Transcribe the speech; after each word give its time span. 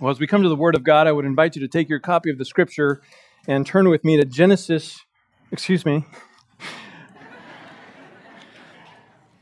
Well, 0.00 0.10
as 0.10 0.18
we 0.18 0.26
come 0.26 0.42
to 0.42 0.48
the 0.48 0.56
Word 0.56 0.74
of 0.74 0.82
God, 0.82 1.06
I 1.06 1.12
would 1.12 1.24
invite 1.24 1.54
you 1.54 1.62
to 1.62 1.68
take 1.68 1.88
your 1.88 2.00
copy 2.00 2.28
of 2.28 2.36
the 2.36 2.44
Scripture 2.44 3.00
and 3.46 3.64
turn 3.64 3.88
with 3.88 4.04
me 4.04 4.16
to 4.16 4.24
Genesis, 4.24 4.98
excuse 5.52 5.86
me, 5.86 6.04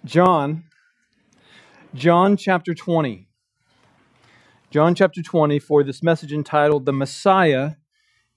John, 0.04 0.64
John 1.94 2.36
chapter 2.36 2.74
20. 2.74 3.28
John 4.70 4.94
chapter 4.94 5.22
20 5.22 5.58
for 5.58 5.82
this 5.82 6.02
message 6.02 6.34
entitled 6.34 6.84
The 6.84 6.92
Messiah 6.92 7.72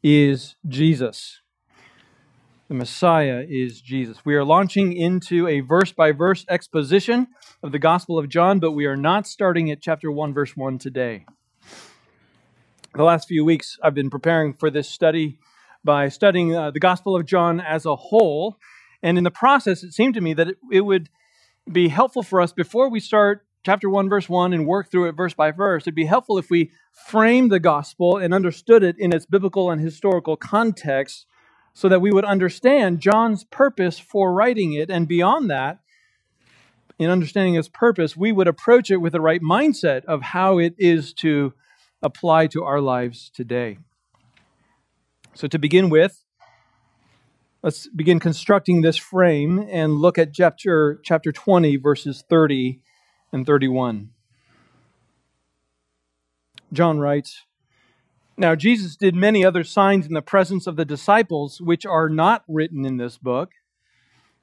is 0.02 0.56
Jesus. 0.66 1.42
The 2.70 2.76
Messiah 2.76 3.44
is 3.46 3.82
Jesus. 3.82 4.24
We 4.24 4.36
are 4.36 4.46
launching 4.46 4.94
into 4.94 5.50
a 5.50 5.60
verse 5.60 5.92
by 5.92 6.14
verse 6.14 6.46
exposition 6.50 7.28
of 7.62 7.74
the 7.74 7.80
Gospel 7.80 8.18
of 8.18 8.30
John, 8.30 8.60
but 8.60 8.72
we 8.72 8.86
are 8.86 8.96
not 8.96 9.28
starting 9.28 9.70
at 9.70 9.82
chapter 9.82 10.10
1, 10.10 10.34
verse 10.34 10.56
1 10.56 10.78
today 10.78 11.26
the 12.96 13.04
last 13.04 13.28
few 13.28 13.44
weeks, 13.44 13.78
I've 13.84 13.94
been 13.94 14.10
preparing 14.10 14.54
for 14.54 14.70
this 14.70 14.90
study 14.90 15.38
by 15.84 16.08
studying 16.10 16.56
uh, 16.56 16.72
the 16.72 16.80
Gospel 16.80 17.16
of 17.16 17.26
John 17.26 17.60
as 17.60 17.86
a 17.86 17.96
whole. 17.96 18.58
And 19.04 19.18
in 19.18 19.24
the 19.24 19.32
process, 19.32 19.84
it 19.84 19.94
seemed 19.94 20.14
to 20.14 20.22
me 20.22 20.34
that 20.34 20.48
it, 20.48 20.58
it 20.72 20.82
would 20.82 21.10
be 21.72 21.90
helpful 21.90 22.24
for 22.24 22.42
us 22.42 22.54
before 22.54 22.90
we 22.90 23.00
start 23.00 23.46
chapter 23.66 23.90
1, 23.90 24.08
verse 24.08 24.30
1, 24.30 24.54
and 24.54 24.66
work 24.66 24.90
through 24.90 25.10
it 25.10 25.14
verse 25.14 25.34
by 25.34 25.52
verse. 25.52 25.84
It'd 25.84 25.96
be 25.96 26.06
helpful 26.06 26.38
if 26.38 26.50
we 26.50 26.72
framed 26.94 27.52
the 27.52 27.60
gospel 27.60 28.18
and 28.18 28.34
understood 28.34 28.84
it 28.84 28.96
in 28.98 29.14
its 29.14 29.26
biblical 29.26 29.70
and 29.72 29.82
historical 29.82 30.38
context 30.38 31.26
so 31.74 31.90
that 31.90 32.02
we 32.02 32.12
would 32.12 32.26
understand 32.26 33.02
John's 33.02 33.44
purpose 33.44 34.00
for 34.00 34.34
writing 34.34 34.74
it. 34.74 34.90
And 34.90 35.08
beyond 35.08 35.50
that, 35.50 35.80
in 36.98 37.10
understanding 37.10 37.56
his 37.56 37.68
purpose, 37.68 38.16
we 38.16 38.32
would 38.32 38.48
approach 38.48 38.90
it 38.90 38.98
with 38.98 39.12
the 39.12 39.20
right 39.20 39.42
mindset 39.42 40.06
of 40.06 40.22
how 40.22 40.60
it 40.60 40.76
is 40.78 41.12
to 41.16 41.54
apply 42.06 42.46
to 42.46 42.64
our 42.64 42.80
lives 42.80 43.32
today. 43.34 43.80
So, 45.34 45.48
to 45.48 45.58
begin 45.58 45.90
with, 45.90 46.24
let's 47.64 47.88
begin 47.88 48.20
constructing 48.20 48.82
this 48.82 48.96
frame 48.96 49.68
and 49.70 49.96
look 49.96 50.18
at 50.20 50.32
chapter, 50.32 51.02
chapter 51.04 51.32
20, 51.32 51.78
verses 51.78 52.24
30 52.30 52.80
and 53.34 53.46
31. 53.46 54.12
John 56.72 57.00
writes, 57.00 57.42
Now 58.38 58.56
Jesus 58.56 58.96
did 58.96 59.16
many 59.16 59.44
other 59.44 59.64
signs 59.64 60.06
in 60.06 60.14
the 60.14 60.22
presence 60.22 60.68
of 60.68 60.76
the 60.76 60.86
disciples, 60.86 61.60
which 61.60 61.86
are 61.88 62.08
not 62.08 62.44
written 62.48 62.86
in 62.86 62.98
this 62.98 63.18
book. 63.18 63.54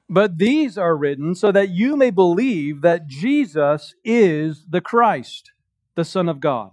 But 0.09 0.37
these 0.37 0.77
are 0.77 0.97
written 0.97 1.33
so 1.33 1.51
that 1.53 1.69
you 1.69 1.95
may 1.95 2.11
believe 2.11 2.81
that 2.81 3.07
Jesus 3.07 3.95
is 4.03 4.65
the 4.69 4.81
Christ, 4.81 5.53
the 5.95 6.03
Son 6.03 6.27
of 6.27 6.41
God 6.41 6.71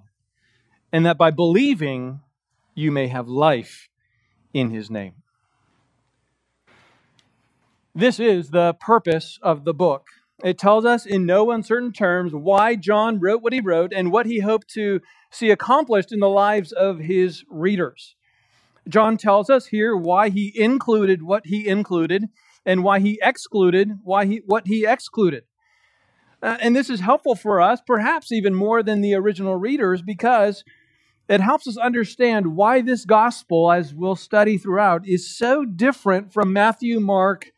and 0.93 1.07
that 1.07 1.19
by 1.19 1.31
believing 1.31 2.21
you 2.75 2.91
may 2.91 3.09
have 3.09 3.29
life 3.29 3.89
in 4.53 4.71
his 4.71 4.91
name. 4.91 5.15
This 7.95 8.21
is 8.21 8.51
the 8.51 8.75
purpose 8.75 9.39
of 9.43 9.65
the 9.65 9.75
book. 9.75 10.07
It 10.43 10.59
tells 10.59 10.85
us 10.85 11.05
in 11.05 11.27
no 11.27 11.51
uncertain 11.51 11.93
terms 11.93 12.33
why 12.33 12.77
John 12.77 13.21
wrote 13.21 13.43
what 13.43 13.53
he 13.53 13.61
wrote 13.61 13.93
and 13.93 14.11
what 14.11 14.27
he 14.27 14.41
hoped 14.41 14.69
to 14.71 15.01
see 15.31 15.51
accomplished 15.51 16.13
in 16.13 16.21
the 16.21 16.29
lives 16.29 16.73
of 16.73 16.99
his 16.99 17.45
readers. 17.51 18.15
John 18.89 19.17
tells 19.17 19.51
us 19.51 19.67
here 19.67 19.97
why 19.97 20.31
he 20.31 20.53
included 20.55 21.23
what 21.23 21.47
he 21.47 21.69
included 21.69 22.29
and 22.65 22.83
why 22.83 23.01
he 23.01 23.19
excluded 23.23 23.99
why 24.03 24.25
he, 24.25 24.43
what 24.47 24.67
he 24.67 24.87
excluded. 24.87 25.45
Uh, 26.43 26.57
and 26.61 26.75
this 26.75 26.89
is 26.89 27.01
helpful 27.01 27.35
for 27.35 27.61
us, 27.61 27.81
perhaps 27.87 28.33
even 28.33 28.55
more 28.55 28.83
than 28.83 29.03
the 29.03 29.15
original 29.15 29.57
readers, 29.57 30.01
because 30.01 30.65
it 31.31 31.41
helps 31.41 31.69
us 31.69 31.77
understand 31.77 32.57
why 32.57 32.83
this 32.83 33.05
gospel, 33.05 33.71
as 33.71 33.95
we'll 33.95 34.17
study 34.17 34.59
throughout, 34.59 35.07
is 35.07 35.33
so 35.33 35.65
different 35.65 36.33
from 36.33 36.53
Matthew, 36.53 36.99
Mark, 36.99 37.53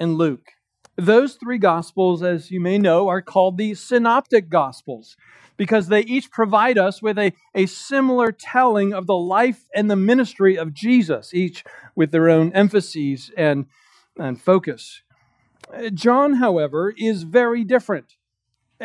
and 0.00 0.16
Luke. 0.16 0.48
Those 0.96 1.34
three 1.34 1.58
gospels, 1.58 2.24
as 2.24 2.50
you 2.50 2.60
may 2.60 2.78
know, 2.78 3.06
are 3.06 3.22
called 3.22 3.58
the 3.58 3.74
synoptic 3.74 4.48
gospels 4.48 5.16
because 5.56 5.86
they 5.86 6.00
each 6.00 6.32
provide 6.32 6.76
us 6.78 7.00
with 7.00 7.16
a, 7.16 7.32
a 7.54 7.66
similar 7.66 8.32
telling 8.32 8.92
of 8.92 9.06
the 9.06 9.16
life 9.16 9.68
and 9.72 9.88
the 9.88 9.94
ministry 9.94 10.56
of 10.56 10.74
Jesus, 10.74 11.32
each 11.32 11.62
with 11.94 12.10
their 12.10 12.28
own 12.28 12.52
emphases 12.54 13.30
and, 13.36 13.66
and 14.18 14.42
focus. 14.42 15.02
John, 15.94 16.34
however, 16.34 16.92
is 16.98 17.22
very 17.22 17.62
different. 17.62 18.16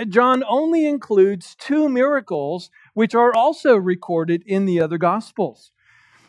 John 0.06 0.44
only 0.48 0.86
includes 0.86 1.56
two 1.56 1.90
miracles 1.90 2.70
which 2.98 3.14
are 3.14 3.32
also 3.32 3.76
recorded 3.76 4.42
in 4.48 4.66
the 4.66 4.82
other 4.82 4.98
Gospels. 4.98 5.72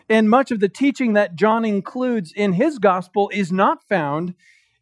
And 0.06 0.28
much 0.28 0.50
of 0.50 0.60
the 0.60 0.68
teaching 0.68 1.14
that 1.14 1.34
John 1.34 1.64
includes 1.64 2.30
in 2.30 2.52
his 2.52 2.78
Gospel 2.78 3.30
is 3.32 3.50
not 3.50 3.88
found 3.88 4.34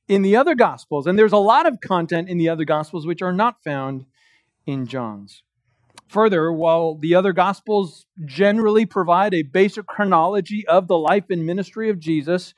in 0.09 0.23
the 0.23 0.35
other 0.35 0.57
Gospels. 0.57 1.07
And 1.07 1.17
there's 1.17 1.31
a 1.31 1.37
lot 1.37 1.65
of 1.65 1.81
content 1.81 2.29
in 2.29 2.39
the 2.39 2.49
other 2.49 2.65
Gospels 2.65 3.07
which 3.07 3.23
are 3.23 3.33
not 3.33 3.63
found 3.63 4.05
in 4.67 4.89
John's. 4.89 5.45
Further, 6.09 6.53
while 6.53 6.97
the 6.97 7.15
other 7.15 7.33
Gospels 7.33 8.07
generally 8.25 8.85
provide 8.85 9.33
a 9.33 9.43
basic 9.43 9.87
chronology 9.87 10.67
of 10.67 10.89
the 10.89 10.99
life 10.99 11.31
and 11.31 11.47
ministry 11.47 11.89
of 11.89 12.01
Jesus, 12.01 12.53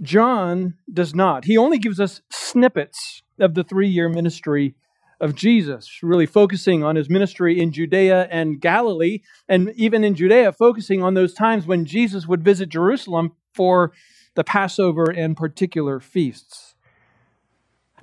John 0.00 0.74
does 0.92 1.16
not. 1.16 1.46
He 1.46 1.58
only 1.58 1.78
gives 1.78 1.98
us 1.98 2.20
snippets 2.30 3.24
of 3.40 3.54
the 3.54 3.64
three 3.64 3.88
year 3.88 4.08
ministry 4.08 4.76
of 5.20 5.34
Jesus, 5.34 6.00
really 6.02 6.26
focusing 6.26 6.84
on 6.84 6.96
his 6.96 7.08
ministry 7.08 7.60
in 7.60 7.72
Judea 7.72 8.28
and 8.30 8.60
Galilee, 8.60 9.20
and 9.48 9.72
even 9.76 10.04
in 10.04 10.14
Judea, 10.14 10.52
focusing 10.52 11.02
on 11.02 11.14
those 11.14 11.32
times 11.32 11.66
when 11.66 11.84
Jesus 11.84 12.26
would 12.26 12.44
visit 12.44 12.68
Jerusalem 12.68 13.32
for 13.54 13.92
the 14.34 14.44
Passover 14.44 15.04
and 15.10 15.36
particular 15.36 16.00
feasts. 16.00 16.74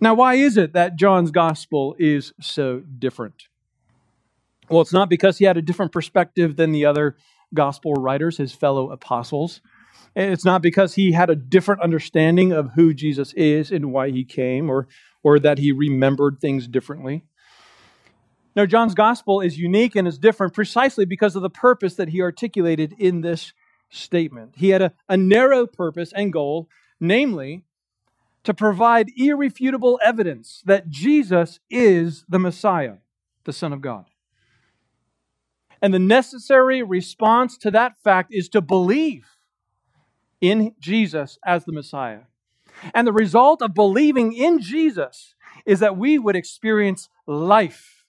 Now, 0.02 0.16
why 0.16 0.36
is 0.36 0.58
it 0.58 0.74
that 0.74 0.96
John's 0.96 1.32
gospel 1.32 1.96
is 2.00 2.34
so 2.42 2.82
different? 3.00 3.44
Well, 4.70 4.82
it's 4.82 4.94
not 4.94 5.10
because 5.10 5.38
he 5.38 5.46
had 5.46 5.58
a 5.58 5.62
different 5.62 5.92
perspective 5.92 6.56
than 6.56 6.72
the 6.72 6.86
other 6.86 7.16
gospel 7.54 7.94
writers, 7.94 8.38
his 8.38 8.54
fellow 8.54 8.92
apostles. 8.92 9.62
It's 10.16 10.46
not 10.46 10.62
because 10.62 10.96
he 10.96 11.12
had 11.12 11.30
a 11.30 11.36
different 11.36 11.82
understanding 11.82 12.52
of 12.52 12.72
who 12.76 12.94
Jesus 12.94 13.34
is 13.34 13.72
and 13.72 13.92
why 13.92 14.10
he 14.10 14.26
came, 14.26 14.70
or 14.70 14.88
or 15.24 15.40
that 15.40 15.58
he 15.58 15.72
remembered 15.72 16.40
things 16.40 16.68
differently. 16.68 17.24
Now, 18.56 18.66
John's 18.68 18.94
gospel 18.94 19.42
is 19.42 19.58
unique 19.58 19.96
and 19.96 20.08
is 20.08 20.20
different 20.20 20.54
precisely 20.54 21.06
because 21.06 21.36
of 21.36 21.42
the 21.42 21.50
purpose 21.50 21.96
that 21.96 22.10
he 22.10 22.22
articulated 22.22 22.94
in 23.00 23.22
this 23.22 23.54
statement. 23.90 24.54
He 24.58 24.70
had 24.70 24.82
a, 24.82 24.94
a 25.10 25.18
narrow 25.18 25.66
purpose 25.66 26.14
and 26.14 26.32
goal, 26.32 26.68
namely, 27.00 27.64
to 28.44 28.54
provide 28.54 29.10
irrefutable 29.18 30.00
evidence 30.04 30.62
that 30.66 30.90
Jesus 30.90 31.60
is 31.70 32.26
the 32.28 32.40
Messiah, 32.40 32.98
the 33.46 33.54
Son 33.54 33.74
of 33.74 33.82
God. 33.82 34.06
And 35.82 35.94
the 35.94 36.00
necessary 36.00 36.84
response 36.84 37.58
to 37.58 37.72
that 37.72 38.02
fact 38.04 38.30
is 38.32 38.50
to 38.50 38.62
believe 38.62 39.28
in 40.42 40.76
Jesus 40.80 41.38
as 41.46 41.66
the 41.66 41.72
Messiah. 41.72 42.22
And 42.94 43.08
the 43.08 43.14
result 43.14 43.62
of 43.62 43.74
believing 43.74 44.34
in 44.34 44.60
Jesus 44.60 45.36
is 45.66 45.80
that 45.80 45.98
we 45.98 46.18
would 46.18 46.36
experience 46.36 47.10
life. 47.28 48.06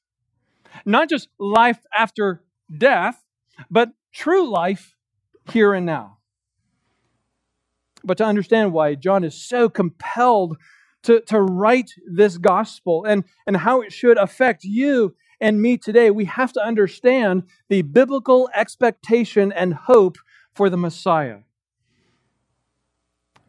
Not 0.84 1.08
just 1.08 1.28
life 1.38 1.78
after 1.96 2.42
death, 2.76 3.22
but 3.70 3.90
true 4.12 4.50
life 4.50 4.96
here 5.50 5.74
and 5.74 5.86
now. 5.86 6.18
But 8.02 8.18
to 8.18 8.24
understand 8.24 8.72
why 8.72 8.94
John 8.94 9.24
is 9.24 9.34
so 9.34 9.68
compelled 9.68 10.56
to, 11.04 11.20
to 11.22 11.40
write 11.40 11.90
this 12.06 12.38
gospel 12.38 13.04
and, 13.04 13.24
and 13.46 13.56
how 13.58 13.80
it 13.82 13.92
should 13.92 14.18
affect 14.18 14.64
you 14.64 15.14
and 15.40 15.60
me 15.60 15.76
today, 15.76 16.10
we 16.10 16.24
have 16.26 16.52
to 16.54 16.64
understand 16.64 17.44
the 17.68 17.82
biblical 17.82 18.48
expectation 18.54 19.52
and 19.52 19.74
hope 19.74 20.16
for 20.54 20.70
the 20.70 20.76
Messiah. 20.76 21.38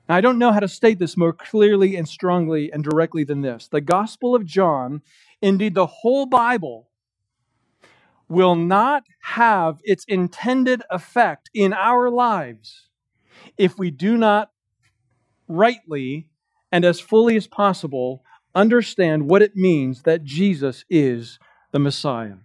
Now, 0.07 0.15
I 0.15 0.21
don't 0.21 0.39
know 0.39 0.51
how 0.51 0.59
to 0.59 0.67
state 0.67 0.99
this 0.99 1.17
more 1.17 1.33
clearly 1.33 1.95
and 1.95 2.07
strongly 2.07 2.71
and 2.71 2.83
directly 2.83 3.23
than 3.23 3.41
this. 3.41 3.67
The 3.67 3.81
Gospel 3.81 4.35
of 4.35 4.45
John, 4.45 5.01
indeed 5.41 5.73
the 5.73 5.87
whole 5.87 6.25
Bible, 6.27 6.89
will 8.27 8.55
not 8.55 9.03
have 9.21 9.79
its 9.83 10.05
intended 10.05 10.83
effect 10.89 11.49
in 11.53 11.73
our 11.73 12.09
lives 12.09 12.89
if 13.57 13.77
we 13.77 13.91
do 13.91 14.17
not 14.17 14.51
rightly 15.47 16.27
and 16.71 16.83
as 16.85 16.99
fully 16.99 17.35
as 17.35 17.47
possible 17.47 18.23
understand 18.53 19.29
what 19.29 19.41
it 19.41 19.55
means 19.55 20.03
that 20.03 20.23
Jesus 20.23 20.85
is 20.89 21.39
the 21.71 21.79
Messiah. 21.79 22.35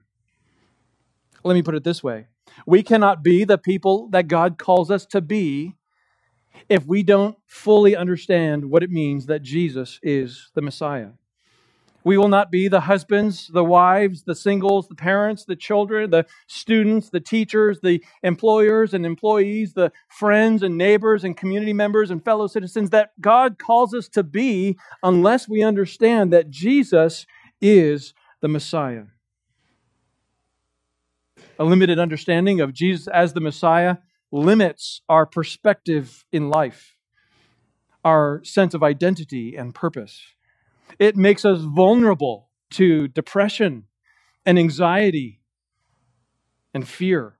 Let 1.44 1.54
me 1.54 1.62
put 1.62 1.74
it 1.74 1.84
this 1.84 2.02
way 2.02 2.26
we 2.66 2.82
cannot 2.82 3.22
be 3.22 3.44
the 3.44 3.58
people 3.58 4.08
that 4.10 4.28
God 4.28 4.58
calls 4.58 4.90
us 4.90 5.06
to 5.06 5.20
be 5.20 5.76
if 6.68 6.86
we 6.86 7.02
don't 7.02 7.36
fully 7.46 7.96
understand 7.96 8.70
what 8.70 8.82
it 8.82 8.90
means 8.90 9.26
that 9.26 9.42
Jesus 9.42 9.98
is 10.02 10.50
the 10.54 10.62
Messiah. 10.62 11.10
We 12.02 12.16
will 12.16 12.28
not 12.28 12.50
be 12.50 12.68
the 12.68 12.80
husbands, 12.80 13.50
the 13.52 13.64
wives, 13.64 14.22
the 14.22 14.34
singles, 14.34 14.88
the 14.88 14.94
parents, 14.94 15.44
the 15.44 15.56
children, 15.56 16.10
the 16.10 16.24
students, 16.46 17.10
the 17.10 17.20
teachers, 17.20 17.80
the 17.80 18.02
employers 18.22 18.94
and 18.94 19.04
employees, 19.04 19.74
the 19.74 19.92
friends 20.08 20.62
and 20.62 20.78
neighbors 20.78 21.24
and 21.24 21.36
community 21.36 21.74
members 21.74 22.10
and 22.10 22.24
fellow 22.24 22.46
citizens 22.46 22.90
that 22.90 23.10
God 23.20 23.58
calls 23.58 23.92
us 23.92 24.08
to 24.10 24.22
be 24.22 24.78
unless 25.02 25.48
we 25.48 25.62
understand 25.62 26.32
that 26.32 26.48
Jesus 26.48 27.26
is 27.60 28.14
the 28.40 28.48
Messiah. 28.48 29.04
A 31.58 31.64
limited 31.64 31.98
understanding 31.98 32.62
of 32.62 32.72
Jesus 32.72 33.06
as 33.08 33.34
the 33.34 33.40
Messiah 33.40 33.98
limits 34.32 35.02
our 35.08 35.26
perspective 35.26 36.24
in 36.32 36.48
life, 36.48 36.96
our 38.04 38.42
sense 38.44 38.74
of 38.74 38.82
identity 38.82 39.56
and 39.56 39.74
purpose. 39.74 40.20
It 40.98 41.16
makes 41.16 41.44
us 41.44 41.60
vulnerable 41.60 42.50
to 42.72 43.08
depression 43.08 43.84
and 44.46 44.58
anxiety 44.58 45.40
and 46.72 46.86
fear. 46.86 47.38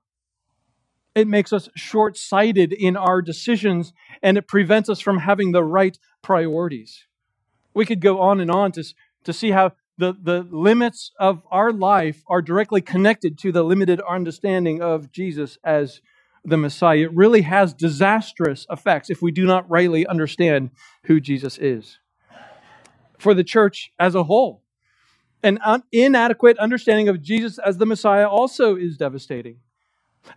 It 1.15 1.27
makes 1.27 1.51
us 1.51 1.69
short 1.75 2.17
sighted 2.17 2.71
in 2.71 2.95
our 2.95 3.21
decisions 3.21 3.93
and 4.21 4.37
it 4.37 4.47
prevents 4.47 4.89
us 4.89 4.99
from 4.99 5.19
having 5.19 5.51
the 5.51 5.63
right 5.63 5.97
priorities. 6.21 7.05
We 7.73 7.85
could 7.85 8.01
go 8.01 8.19
on 8.21 8.39
and 8.39 8.51
on 8.51 8.71
to, 8.73 8.83
to 9.23 9.33
see 9.33 9.51
how 9.51 9.73
the, 9.97 10.13
the 10.19 10.47
limits 10.49 11.11
of 11.19 11.43
our 11.51 11.71
life 11.71 12.23
are 12.27 12.41
directly 12.41 12.81
connected 12.81 13.37
to 13.39 13.51
the 13.51 13.63
limited 13.63 14.01
understanding 14.09 14.81
of 14.81 15.11
Jesus 15.11 15.57
as 15.63 16.01
the 16.43 16.57
Messiah. 16.57 16.99
It 16.99 17.15
really 17.15 17.41
has 17.41 17.73
disastrous 17.73 18.65
effects 18.69 19.09
if 19.09 19.21
we 19.21 19.31
do 19.31 19.45
not 19.45 19.69
rightly 19.69 20.05
understand 20.07 20.71
who 21.05 21.19
Jesus 21.19 21.57
is. 21.57 21.99
For 23.19 23.33
the 23.33 23.43
church 23.43 23.91
as 23.99 24.15
a 24.15 24.23
whole, 24.23 24.63
an 25.43 25.59
inadequate 25.91 26.57
understanding 26.57 27.07
of 27.07 27.21
Jesus 27.21 27.57
as 27.59 27.77
the 27.77 27.85
Messiah 27.85 28.27
also 28.27 28.75
is 28.75 28.97
devastating. 28.97 29.57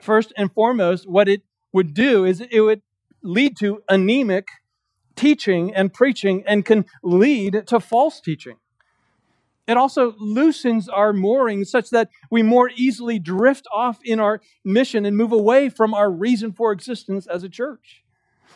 First 0.00 0.32
and 0.36 0.52
foremost, 0.52 1.08
what 1.08 1.28
it 1.28 1.42
would 1.72 1.94
do 1.94 2.24
is 2.24 2.40
it 2.40 2.60
would 2.60 2.82
lead 3.22 3.56
to 3.58 3.82
anemic 3.88 4.48
teaching 5.16 5.74
and 5.74 5.92
preaching 5.92 6.42
and 6.46 6.64
can 6.64 6.84
lead 7.02 7.64
to 7.66 7.80
false 7.80 8.20
teaching. 8.20 8.56
It 9.66 9.76
also 9.76 10.14
loosens 10.18 10.88
our 10.88 11.12
moorings 11.12 11.70
such 11.70 11.90
that 11.90 12.10
we 12.30 12.42
more 12.42 12.70
easily 12.76 13.18
drift 13.18 13.66
off 13.74 13.98
in 14.04 14.20
our 14.20 14.40
mission 14.64 15.06
and 15.06 15.16
move 15.16 15.32
away 15.32 15.70
from 15.70 15.94
our 15.94 16.10
reason 16.10 16.52
for 16.52 16.70
existence 16.70 17.26
as 17.26 17.44
a 17.44 17.48
church. 17.48 18.02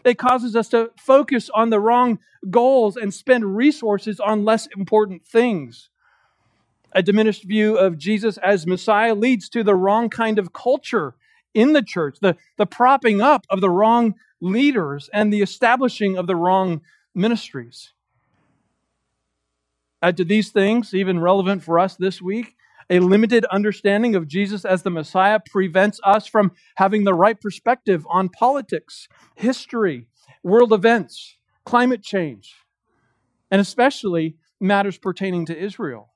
It 0.05 0.19
causes 0.19 0.55
us 0.55 0.69
to 0.69 0.90
focus 0.99 1.50
on 1.55 1.70
the 1.70 1.81
wrong 1.81 2.19
goals 2.50 2.96
and 2.96 3.12
spend 3.12 3.56
resources 3.56 4.20
on 4.20 4.44
less 4.44 4.69
important 4.76 5.26
things. 5.26 5.88
A 6.93 7.02
diminished 7.02 7.44
view 7.44 7.76
of 7.76 7.99
Jesus 7.99 8.38
as 8.38 8.66
Messiah 8.66 9.14
leads 9.14 9.49
to 9.50 9.62
the 9.62 9.75
wrong 9.75 10.08
kind 10.08 10.38
of 10.38 10.52
culture 10.52 11.14
in 11.55 11.72
the 11.72 11.82
church, 11.82 12.19
the, 12.20 12.37
the 12.56 12.66
propping 12.66 13.20
up 13.20 13.46
of 13.50 13.60
the 13.60 13.70
wrong 13.70 14.14
leaders 14.40 15.10
and 15.12 15.32
the 15.32 15.43
establishing 15.43 16.16
of 16.16 16.26
the 16.26 16.37
wrong 16.37 16.81
ministries. 17.14 17.93
Add 20.03 20.17
to 20.19 20.25
these 20.25 20.50
things, 20.50 20.95
even 20.95 21.19
relevant 21.21 21.62
for 21.62 21.79
us 21.79 21.97
this 21.97 22.23
week, 22.23 22.55
a 22.91 23.00
limited 23.00 23.45
understanding 23.47 24.15
of 24.15 24.29
Jesus 24.29 24.65
as 24.65 24.83
the 24.83 24.91
Messiah 24.91 25.41
prevents 25.45 26.00
us 26.05 26.27
from 26.27 26.53
having 26.77 27.05
the 27.05 27.15
right 27.15 27.39
perspective 27.39 28.06
on 28.09 28.29
politics, 28.29 29.09
history, 29.35 30.06
world 30.43 30.73
events, 30.73 31.37
climate 31.65 32.03
change, 32.03 32.55
and 33.50 33.61
especially 33.61 34.37
matters 34.61 34.99
pertaining 34.99 35.45
to 35.47 35.59
Israel. 35.59 36.15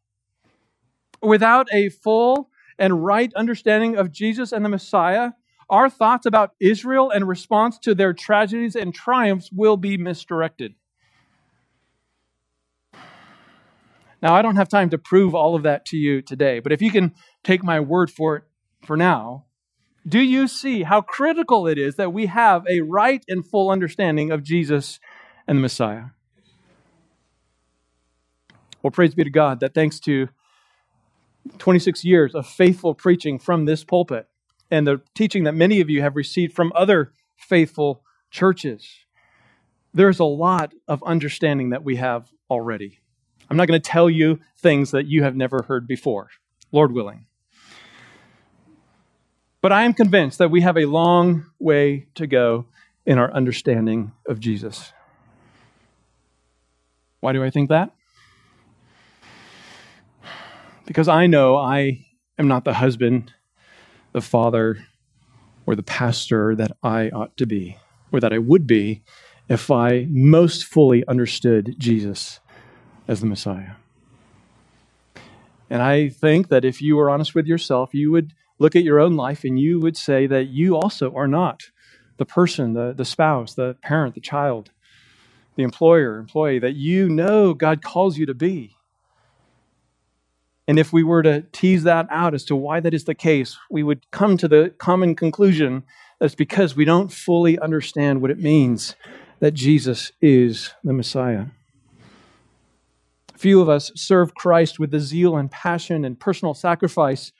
Without 1.21 1.67
a 1.73 1.89
full 1.89 2.49
and 2.79 3.05
right 3.05 3.33
understanding 3.35 3.97
of 3.97 4.13
Jesus 4.13 4.53
and 4.53 4.65
the 4.65 4.69
Messiah, 4.69 5.33
our 5.69 5.91
thoughts 5.91 6.27
about 6.27 6.53
Israel 6.61 7.11
and 7.11 7.27
response 7.27 7.79
to 7.81 7.95
their 7.95 8.13
tragedies 8.13 8.77
and 8.77 8.95
triumphs 8.95 9.51
will 9.53 9.77
be 9.77 9.97
misdirected. 9.97 10.75
Now, 14.23 14.35
I 14.35 14.43
don't 14.43 14.57
have 14.57 14.69
time 14.69 14.89
to 14.91 14.99
prove 14.99 15.35
all 15.35 15.57
of 15.57 15.65
that 15.65 15.85
to 15.87 15.97
you 15.97 16.23
today, 16.23 16.61
but 16.61 16.73
if 16.73 16.81
you 16.81 16.93
can 16.93 17.13
take 17.43 17.65
my 17.65 17.81
word 17.81 18.11
for 18.11 18.37
it 18.37 18.45
for 18.87 18.97
now, 18.97 19.47
do 20.07 20.21
you 20.21 20.47
see 20.49 20.85
how 20.85 21.01
critical 21.01 21.67
it 21.67 21.77
is 21.77 21.97
that 21.97 22.13
we 22.13 22.27
have 22.27 22.65
a 22.69 22.81
right 22.81 23.25
and 23.29 23.45
full 23.47 23.71
understanding 23.71 24.31
of 24.31 24.43
Jesus 24.45 25.01
and 25.47 25.59
the 25.59 25.63
Messiah? 25.63 26.07
Well, 28.83 28.93
praise 28.93 29.15
be 29.15 29.25
to 29.25 29.31
God 29.31 29.61
that 29.61 29.75
thanks 29.75 30.01
to 30.01 30.29
26 31.59 32.05
years 32.05 32.35
of 32.35 32.47
faithful 32.47 32.95
preaching 32.95 33.39
from 33.39 33.65
this 33.65 33.85
pulpit 33.85 34.27
and 34.71 34.87
the 34.87 35.01
teaching 35.15 35.45
that 35.45 35.55
many 35.55 35.81
of 35.81 35.91
you 35.91 36.01
have 36.01 36.17
received 36.17 36.55
from 36.55 36.73
other 36.75 37.13
faithful 37.37 38.03
churches, 38.31 38.89
there's 39.93 40.19
a 40.19 40.25
lot 40.25 40.73
of 40.89 41.03
understanding 41.05 41.71
that 41.71 41.85
we 41.85 41.97
have 41.97 42.29
already. 42.51 43.02
I'm 43.53 43.59
not 43.59 43.69
going 43.69 43.79
to 43.79 43.87
tell 43.87 44.09
you 44.09 44.41
things 44.57 44.93
that 44.93 45.09
you 45.09 45.25
have 45.25 45.37
never 45.37 45.65
heard 45.65 45.87
before, 45.87 46.31
Lord 46.73 46.93
willing. 46.93 47.27
But 49.61 49.73
I 49.73 49.83
am 49.83 49.93
convinced 49.93 50.39
that 50.39 50.51
we 50.51 50.63
have 50.63 50.79
a 50.79 50.87
long 50.87 51.45
way 51.59 52.07
to 52.15 52.27
go 52.27 52.65
in 53.05 53.19
our 53.19 53.31
understanding 53.31 54.13
of 54.27 54.41
Jesus. 54.41 54.95
Why 57.21 57.35
do 57.35 57.45
I 57.45 57.51
think 57.51 57.69
that? 57.69 57.91
Because 60.87 61.07
I 61.07 61.27
know 61.27 61.59
I 61.59 62.07
am 62.39 62.49
not 62.49 62.65
the 62.65 62.73
husband, 62.73 63.35
the 64.13 64.23
father, 64.23 64.79
or 65.67 65.77
the 65.77 65.83
pastor 65.83 66.57
that 66.57 66.73
I 66.83 67.11
ought 67.11 67.37
to 67.37 67.45
be, 67.45 67.77
or 68.13 68.21
that 68.21 68.33
I 68.33 68.39
would 68.39 68.67
be 68.67 69.03
if 69.51 69.71
I 69.71 70.07
most 70.09 70.65
fully 70.65 71.07
understood 71.07 71.75
Jesus 71.77 72.41
as 73.13 73.21
the 73.21 73.27
Messiah. 73.27 73.73
And 75.71 75.83
I 75.83 76.09
think 76.09 76.49
that 76.49 76.65
if 76.65 76.83
you 76.83 76.97
were 76.97 77.11
honest 77.11 77.35
with 77.35 77.47
yourself, 77.47 77.95
you 77.95 78.11
would 78.11 78.33
look 78.59 78.75
at 78.75 78.85
your 78.85 78.99
own 78.99 79.17
life 79.17 79.45
and 79.45 79.59
you 79.59 79.79
would 79.81 79.97
say 79.97 80.27
that 80.27 80.49
you 80.49 80.77
also 80.77 81.15
are 81.15 81.29
not 81.29 81.71
the 82.17 82.25
person, 82.25 82.73
the, 82.73 82.93
the 82.93 83.05
spouse, 83.05 83.55
the 83.55 83.77
parent, 83.83 84.15
the 84.15 84.21
child, 84.21 84.71
the 85.57 85.63
employer, 85.63 86.19
employee 86.19 86.59
that 86.59 86.75
you 86.75 87.09
know 87.09 87.55
God 87.55 87.83
calls 87.83 88.19
you 88.19 88.27
to 88.27 88.35
be. 88.35 88.77
And 90.67 90.79
if 90.79 90.93
we 90.93 91.03
were 91.03 91.23
to 91.23 91.43
tease 91.53 91.83
that 91.83 92.07
out 92.11 92.35
as 92.35 92.45
to 92.47 92.57
why 92.57 92.81
that 92.81 92.95
is 92.95 93.05
the 93.05 93.15
case, 93.15 93.59
we 93.71 93.83
would 93.83 94.11
come 94.11 94.37
to 94.39 94.49
the 94.49 94.73
common 94.79 95.15
conclusion 95.15 95.83
that 96.19 96.27
it's 96.27 96.35
because 96.35 96.75
we 96.77 96.85
don't 96.85 97.13
fully 97.13 97.59
understand 97.59 98.23
what 98.23 98.31
it 98.31 98.39
means 98.39 98.95
that 99.41 99.53
Jesus 99.53 100.13
is 100.21 100.73
the 100.85 100.93
Messiah. 100.93 101.47
Few 103.43 103.61
of 103.61 103.69
us 103.69 103.91
serve 103.97 104.37
Christ 104.37 104.79
with 104.79 104.93
the 104.93 105.01
zeal 105.01 105.37
and 105.37 105.51
passion 105.51 106.05
and 106.05 106.21
personal 106.21 106.55
sacrifice 106.55 107.33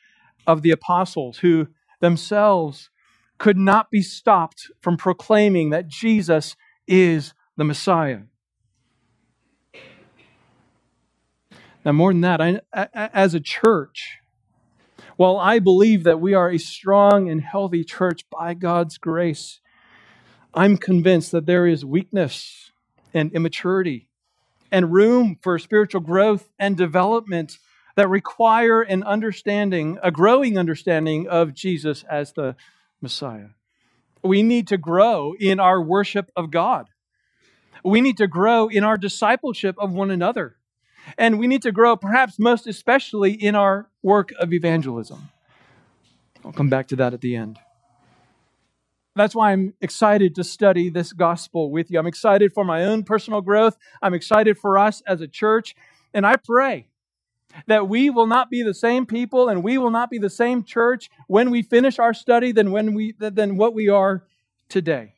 of 0.49 0.63
the 0.63 0.73
apostles 0.73 1.39
who 1.39 1.69
themselves 2.01 2.91
could 3.39 3.57
not 3.57 3.89
be 3.89 4.03
stopped 4.03 4.69
from 4.81 4.97
proclaiming 4.97 5.71
that 5.71 5.87
Jesus 5.87 6.57
is 6.89 7.35
the 7.57 7.63
Messiah. 7.63 8.23
Now, 11.85 11.93
more 11.93 12.13
than 12.13 12.23
that, 12.23 12.41
I, 12.41 12.61
as 12.93 13.35
a 13.35 13.41
church, 13.41 14.19
while 15.17 15.37
I 15.37 15.61
believe 15.61 16.03
that 16.03 16.21
we 16.21 16.35
are 16.35 16.51
a 16.51 16.59
strong 16.59 17.31
and 17.31 17.41
healthy 17.41 17.85
church 17.85 18.29
by 18.29 18.55
God's 18.55 18.99
grace, 18.99 19.61
I'm 20.53 20.79
convinced 20.79 21.31
that 21.31 21.47
there 21.47 21.69
is 21.69 21.85
weakness 21.85 22.73
and 23.15 23.33
immaturity 23.33 24.09
and 24.73 24.93
room 24.93 25.39
for 25.43 25.59
spiritual 25.59 26.01
growth 26.01 26.49
and 26.59 26.77
development 26.77 27.59
that 27.95 28.09
require 28.09 28.81
an 28.81 29.03
understanding, 29.03 29.99
a 30.03 30.11
growing 30.11 30.59
understanding 30.59 31.29
of 31.29 31.55
Jesus 31.55 32.05
as 32.11 32.33
the 32.33 32.57
Messiah. 33.03 33.49
We 34.23 34.43
need 34.43 34.67
to 34.69 34.79
grow 34.79 35.35
in 35.39 35.61
our 35.61 35.81
worship 35.81 36.31
of 36.35 36.51
God. 36.51 36.89
We 37.85 38.01
need 38.01 38.17
to 38.17 38.27
grow 38.27 38.69
in 38.69 38.83
our 38.83 38.97
discipleship 38.97 39.77
of 39.79 39.93
one 39.93 40.11
another. 40.11 40.57
And 41.19 41.39
we 41.39 41.49
need 41.49 41.63
to 41.63 41.73
grow, 41.73 41.97
perhaps 41.97 42.39
most 42.39 42.67
especially, 42.67 43.33
in 43.33 43.55
our 43.55 43.91
work 44.03 44.33
of 44.39 44.53
evangelism. 44.53 45.31
I'll 46.45 46.53
come 46.53 46.71
back 46.71 46.89
to 46.89 46.97
that 46.97 47.13
at 47.13 47.21
the 47.21 47.37
end. 47.37 47.59
That's 49.15 49.35
why 49.35 49.53
I'm 49.53 49.75
excited 49.81 50.35
to 50.37 50.45
study 50.45 50.89
this 50.89 51.13
gospel 51.13 51.71
with 51.71 51.91
you. 51.91 51.99
I'm 51.99 52.07
excited 52.07 52.53
for 52.53 52.65
my 52.65 52.85
own 52.85 53.03
personal 53.03 53.43
growth. 53.43 53.77
I'm 54.01 54.15
excited 54.15 54.57
for 54.57 54.79
us 54.79 55.03
as 55.07 55.21
a 55.21 55.29
church. 55.29 55.75
And 56.15 56.27
I 56.27 56.37
pray 56.37 56.89
that 57.67 57.89
we 57.89 58.09
will 58.09 58.27
not 58.27 58.49
be 58.49 58.63
the 58.63 58.73
same 58.73 59.05
people 59.05 59.49
and 59.49 59.63
we 59.63 59.77
will 59.77 59.91
not 59.91 60.11
be 60.11 60.19
the 60.19 60.31
same 60.31 60.65
church 60.65 61.11
when 61.27 61.51
we 61.51 61.63
finish 61.63 61.99
our 61.99 62.15
study 62.15 62.53
than 62.53 62.71
when 62.71 62.95
we 62.95 63.15
than 63.19 63.57
what 63.57 63.75
we 63.75 63.89
are 63.89 64.25
today. 64.71 65.15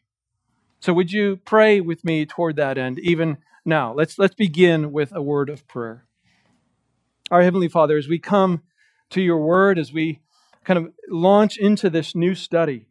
So 0.80 0.92
would 0.92 1.12
you 1.12 1.36
pray 1.36 1.80
with 1.80 2.04
me 2.04 2.26
toward 2.26 2.56
that 2.56 2.76
end 2.76 2.98
even 2.98 3.38
now? 3.64 3.94
Let's 3.94 4.18
let's 4.18 4.34
begin 4.34 4.90
with 4.90 5.12
a 5.14 5.22
word 5.22 5.48
of 5.48 5.66
prayer. 5.68 6.04
Our 7.30 7.42
Heavenly 7.42 7.68
Father, 7.68 7.96
as 7.96 8.08
we 8.08 8.18
come 8.18 8.62
to 9.10 9.22
your 9.22 9.38
word, 9.38 9.78
as 9.78 9.92
we 9.92 10.20
kind 10.64 10.78
of 10.78 10.92
launch 11.08 11.56
into 11.56 11.88
this 11.88 12.14
new 12.14 12.34
study, 12.34 12.88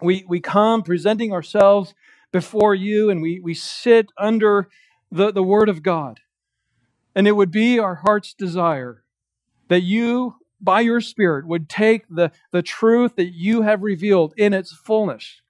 we, 0.00 0.24
we 0.28 0.40
come 0.40 0.82
presenting 0.82 1.32
ourselves 1.32 1.94
before 2.32 2.74
you 2.74 3.10
and 3.10 3.22
we, 3.22 3.40
we 3.40 3.54
sit 3.54 4.10
under 4.18 4.68
the, 5.10 5.32
the 5.32 5.42
word 5.42 5.68
of 5.68 5.82
God. 5.82 6.20
And 7.14 7.26
it 7.26 7.32
would 7.32 7.50
be 7.50 7.78
our 7.78 7.96
heart's 7.96 8.34
desire 8.34 9.04
that 9.68 9.82
you, 9.82 10.36
by 10.60 10.80
your 10.80 11.00
Spirit, 11.00 11.46
would 11.46 11.68
take 11.68 12.04
the, 12.08 12.32
the 12.52 12.62
truth 12.62 13.16
that 13.16 13.32
you 13.32 13.62
have 13.62 13.82
revealed 13.82 14.34
in 14.36 14.54
its 14.54 14.72
fullness, 14.72 15.40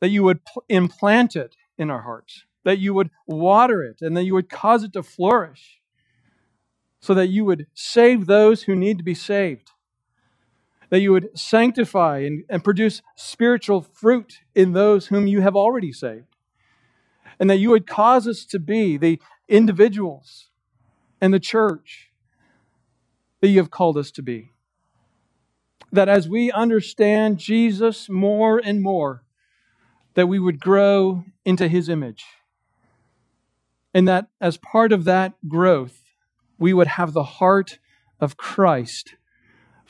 that 0.00 0.08
you 0.10 0.22
would 0.24 0.40
implant 0.68 1.36
it 1.36 1.56
in 1.78 1.90
our 1.90 2.02
hearts, 2.02 2.44
that 2.64 2.78
you 2.78 2.94
would 2.94 3.10
water 3.26 3.82
it, 3.82 4.02
and 4.02 4.16
that 4.16 4.24
you 4.24 4.34
would 4.34 4.50
cause 4.50 4.82
it 4.84 4.92
to 4.94 5.02
flourish, 5.02 5.80
so 7.00 7.14
that 7.14 7.28
you 7.28 7.44
would 7.44 7.66
save 7.74 8.26
those 8.26 8.64
who 8.64 8.76
need 8.76 8.98
to 8.98 9.04
be 9.04 9.14
saved, 9.14 9.70
that 10.90 11.00
you 11.00 11.12
would 11.12 11.36
sanctify 11.38 12.18
and, 12.18 12.44
and 12.48 12.62
produce 12.62 13.00
spiritual 13.16 13.80
fruit 13.80 14.40
in 14.54 14.72
those 14.72 15.06
whom 15.06 15.26
you 15.26 15.40
have 15.40 15.56
already 15.56 15.92
saved, 15.92 16.36
and 17.38 17.48
that 17.48 17.58
you 17.58 17.70
would 17.70 17.86
cause 17.86 18.28
us 18.28 18.44
to 18.44 18.58
be 18.58 18.96
the 18.96 19.20
individuals 19.48 20.50
and 21.20 21.32
the 21.32 21.40
church 21.40 22.10
that 23.40 23.48
you 23.48 23.58
have 23.58 23.70
called 23.70 23.96
us 23.96 24.10
to 24.10 24.22
be. 24.22 24.52
That 25.92 26.08
as 26.08 26.28
we 26.28 26.52
understand 26.52 27.38
Jesus 27.38 28.08
more 28.08 28.60
and 28.62 28.82
more, 28.82 29.24
that 30.14 30.26
we 30.26 30.38
would 30.38 30.60
grow 30.60 31.24
into 31.44 31.68
his 31.68 31.88
image. 31.88 32.24
And 33.94 34.06
that 34.06 34.28
as 34.40 34.56
part 34.56 34.92
of 34.92 35.04
that 35.04 35.34
growth, 35.48 36.02
we 36.58 36.72
would 36.72 36.86
have 36.86 37.12
the 37.12 37.24
heart 37.24 37.78
of 38.20 38.36
Christ 38.36 39.14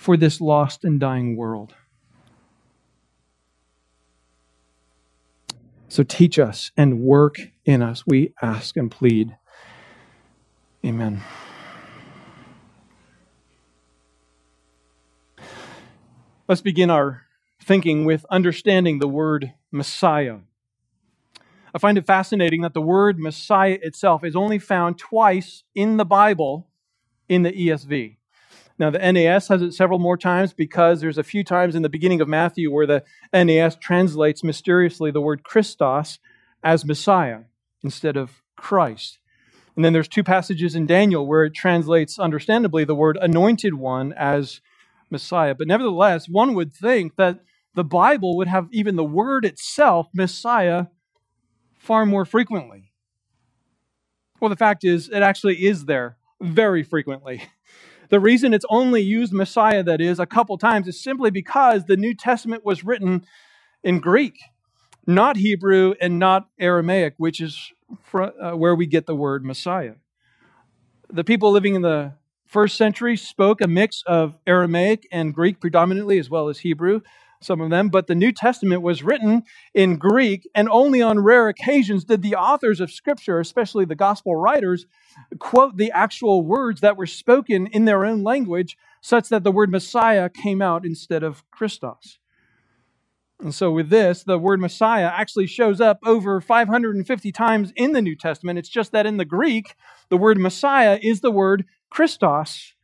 for 0.00 0.16
this 0.16 0.40
lost 0.40 0.82
and 0.82 0.98
dying 0.98 1.36
world. 1.36 1.74
So 5.88 6.02
teach 6.02 6.38
us 6.38 6.70
and 6.74 7.00
work 7.00 7.36
in 7.66 7.82
us, 7.82 8.06
we 8.06 8.32
ask 8.40 8.78
and 8.78 8.90
plead. 8.90 9.36
Amen. 10.82 11.20
Let's 16.48 16.62
begin 16.62 16.88
our 16.88 17.26
thinking 17.62 18.06
with 18.06 18.24
understanding 18.30 19.00
the 19.00 19.08
word 19.08 19.52
Messiah. 19.70 20.38
I 21.74 21.78
find 21.78 21.98
it 21.98 22.06
fascinating 22.06 22.62
that 22.62 22.72
the 22.72 22.80
word 22.80 23.18
Messiah 23.18 23.78
itself 23.82 24.24
is 24.24 24.34
only 24.34 24.58
found 24.58 24.98
twice 24.98 25.62
in 25.74 25.98
the 25.98 26.06
Bible 26.06 26.68
in 27.28 27.42
the 27.42 27.52
ESV. 27.52 28.16
Now, 28.80 28.88
the 28.88 29.12
NAS 29.12 29.48
has 29.48 29.60
it 29.60 29.74
several 29.74 29.98
more 29.98 30.16
times 30.16 30.54
because 30.54 31.02
there's 31.02 31.18
a 31.18 31.22
few 31.22 31.44
times 31.44 31.74
in 31.74 31.82
the 31.82 31.90
beginning 31.90 32.22
of 32.22 32.28
Matthew 32.28 32.72
where 32.72 32.86
the 32.86 33.04
NAS 33.30 33.76
translates 33.76 34.42
mysteriously 34.42 35.10
the 35.10 35.20
word 35.20 35.42
Christos 35.42 36.18
as 36.64 36.86
Messiah 36.86 37.40
instead 37.84 38.16
of 38.16 38.40
Christ. 38.56 39.18
And 39.76 39.84
then 39.84 39.92
there's 39.92 40.08
two 40.08 40.24
passages 40.24 40.74
in 40.74 40.86
Daniel 40.86 41.26
where 41.26 41.44
it 41.44 41.52
translates, 41.52 42.18
understandably, 42.18 42.84
the 42.84 42.94
word 42.94 43.18
anointed 43.20 43.74
one 43.74 44.14
as 44.14 44.62
Messiah. 45.10 45.54
But 45.54 45.68
nevertheless, 45.68 46.26
one 46.26 46.54
would 46.54 46.74
think 46.74 47.16
that 47.16 47.40
the 47.74 47.84
Bible 47.84 48.34
would 48.38 48.48
have 48.48 48.68
even 48.72 48.96
the 48.96 49.04
word 49.04 49.44
itself, 49.44 50.08
Messiah, 50.14 50.86
far 51.78 52.06
more 52.06 52.24
frequently. 52.24 52.92
Well, 54.40 54.48
the 54.48 54.56
fact 54.56 54.84
is, 54.84 55.10
it 55.10 55.22
actually 55.22 55.66
is 55.66 55.84
there 55.84 56.16
very 56.40 56.82
frequently. 56.82 57.42
The 58.10 58.20
reason 58.20 58.52
it's 58.52 58.66
only 58.68 59.00
used 59.00 59.32
Messiah, 59.32 59.82
that 59.84 60.00
is, 60.00 60.18
a 60.18 60.26
couple 60.26 60.58
times, 60.58 60.88
is 60.88 61.00
simply 61.00 61.30
because 61.30 61.84
the 61.84 61.96
New 61.96 62.14
Testament 62.14 62.64
was 62.64 62.84
written 62.84 63.24
in 63.84 64.00
Greek, 64.00 64.38
not 65.06 65.36
Hebrew 65.36 65.94
and 66.00 66.18
not 66.18 66.48
Aramaic, 66.58 67.14
which 67.18 67.40
is 67.40 67.72
uh, 68.12 68.52
where 68.52 68.74
we 68.74 68.86
get 68.86 69.06
the 69.06 69.14
word 69.14 69.44
Messiah. 69.44 69.94
The 71.08 71.24
people 71.24 71.52
living 71.52 71.76
in 71.76 71.82
the 71.82 72.14
first 72.46 72.76
century 72.76 73.16
spoke 73.16 73.60
a 73.60 73.68
mix 73.68 74.02
of 74.06 74.34
Aramaic 74.44 75.06
and 75.12 75.32
Greek 75.32 75.60
predominantly, 75.60 76.18
as 76.18 76.28
well 76.28 76.48
as 76.48 76.58
Hebrew, 76.58 77.00
some 77.40 77.60
of 77.60 77.70
them, 77.70 77.88
but 77.88 78.06
the 78.06 78.14
New 78.14 78.32
Testament 78.32 78.82
was 78.82 79.02
written 79.02 79.44
in 79.72 79.96
Greek, 79.96 80.48
and 80.54 80.68
only 80.68 81.00
on 81.00 81.20
rare 81.20 81.48
occasions 81.48 82.04
did 82.04 82.22
the 82.22 82.34
authors 82.34 82.80
of 82.80 82.90
Scripture, 82.90 83.40
especially 83.40 83.86
the 83.86 83.94
gospel 83.94 84.36
writers, 84.36 84.86
quote 85.38 85.76
the 85.76 85.90
actual 85.92 86.42
words 86.42 86.82
that 86.82 86.98
were 86.98 87.06
spoken 87.06 87.66
in 87.68 87.86
their 87.86 88.04
own 88.04 88.22
language, 88.22 88.76
such 89.00 89.30
that 89.30 89.42
the 89.42 89.52
word 89.52 89.70
Messiah 89.70 90.28
came 90.28 90.60
out 90.60 90.84
instead 90.84 91.22
of 91.22 91.42
Christos. 91.50 92.18
And 93.40 93.54
so, 93.54 93.70
with 93.70 93.88
this, 93.88 94.22
the 94.22 94.38
word 94.38 94.60
Messiah 94.60 95.10
actually 95.10 95.46
shows 95.46 95.80
up 95.80 95.98
over 96.04 96.42
550 96.42 97.32
times 97.32 97.72
in 97.74 97.92
the 97.92 98.02
New 98.02 98.14
Testament. 98.14 98.58
It's 98.58 98.68
just 98.68 98.92
that 98.92 99.06
in 99.06 99.16
the 99.16 99.24
Greek, 99.24 99.76
the 100.10 100.18
word 100.18 100.36
Messiah 100.36 100.98
is 101.00 101.22
the 101.22 101.30
word 101.30 101.64
Christos, 101.88 102.74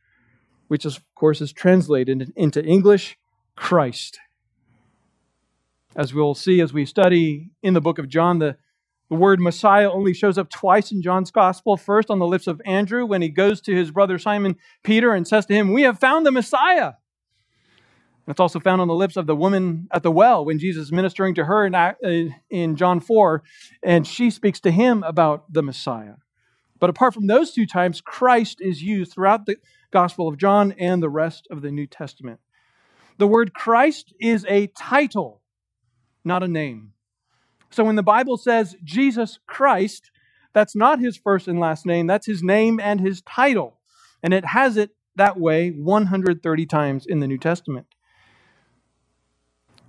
which 0.67 0.83
is, 0.83 0.97
of 0.97 1.03
course 1.13 1.41
is 1.41 1.53
translated 1.53 2.33
into 2.35 2.65
English 2.65 3.19
Christ. 3.55 4.19
As 5.97 6.13
we'll 6.13 6.35
see 6.35 6.61
as 6.61 6.71
we 6.71 6.85
study 6.85 7.49
in 7.63 7.73
the 7.73 7.81
book 7.81 7.97
of 7.97 8.07
John, 8.07 8.37
the, 8.37 8.55
the 9.09 9.15
word 9.15 9.39
Messiah 9.39 9.91
only 9.91 10.13
shows 10.13 10.37
up 10.37 10.49
twice 10.49 10.91
in 10.91 11.01
John's 11.01 11.31
gospel. 11.31 11.75
First, 11.75 12.11
on 12.11 12.19
the 12.19 12.27
lips 12.27 12.45
of 12.45 12.61
Andrew, 12.65 13.03
when 13.03 13.23
he 13.23 13.29
goes 13.29 13.59
to 13.61 13.75
his 13.75 13.89
brother 13.89 14.19
Simon 14.19 14.57
Peter 14.83 15.13
and 15.13 15.27
says 15.27 15.47
to 15.47 15.55
him, 15.55 15.73
We 15.73 15.81
have 15.81 15.99
found 15.99 16.23
the 16.23 16.31
Messiah. 16.31 16.93
And 18.27 18.33
It's 18.33 18.39
also 18.39 18.59
found 18.59 18.79
on 18.79 18.87
the 18.87 18.93
lips 18.93 19.17
of 19.17 19.25
the 19.25 19.35
woman 19.35 19.87
at 19.91 20.03
the 20.03 20.11
well 20.11 20.45
when 20.45 20.59
Jesus 20.59 20.83
is 20.87 20.91
ministering 20.91 21.33
to 21.35 21.45
her 21.45 21.65
in, 21.65 21.73
uh, 21.73 21.93
in 22.49 22.75
John 22.75 22.99
4, 22.99 23.41
and 23.81 24.05
she 24.05 24.29
speaks 24.29 24.59
to 24.59 24.71
him 24.71 25.01
about 25.03 25.51
the 25.51 25.63
Messiah. 25.63 26.15
But 26.79 26.91
apart 26.91 27.15
from 27.15 27.25
those 27.25 27.53
two 27.53 27.65
times, 27.65 28.01
Christ 28.01 28.61
is 28.61 28.83
used 28.83 29.13
throughout 29.13 29.47
the 29.47 29.55
Gospel 29.89 30.27
of 30.27 30.37
John 30.37 30.73
and 30.73 31.01
the 31.01 31.09
rest 31.09 31.47
of 31.49 31.61
the 31.61 31.71
New 31.71 31.87
Testament. 31.87 32.39
The 33.17 33.27
word 33.27 33.53
Christ 33.53 34.13
is 34.19 34.45
a 34.47 34.67
title, 34.67 35.41
not 36.23 36.43
a 36.43 36.47
name. 36.47 36.93
So 37.69 37.83
when 37.83 37.95
the 37.95 38.03
Bible 38.03 38.37
says 38.37 38.75
Jesus 38.83 39.39
Christ, 39.47 40.11
that's 40.53 40.75
not 40.75 40.99
his 40.99 41.17
first 41.17 41.47
and 41.47 41.59
last 41.59 41.85
name, 41.85 42.07
that's 42.07 42.25
his 42.25 42.41
name 42.41 42.79
and 42.79 42.99
his 42.99 43.21
title. 43.21 43.77
And 44.23 44.33
it 44.33 44.45
has 44.45 44.77
it 44.77 44.91
that 45.15 45.39
way 45.39 45.69
130 45.69 46.65
times 46.65 47.05
in 47.05 47.19
the 47.19 47.27
New 47.27 47.37
Testament. 47.37 47.87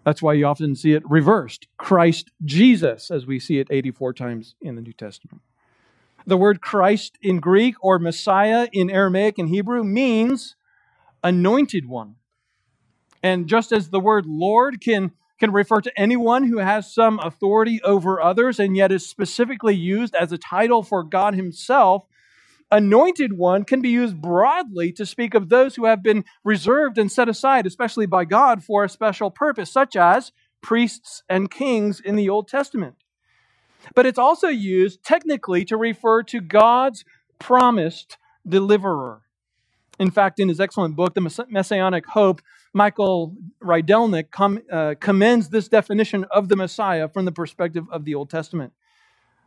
That's 0.04 0.23
why 0.23 0.32
you 0.35 0.47
often 0.47 0.75
see 0.75 0.92
it 0.92 1.02
reversed 1.08 1.68
Christ 1.76 2.30
Jesus, 2.44 3.11
as 3.11 3.26
we 3.26 3.38
see 3.38 3.58
it 3.58 3.68
84 3.70 4.14
times 4.14 4.54
in 4.61 4.75
the 4.75 4.82
New 4.82 4.92
Testament. 4.92 5.42
The 6.26 6.37
word 6.37 6.61
Christ 6.61 7.18
in 7.23 7.40
Greek 7.40 7.75
or 7.82 7.99
Messiah 7.99 8.68
in 8.73 8.90
Aramaic 8.90 9.38
and 9.38 9.49
Hebrew 9.49 9.85
means 9.85 10.56
anointed 11.23 11.87
one. 11.87 12.16
And 13.23 13.47
just 13.47 13.73
as 13.73 13.90
the 13.90 14.00
word 14.00 14.25
Lord 14.26 14.80
can, 14.80 15.12
can 15.38 15.52
refer 15.52 15.80
to 15.80 16.00
anyone 16.00 16.45
who 16.45 16.59
has 16.59 16.92
some 16.92 17.18
authority 17.21 17.80
over 17.83 18.21
others 18.21 18.59
and 18.59 18.76
yet 18.76 18.92
is 18.92 19.07
specifically 19.07 19.75
used 19.75 20.14
as 20.14 20.33
a 20.33 20.38
title 20.38 20.83
for 20.83 21.02
God 21.02 21.35
Himself, 21.35 22.04
anointed 22.71 23.33
one 23.33 23.64
can 23.64 23.80
be 23.80 23.88
used 23.88 24.21
broadly 24.21 24.92
to 24.92 25.07
speak 25.07 25.35
of 25.35 25.49
those 25.49 25.76
who 25.76 25.87
have 25.87 26.02
been 26.02 26.25
reserved 26.45 26.99
and 26.99 27.11
set 27.11 27.28
aside, 27.28 27.66
especially 27.66 28.07
by 28.07 28.25
God, 28.25 28.62
for 28.62 28.85
a 28.85 28.88
special 28.88 29.30
purpose, 29.30 29.71
such 29.71 29.97
as 29.97 30.33
priests 30.61 31.23
and 31.28 31.50
kings 31.50 32.00
in 32.00 32.16
the 32.16 32.28
Old 32.28 32.49
Testament 32.49 32.97
but 33.95 34.07
it's 34.07 34.18
also 34.18 34.49
used 34.49 35.02
technically 35.02 35.64
to 35.64 35.76
refer 35.76 36.23
to 36.25 36.40
God's 36.40 37.04
promised 37.38 38.16
deliverer. 38.47 39.23
In 39.99 40.11
fact, 40.11 40.38
in 40.38 40.49
his 40.49 40.61
excellent 40.61 40.97
book, 40.97 41.14
The 41.14 41.47
Messianic 41.49 42.07
Hope, 42.07 42.40
Michael 42.75 43.37
Rydelnik 43.62 44.30
com- 44.30 44.62
uh, 44.70 44.94
commends 45.00 45.48
this 45.48 45.68
definition 45.68 46.25
of 46.30 46.48
the 46.48 46.56
Messiah 46.56 47.08
from 47.08 47.25
the 47.25 47.32
perspective 47.32 47.84
of 47.90 48.04
the 48.04 48.14
Old 48.14 48.30
Testament. 48.30 48.72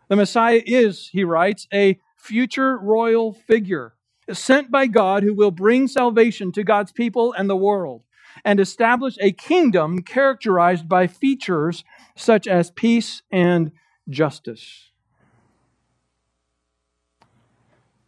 The 0.09 0.15
Messiah 0.15 0.61
is, 0.65 1.09
he 1.11 1.23
writes, 1.23 1.67
a 1.73 1.99
future 2.17 2.77
royal 2.77 3.33
figure 3.33 3.93
sent 4.31 4.71
by 4.71 4.87
God 4.87 5.23
who 5.23 5.33
will 5.33 5.51
bring 5.51 5.87
salvation 5.87 6.51
to 6.53 6.63
God's 6.63 6.91
people 6.91 7.33
and 7.33 7.49
the 7.49 7.55
world 7.55 8.03
and 8.45 8.59
establish 8.59 9.17
a 9.21 9.31
kingdom 9.31 10.01
characterized 10.01 10.87
by 10.87 11.07
features 11.07 11.83
such 12.15 12.47
as 12.47 12.71
peace 12.71 13.23
and 13.31 13.71
justice. 14.09 14.90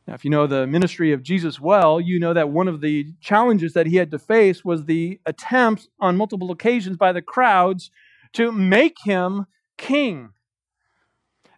Now, 0.07 0.15
if 0.15 0.25
you 0.25 0.31
know 0.31 0.48
the 0.48 0.67
ministry 0.67 1.13
of 1.13 1.24
Jesus 1.24 1.60
well, 1.60 2.01
you 2.01 2.19
know 2.19 2.33
that 2.33 2.50
one 2.50 2.67
of 2.67 2.81
the 2.81 3.13
challenges 3.22 3.74
that 3.74 3.88
he 3.88 3.95
had 3.95 4.12
to 4.12 4.19
face 4.19 4.65
was 4.65 4.86
the 4.86 5.19
attempts 5.25 5.88
on 6.00 6.17
multiple 6.17 6.51
occasions 6.51 6.98
by 6.98 7.13
the 7.13 7.22
crowds 7.22 7.89
to 8.33 8.51
make 8.51 8.98
him 9.05 9.45
king. 9.77 10.31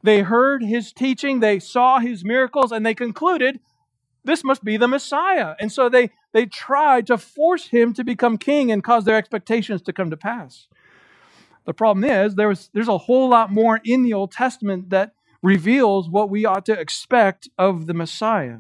They 0.03 0.21
heard 0.21 0.61
his 0.61 0.93
teaching, 0.93 1.39
they 1.39 1.57
saw 1.57 1.97
his 1.99 2.23
miracles, 2.23 2.71
and 2.71 2.85
they 2.85 2.93
concluded 2.93 3.59
this 4.23 4.43
must 4.43 4.63
be 4.63 4.77
the 4.77 4.87
Messiah. 4.87 5.55
And 5.59 5.71
so 5.71 5.89
they, 5.89 6.11
they 6.31 6.45
tried 6.45 7.07
to 7.07 7.17
force 7.17 7.67
him 7.67 7.93
to 7.93 8.03
become 8.03 8.37
king 8.37 8.71
and 8.71 8.83
cause 8.83 9.05
their 9.05 9.15
expectations 9.15 9.81
to 9.83 9.93
come 9.93 10.11
to 10.11 10.17
pass. 10.17 10.67
The 11.65 11.73
problem 11.73 12.03
is 12.03 12.35
there 12.35 12.47
was, 12.47 12.69
there's 12.73 12.87
a 12.87 12.97
whole 12.97 13.29
lot 13.29 13.51
more 13.51 13.81
in 13.83 14.03
the 14.03 14.13
Old 14.13 14.31
Testament 14.31 14.91
that 14.91 15.14
reveals 15.45 16.09
what 16.09 16.29
we 16.29 16.43
ought 16.43 16.65
to 16.65 16.77
expect 16.77 17.47
of 17.57 17.85
the 17.85 17.93
Messiah. 17.93 18.57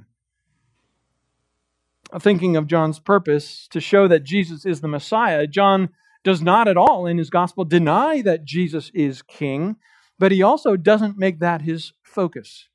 Uh, 2.13 2.19
thinking 2.19 2.55
of 2.55 2.67
John's 2.67 2.99
purpose 2.99 3.67
to 3.71 3.81
show 3.81 4.07
that 4.07 4.23
Jesus 4.23 4.67
is 4.67 4.81
the 4.81 4.87
Messiah, 4.87 5.47
John 5.47 5.89
does 6.23 6.43
not 6.43 6.67
at 6.67 6.77
all 6.77 7.07
in 7.07 7.17
his 7.17 7.31
gospel 7.31 7.65
deny 7.65 8.21
that 8.21 8.45
Jesus 8.45 8.91
is 8.93 9.23
king, 9.23 9.77
but 10.19 10.31
he 10.31 10.43
also 10.43 10.75
doesn't 10.75 11.17
make 11.17 11.39
that 11.39 11.63
his 11.63 11.93
focus. 12.03 12.69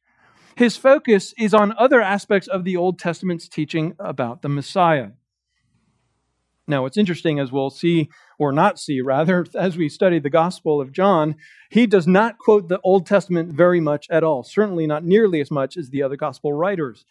His 0.57 0.77
focus 0.77 1.33
is 1.39 1.55
on 1.55 1.73
other 1.79 2.01
aspects 2.01 2.49
of 2.49 2.65
the 2.65 2.77
Old 2.77 2.99
Testament's 2.99 3.49
teaching 3.49 3.95
about 4.01 4.43
the 4.43 4.49
Messiah. 4.49 5.11
Now, 6.71 6.83
what's 6.83 6.97
interesting, 6.97 7.39
as 7.39 7.53
we'll 7.53 7.71
see, 7.71 8.09
or 8.39 8.53
not 8.53 8.79
see 8.79 9.01
rather, 9.01 9.45
as 9.55 9.77
we 9.77 9.89
study 9.89 10.19
the 10.19 10.31
Gospel 10.31 10.81
of 10.81 10.93
John, 10.93 11.35
he 11.71 11.87
does 11.87 12.07
not 12.07 12.39
quote 12.39 12.69
the 12.69 12.81
Old 12.83 13.07
Testament 13.07 13.53
very 13.53 13.81
much 13.81 14.07
at 14.11 14.25
all, 14.25 14.43
certainly 14.43 14.87
not 14.87 15.05
nearly 15.05 15.41
as 15.41 15.51
much 15.51 15.77
as 15.77 15.91
the 15.91 16.03
other 16.03 16.17
Gospel 16.17 16.53
writers. 16.53 17.05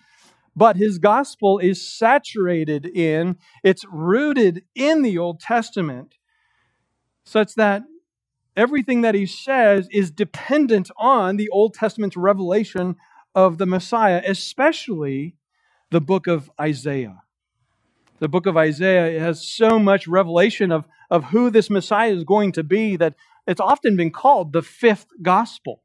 But 0.56 0.78
his 0.78 0.98
Gospel 0.98 1.60
is 1.60 1.88
saturated 1.88 2.86
in, 2.86 3.38
it's 3.64 3.86
rooted 3.92 4.64
in 4.76 5.04
the 5.04 5.18
Old 5.18 5.40
Testament, 5.40 6.16
such 7.24 7.54
that 7.56 7.84
everything 8.58 9.02
that 9.02 9.16
he 9.16 9.26
says 9.26 9.88
is 9.92 10.10
dependent 10.12 10.90
on 10.98 11.38
the 11.38 11.50
Old 11.50 11.74
Testament's 11.74 12.18
revelation 12.18 12.96
of 13.36 13.58
the 13.58 13.66
Messiah, 13.66 14.22
especially 14.26 15.36
the 15.92 16.02
book 16.02 16.28
of 16.28 16.50
Isaiah. 16.60 17.22
The 18.20 18.28
book 18.28 18.46
of 18.46 18.58
Isaiah 18.58 19.20
has 19.20 19.46
so 19.46 19.80
much 19.80 20.08
revelation 20.08 20.72
of, 20.72 20.86
of 21.10 21.26
who 21.26 21.50
this 21.50 21.70
Messiah 21.70 22.12
is 22.12 22.24
going 22.24 22.52
to 22.54 22.64
be 22.64 22.98
that 22.98 23.16
it's 23.48 23.62
often 23.62 23.96
been 23.96 24.12
called 24.12 24.54
the 24.54 24.62
fifth 24.62 25.08
gospel. 25.22 25.82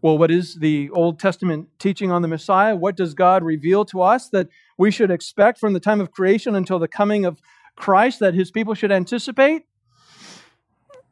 Well, 0.00 0.16
what 0.16 0.30
is 0.30 0.54
the 0.54 0.90
Old 0.90 1.18
Testament 1.18 1.68
teaching 1.80 2.12
on 2.12 2.22
the 2.22 2.28
Messiah? 2.28 2.76
What 2.76 2.96
does 2.96 3.14
God 3.14 3.42
reveal 3.42 3.84
to 3.86 4.02
us 4.02 4.28
that 4.28 4.48
we 4.76 4.92
should 4.92 5.10
expect 5.10 5.58
from 5.58 5.72
the 5.72 5.80
time 5.80 6.00
of 6.00 6.12
creation 6.12 6.54
until 6.54 6.78
the 6.78 6.86
coming 6.86 7.24
of 7.24 7.40
Christ 7.74 8.20
that 8.20 8.34
his 8.34 8.52
people 8.52 8.74
should 8.74 8.92
anticipate? 8.92 9.64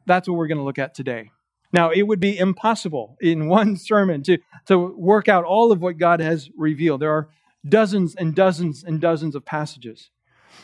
That's 0.05 0.29
what 0.29 0.37
we're 0.37 0.47
going 0.47 0.59
to 0.59 0.63
look 0.63 0.79
at 0.79 0.93
today. 0.93 1.31
Now, 1.73 1.89
it 1.91 2.03
would 2.03 2.21
be 2.21 2.37
impossible 2.37 3.17
in 3.19 3.47
one 3.49 3.75
sermon 3.75 4.23
to, 4.23 4.37
to 4.67 4.77
work 4.77 5.27
out 5.27 5.43
all 5.43 5.73
of 5.73 5.81
what 5.81 5.97
God 5.97 6.21
has 6.21 6.49
revealed. 6.55 7.01
There 7.01 7.11
are 7.11 7.27
dozens 7.67 8.15
and 8.15 8.35
dozens 8.35 8.83
and 8.83 8.99
dozens 8.99 9.35
of 9.35 9.45
passages. 9.45 10.09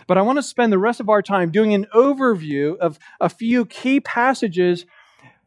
But 0.07 0.17
I 0.17 0.21
want 0.21 0.37
to 0.37 0.43
spend 0.43 0.71
the 0.71 0.79
rest 0.79 0.99
of 0.99 1.09
our 1.09 1.21
time 1.21 1.51
doing 1.51 1.73
an 1.73 1.87
overview 1.93 2.77
of 2.77 2.97
a 3.19 3.29
few 3.29 3.65
key 3.65 3.99
passages 3.99 4.85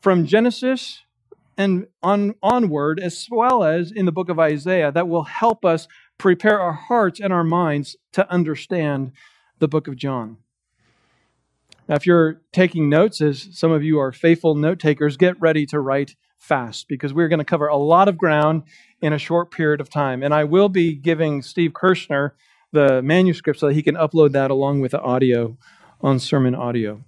from 0.00 0.26
Genesis 0.26 1.02
and 1.58 1.86
on, 2.02 2.34
onward, 2.42 3.00
as 3.00 3.26
well 3.30 3.64
as 3.64 3.90
in 3.90 4.04
the 4.04 4.12
book 4.12 4.28
of 4.28 4.38
Isaiah, 4.38 4.92
that 4.92 5.08
will 5.08 5.24
help 5.24 5.64
us 5.64 5.88
prepare 6.18 6.60
our 6.60 6.72
hearts 6.72 7.18
and 7.18 7.32
our 7.32 7.44
minds 7.44 7.96
to 8.12 8.30
understand 8.30 9.12
the 9.58 9.68
book 9.68 9.88
of 9.88 9.96
John. 9.96 10.38
Now, 11.88 11.94
if 11.94 12.06
you're 12.06 12.42
taking 12.52 12.88
notes, 12.88 13.20
as 13.20 13.48
some 13.52 13.72
of 13.72 13.82
you 13.82 13.98
are 13.98 14.12
faithful 14.12 14.54
note 14.54 14.78
takers, 14.78 15.16
get 15.16 15.40
ready 15.40 15.64
to 15.66 15.80
write 15.80 16.16
fast 16.38 16.88
because 16.88 17.12
we're 17.12 17.28
going 17.28 17.38
to 17.38 17.44
cover 17.44 17.66
a 17.66 17.76
lot 17.76 18.08
of 18.08 18.16
ground 18.16 18.62
in 19.00 19.12
a 19.12 19.18
short 19.18 19.50
period 19.50 19.80
of 19.80 19.90
time. 19.90 20.22
And 20.22 20.32
I 20.32 20.44
will 20.44 20.68
be 20.68 20.94
giving 20.94 21.42
Steve 21.42 21.72
Kirschner 21.72 22.34
the 22.72 23.02
manuscript 23.02 23.60
so 23.60 23.68
that 23.68 23.74
he 23.74 23.82
can 23.82 23.94
upload 23.94 24.32
that 24.32 24.50
along 24.50 24.80
with 24.80 24.92
the 24.92 25.00
audio 25.00 25.56
on 26.00 26.18
sermon 26.18 26.54
audio. 26.54 27.02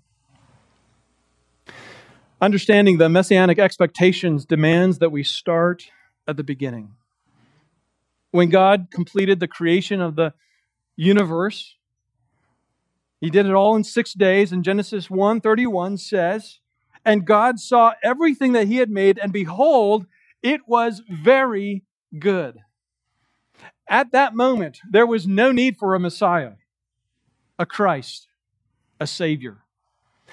Understanding 2.41 2.99
the 2.99 3.09
messianic 3.09 3.59
expectations 3.59 4.45
demands 4.45 4.99
that 4.99 5.11
we 5.11 5.25
start 5.25 5.91
at 6.27 6.37
the 6.37 6.45
beginning. 6.45 6.95
When 8.31 8.49
God 8.49 8.89
completed 8.93 9.41
the 9.41 9.49
creation 9.49 10.01
of 10.01 10.15
the 10.15 10.35
universe, 10.95 11.77
he 13.21 13.31
did 13.31 13.47
it 13.47 13.53
all 13.53 13.75
in 13.75 13.83
6 13.83 14.13
days 14.15 14.53
and 14.53 14.63
Genesis 14.63 15.09
1:31 15.09 15.99
says, 15.99 16.61
"And 17.05 17.27
God 17.27 17.59
saw 17.59 17.95
everything 18.03 18.53
that 18.53 18.67
he 18.67 18.77
had 18.77 18.91
made 18.91 19.19
and 19.19 19.33
behold, 19.33 20.07
it 20.43 20.63
was 20.67 21.03
very 21.09 21.85
good." 22.19 22.59
At 23.89 24.13
that 24.13 24.35
moment, 24.35 24.81
there 24.91 25.07
was 25.07 25.27
no 25.27 25.51
need 25.51 25.77
for 25.79 25.95
a 25.95 26.01
Messiah, 26.01 26.55
a 27.59 27.65
Christ, 27.65 28.29
a 29.01 29.07
Savior. 29.07 29.65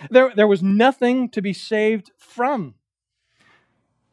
There, 0.09 0.33
there 0.35 0.47
was 0.47 0.61
nothing 0.61 1.29
to 1.29 1.41
be 1.41 1.53
saved 1.53 2.11
from. 2.17 2.75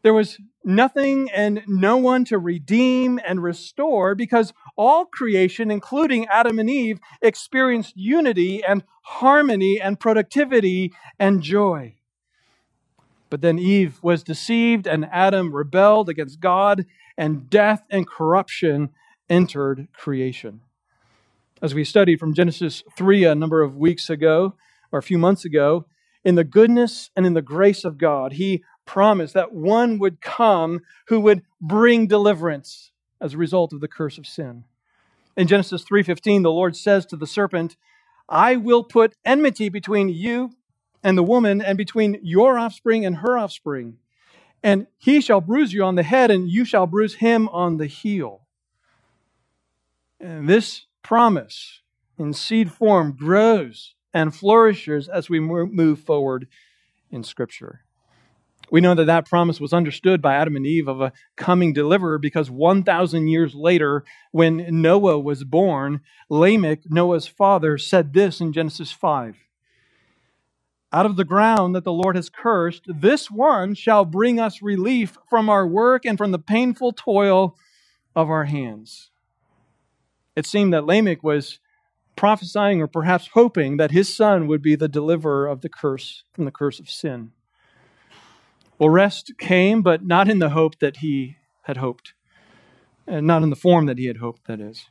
There 0.03 0.15
was 0.15 0.39
nothing 0.65 1.31
and 1.31 1.63
no 1.67 1.97
one 1.97 2.25
to 2.27 2.39
redeem 2.39 3.21
and 3.25 3.43
restore 3.43 4.15
because 4.15 4.53
all 4.77 5.07
creation, 5.07 5.71
including 5.71 6.27
Adam 6.27 6.59
and 6.59 6.69
Eve, 6.69 6.99
experienced 7.21 7.97
unity 7.97 8.63
and 8.65 8.85
harmony 9.03 9.81
and 9.81 9.99
productivity 9.99 10.93
and 11.19 11.43
joy. 11.43 11.97
But 13.33 13.41
then 13.41 13.59
Eve 13.59 13.99
was 14.03 14.23
deceived 14.23 14.87
and 14.87 15.07
Adam 15.07 15.55
rebelled 15.55 16.11
against 16.11 16.39
God, 16.39 16.85
and 17.17 17.49
death 17.49 17.83
and 17.89 18.07
corruption 18.07 18.91
entered 19.31 19.89
creation. 19.95 20.61
As 21.63 21.75
we 21.75 21.83
studied 21.83 22.21
from 22.21 22.35
Genesis 22.35 22.83
3 22.95 23.25
a 23.25 23.35
number 23.35 23.63
of 23.63 23.75
weeks 23.75 24.11
ago, 24.11 24.53
or 24.93 24.99
a 24.99 25.03
few 25.03 25.17
months 25.17 25.47
ago, 25.47 25.87
in 26.23 26.35
the 26.35 26.45
goodness 26.45 27.09
and 27.17 27.25
in 27.25 27.33
the 27.33 27.41
grace 27.41 27.87
of 27.87 27.97
God, 27.97 28.35
He 28.35 28.65
promised 28.85 29.33
that 29.33 29.55
one 29.55 29.99
would 29.99 30.21
come 30.21 30.81
who 31.07 31.19
would 31.21 31.41
bring 31.59 32.07
deliverance 32.07 32.93
as 33.19 33.33
a 33.33 33.39
result 33.39 33.73
of 33.73 33.81
the 33.81 33.89
curse 33.89 34.19
of 34.19 34.27
sin. 34.27 34.65
In 35.39 35.47
Genesis 35.47 35.85
3:15, 35.85 36.43
the 36.43 36.53
Lord 36.53 36.77
says 36.77 37.07
to 37.07 37.17
the 37.17 37.27
serpent, 37.27 37.79
"I 38.29 38.57
will 38.57 38.85
put 38.85 39.17
enmity 39.25 39.71
between 39.71 40.11
you 40.11 40.51
and 41.03 41.17
the 41.17 41.23
woman 41.23 41.61
and 41.61 41.77
between 41.77 42.19
your 42.23 42.59
offspring 42.59 43.05
and 43.05 43.17
her 43.17 43.37
offspring, 43.39 43.99
and 44.63 44.87
he 44.99 45.21
shall 45.21 45.41
bruise 45.41 45.73
you 45.73 45.83
on 45.85 45.97
the 45.97 46.03
head 46.03 46.31
and 46.31 46.49
you 46.49 46.65
shall 46.65 46.87
bruise 46.87 47.17
him 47.17 47.49
on 47.49 47.77
the 47.79 47.87
heel." 47.87 48.47
And 50.21 50.49
this 50.49 50.87
promise 51.03 51.81
in 52.19 52.33
seed 52.33 52.71
form 52.71 53.17
grows 53.17 53.95
and 54.15 54.35
flourishes 54.35 55.09
as 55.09 55.29
we 55.29 55.41
move 55.41 55.99
forward 56.01 56.47
in 57.11 57.25
Scripture. 57.25 57.81
We 58.71 58.81
know 58.81 58.95
that 58.95 59.05
that 59.05 59.29
promise 59.29 59.61
was 59.61 59.75
understood 59.75 60.23
by 60.23 60.35
Adam 60.35 60.57
and 60.57 60.67
Eve 60.67 60.89
of 60.89 61.01
a 61.01 61.13
coming 61.37 61.75
deliverer 61.75 62.19
because 62.19 62.51
1,000 62.51 63.29
years 63.29 63.55
later, 63.55 64.05
when 64.31 64.81
Noah 64.81 65.19
was 65.19 65.45
born, 65.45 66.01
Lamech, 66.31 66.89
Noah's 66.89 67.27
father, 67.27 67.77
said 67.77 68.15
this 68.15 68.41
in 68.41 68.53
Genesis 68.53 68.93
5 68.93 69.37
Out 70.95 71.07
of 71.07 71.17
the 71.17 71.25
ground 71.25 71.75
that 71.75 71.85
the 71.85 71.93
Lord 71.93 72.17
has 72.17 72.29
cursed, 72.29 72.83
this 72.87 73.31
one 73.31 73.75
shall 73.75 74.05
bring 74.05 74.39
us 74.39 74.61
relief 74.61 75.17
from 75.31 75.49
our 75.49 75.67
work 75.67 76.05
and 76.05 76.19
from 76.19 76.33
the 76.33 76.39
painful 76.39 76.93
toil 76.93 77.57
of 78.15 78.29
our 78.29 78.45
hands. 78.45 79.11
It 80.37 80.45
seemed 80.45 80.75
that 80.75 80.85
Lamech 80.85 81.23
was 81.23 81.61
prophesying 82.15 82.83
or 82.83 82.87
perhaps 82.87 83.31
hoping 83.33 83.79
that 83.79 83.91
his 83.91 84.15
son 84.15 84.47
would 84.49 84.61
be 84.61 84.75
the 84.75 84.89
deliverer 84.89 85.47
of 85.47 85.63
the 85.63 85.71
curse 85.71 86.25
from 86.33 86.45
the 86.45 86.51
curse 86.51 86.79
of 86.79 86.91
sin. 86.91 87.33
Well, 88.79 88.91
rest 88.91 89.33
came, 89.39 89.81
but 89.81 90.05
not 90.05 90.29
in 90.29 90.41
the 90.41 90.51
hope 90.51 90.79
that 90.81 90.99
he 90.99 91.37
had 91.63 91.79
hoped, 91.79 92.13
and 93.07 93.27
not 93.27 93.43
in 93.43 93.49
the 93.49 93.57
form 93.57 93.87
that 93.87 93.99
he 93.99 94.07
had 94.07 94.19
hoped, 94.19 94.47
that 94.47 94.61
is. 94.61 94.87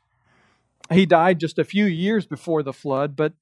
He 0.91 1.05
died 1.05 1.39
just 1.39 1.59
a 1.59 1.63
few 1.63 1.85
years 1.85 2.25
before 2.25 2.63
the 2.63 2.73
flood, 2.73 3.15
but 3.15 3.33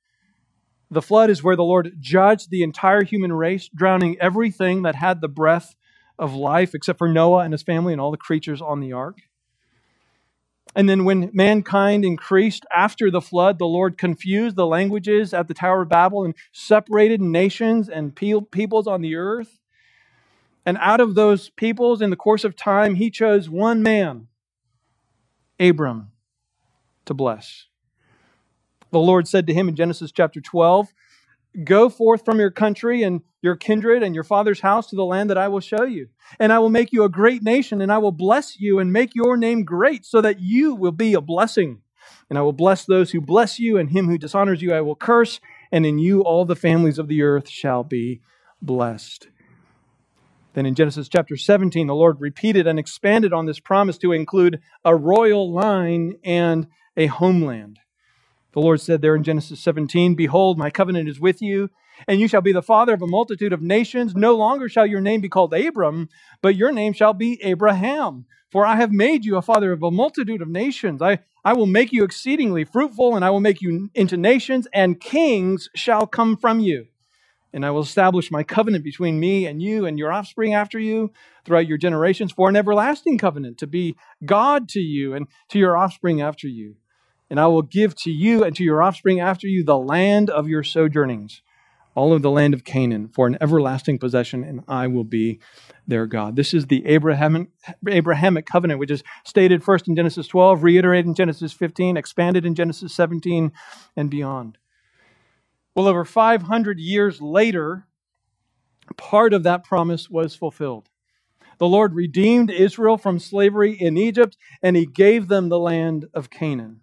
the 0.92 1.02
flood 1.02 1.30
is 1.30 1.44
where 1.44 1.56
the 1.56 1.64
Lord 1.64 1.96
judged 2.00 2.50
the 2.50 2.64
entire 2.64 3.04
human 3.04 3.32
race, 3.32 3.70
drowning 3.74 4.18
everything 4.20 4.82
that 4.84 4.96
had 4.96 5.22
the 5.22 5.28
breath 5.28 5.76
of 6.18 6.34
life 6.34 6.74
except 6.74 6.98
for 6.98 7.08
Noah 7.08 7.44
and 7.44 7.54
his 7.54 7.64
family 7.64 7.94
and 7.94 8.02
all 8.02 8.12
the 8.12 8.18
creatures 8.18 8.62
on 8.62 8.80
the 8.80 8.94
ark. 8.94 9.20
And 10.76 10.88
then, 10.88 11.04
when 11.04 11.32
mankind 11.34 12.06
increased 12.06 12.66
after 12.76 13.10
the 13.10 13.22
flood, 13.22 13.58
the 13.58 13.66
Lord 13.66 13.98
confused 13.98 14.56
the 14.56 14.68
languages 14.68 15.34
at 15.34 15.48
the 15.48 15.56
Tower 15.56 15.82
of 15.82 15.90
Babel 15.90 16.26
and 16.26 16.36
separated 16.52 17.22
nations 17.22 17.90
and 17.90 18.16
peoples 18.16 18.86
on 18.86 19.02
the 19.02 19.16
earth. 19.16 19.60
And 20.66 20.78
out 20.80 21.00
of 21.00 21.16
those 21.16 21.50
peoples, 21.50 22.02
in 22.02 22.12
the 22.12 22.16
course 22.16 22.44
of 22.44 22.56
time, 22.56 22.96
he 22.96 23.10
chose 23.10 23.50
one 23.50 23.82
man, 23.82 24.28
Abram, 25.60 26.12
to 27.06 27.16
bless. 27.16 27.66
The 28.92 29.00
Lord 29.00 29.28
said 29.28 29.48
to 29.48 29.54
him 29.54 29.70
in 29.70 29.76
Genesis 29.76 30.12
chapter 30.12 30.42
12, 30.42 30.94
Go 31.64 31.90
forth 31.90 32.24
from 32.26 32.40
your 32.40 32.52
country 32.52 33.04
and 33.04 33.22
your 33.42 33.56
kindred 33.56 34.04
and 34.04 34.14
your 34.14 34.24
father's 34.24 34.60
house 34.60 34.88
to 34.88 34.96
the 34.96 35.06
land 35.06 35.30
that 35.30 35.38
I 35.38 35.48
will 35.48 35.60
show 35.60 35.84
you. 35.84 36.10
And 36.40 36.54
I 36.54 36.60
will 36.60 36.70
make 36.70 36.92
you 36.92 37.04
a 37.04 37.10
great 37.10 37.42
nation, 37.42 37.82
and 37.82 37.92
I 37.92 37.98
will 37.98 38.12
bless 38.12 38.60
you 38.60 38.80
and 38.80 38.94
make 38.94 39.16
your 39.16 39.36
name 39.36 39.64
great, 39.64 40.06
so 40.06 40.22
that 40.22 40.40
you 40.40 40.76
will 40.76 40.92
be 40.92 41.14
a 41.14 41.22
blessing. 41.22 41.82
And 42.30 42.38
I 42.38 42.44
will 42.44 42.54
bless 42.54 42.86
those 42.86 43.12
who 43.12 43.22
bless 43.22 43.60
you, 43.60 43.78
and 43.78 43.90
him 43.90 44.08
who 44.08 44.18
dishonors 44.18 44.62
you 44.62 44.74
I 44.74 44.82
will 44.82 44.96
curse, 44.96 45.40
and 45.72 45.86
in 45.86 45.98
you 45.98 46.22
all 46.22 46.46
the 46.46 46.56
families 46.56 47.00
of 47.00 47.08
the 47.08 47.24
earth 47.24 47.50
shall 47.50 47.84
be 47.84 48.22
blessed. 48.62 49.28
Then 50.54 50.66
in 50.66 50.76
Genesis 50.76 51.10
chapter 51.10 51.38
17, 51.38 51.88
the 51.88 51.96
Lord 51.96 52.20
repeated 52.20 52.68
and 52.68 52.78
expanded 52.78 53.34
on 53.34 53.46
this 53.46 53.60
promise 53.60 53.98
to 54.00 54.12
include 54.12 54.62
a 54.84 54.96
royal 54.96 55.52
line 55.52 56.16
and 56.24 56.68
a 56.98 57.08
homeland. 57.08 57.80
The 58.60 58.66
Lord 58.66 58.82
said 58.82 59.02
there 59.02 59.16
in 59.16 59.24
Genesis 59.24 59.62
17, 59.62 60.16
Behold, 60.16 60.58
my 60.58 60.70
covenant 60.70 61.08
is 61.08 61.18
with 61.18 61.42
you, 61.42 61.70
and 62.10 62.20
you 62.20 62.28
shall 62.28 62.42
be 62.42 62.52
the 62.52 62.62
father 62.62 62.94
of 62.94 63.02
a 63.02 63.08
multitude 63.08 63.54
of 63.54 63.62
nations. 63.62 64.16
No 64.16 64.36
longer 64.36 64.68
shall 64.68 64.86
your 64.86 65.00
name 65.00 65.22
be 65.22 65.30
called 65.30 65.54
Abram, 65.54 66.10
but 66.42 66.58
your 66.58 66.74
name 66.74 66.92
shall 66.92 67.14
be 67.14 67.42
Abraham. 67.42 68.26
For 68.52 68.66
I 68.66 68.76
have 68.76 68.92
made 68.92 69.24
you 69.24 69.38
a 69.38 69.42
father 69.42 69.72
of 69.72 69.82
a 69.82 69.92
multitude 69.92 70.42
of 70.42 70.50
nations. 70.50 71.02
I, 71.02 71.20
I 71.46 71.54
will 71.54 71.68
make 71.68 71.94
you 71.94 72.04
exceedingly 72.04 72.66
fruitful, 72.66 73.16
and 73.16 73.24
I 73.24 73.30
will 73.30 73.40
make 73.40 73.62
you 73.62 73.90
into 73.96 74.18
nations, 74.18 74.68
and 74.74 75.00
kings 75.00 75.70
shall 75.74 76.06
come 76.06 76.36
from 76.36 76.60
you. 76.60 76.88
And 77.54 77.66
I 77.66 77.72
will 77.72 77.84
establish 77.84 78.30
my 78.30 78.44
covenant 78.44 78.84
between 78.84 79.22
me 79.22 79.46
and 79.46 79.62
you 79.62 79.86
and 79.86 79.98
your 79.98 80.12
offspring 80.12 80.54
after 80.54 80.80
you 80.80 81.14
throughout 81.46 81.66
your 81.66 81.78
generations 81.78 82.34
for 82.34 82.50
an 82.50 82.58
everlasting 82.58 83.20
covenant 83.20 83.58
to 83.60 83.68
be 83.68 83.96
God 84.26 84.68
to 84.70 84.82
you 84.82 85.14
and 85.14 85.28
to 85.48 85.60
your 85.60 85.78
offspring 85.78 86.22
after 86.22 86.50
you 86.50 86.76
and 87.30 87.40
I 87.40 87.48
will 87.48 87.62
give 87.62 87.96
to 87.98 88.12
you 88.12 88.44
and 88.44 88.56
to 88.56 88.64
your 88.64 88.82
offspring 88.82 89.20
after 89.20 89.48
you 89.48 89.64
the 89.64 89.78
land 89.78 90.30
of 90.30 90.48
your 90.48 90.64
sojournings, 90.64 91.42
all 91.96 92.14
of 92.14 92.22
the 92.22 92.32
land 92.32 92.54
of 92.54 92.64
Canaan, 92.64 93.10
for 93.10 93.28
an 93.28 93.38
everlasting 93.40 94.00
possession, 94.00 94.44
and 94.44 94.64
I 94.68 94.88
will 94.88 95.04
be 95.04 95.40
their 95.88 96.06
God. 96.06 96.36
This 96.36 96.54
is 96.54 96.68
the 96.68 96.86
Abrahamic, 96.86 97.50
Abrahamic 97.88 98.46
covenant, 98.46 98.80
which 98.80 98.92
is 98.92 99.04
stated 99.26 99.64
first 99.64 99.88
in 99.88 99.96
Genesis 99.96 100.28
12, 100.28 100.64
reiterated 100.64 101.08
in 101.08 101.16
Genesis 101.16 101.54
15, 101.54 101.98
expanded 101.98 102.46
in 102.46 102.56
Genesis 102.56 102.94
17, 102.94 103.52
and 103.96 104.10
beyond. 104.10 104.58
Well, 105.76 105.88
over 105.88 106.06
500 106.06 106.80
years 106.80 107.22
later, 107.22 107.88
part 108.98 109.34
of 109.34 109.44
that 109.44 109.64
promise 109.64 110.10
was 110.10 110.36
fulfilled. 110.36 110.90
The 111.58 111.68
Lord 111.68 111.94
redeemed 111.94 112.50
Israel 112.50 112.98
from 112.98 113.20
slavery 113.20 113.74
in 113.74 113.98
Egypt, 113.98 114.38
and 114.64 114.76
he 114.76 114.86
gave 114.86 115.28
them 115.28 115.50
the 115.50 115.60
land 115.60 116.06
of 116.14 116.30
Canaan. 116.30 116.82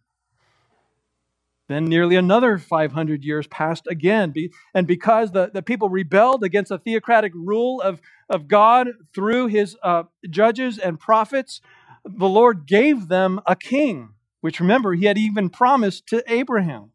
Then 1.68 1.86
nearly 1.86 2.16
another 2.16 2.58
500 2.58 3.24
years 3.24 3.46
passed 3.48 3.86
again. 3.88 4.32
And 4.74 4.86
because 4.86 5.32
the, 5.32 5.50
the 5.52 5.62
people 5.62 5.88
rebelled 5.88 6.44
against 6.44 6.68
the 6.68 6.78
theocratic 6.78 7.32
rule 7.34 7.80
of, 7.80 8.00
of 8.30 8.48
God 8.48 8.88
through 9.14 9.48
his 9.48 9.76
uh, 9.82 10.04
judges 10.30 10.78
and 10.78 11.00
prophets, 11.00 11.60
the 12.04 12.28
Lord 12.28 12.66
gave 12.66 13.08
them 13.08 13.40
a 13.46 13.56
king, 13.56 14.10
which 14.42 14.60
remember, 14.60 14.94
he 14.94 15.06
had 15.06 15.18
even 15.18 15.50
promised 15.50 16.06
to 16.08 16.22
Abraham. 16.32 16.92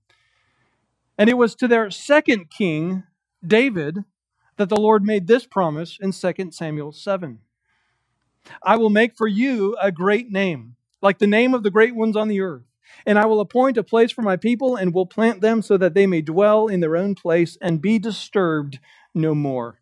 And 1.18 1.30
it 1.30 1.38
was 1.38 1.54
to 1.56 1.68
their 1.68 1.92
second 1.92 2.50
king, 2.50 3.04
David, 3.46 3.98
that 4.58 4.70
the 4.70 4.78
Lord 4.80 5.04
made 5.04 5.28
this 5.28 5.46
promise 5.46 5.98
in 6.00 6.14
2 6.14 6.52
Samuel 6.52 6.94
7. 6.94 7.40
I 8.64 8.78
will 8.78 8.90
make 8.90 9.18
for 9.18 9.28
you 9.28 9.76
a 9.82 9.92
great 9.92 10.32
name, 10.32 10.76
like 11.02 11.20
the 11.20 11.28
name 11.28 11.54
of 11.54 11.64
the 11.64 11.72
great 11.72 11.96
ones 11.96 12.16
on 12.16 12.28
the 12.28 12.42
earth. 12.42 12.64
And 13.06 13.18
I 13.18 13.26
will 13.26 13.40
appoint 13.40 13.78
a 13.78 13.84
place 13.84 14.12
for 14.12 14.22
my 14.22 14.38
people 14.38 14.76
and 14.76 14.94
will 14.94 15.06
plant 15.06 15.42
them 15.42 15.62
so 15.62 15.78
that 15.78 15.94
they 15.94 16.08
may 16.08 16.22
dwell 16.22 16.68
in 16.68 16.80
their 16.80 16.98
own 16.98 17.16
place 17.16 17.58
and 17.62 17.82
be 17.82 18.00
disturbed 18.00 18.80
no 19.14 19.34
more. 19.36 19.80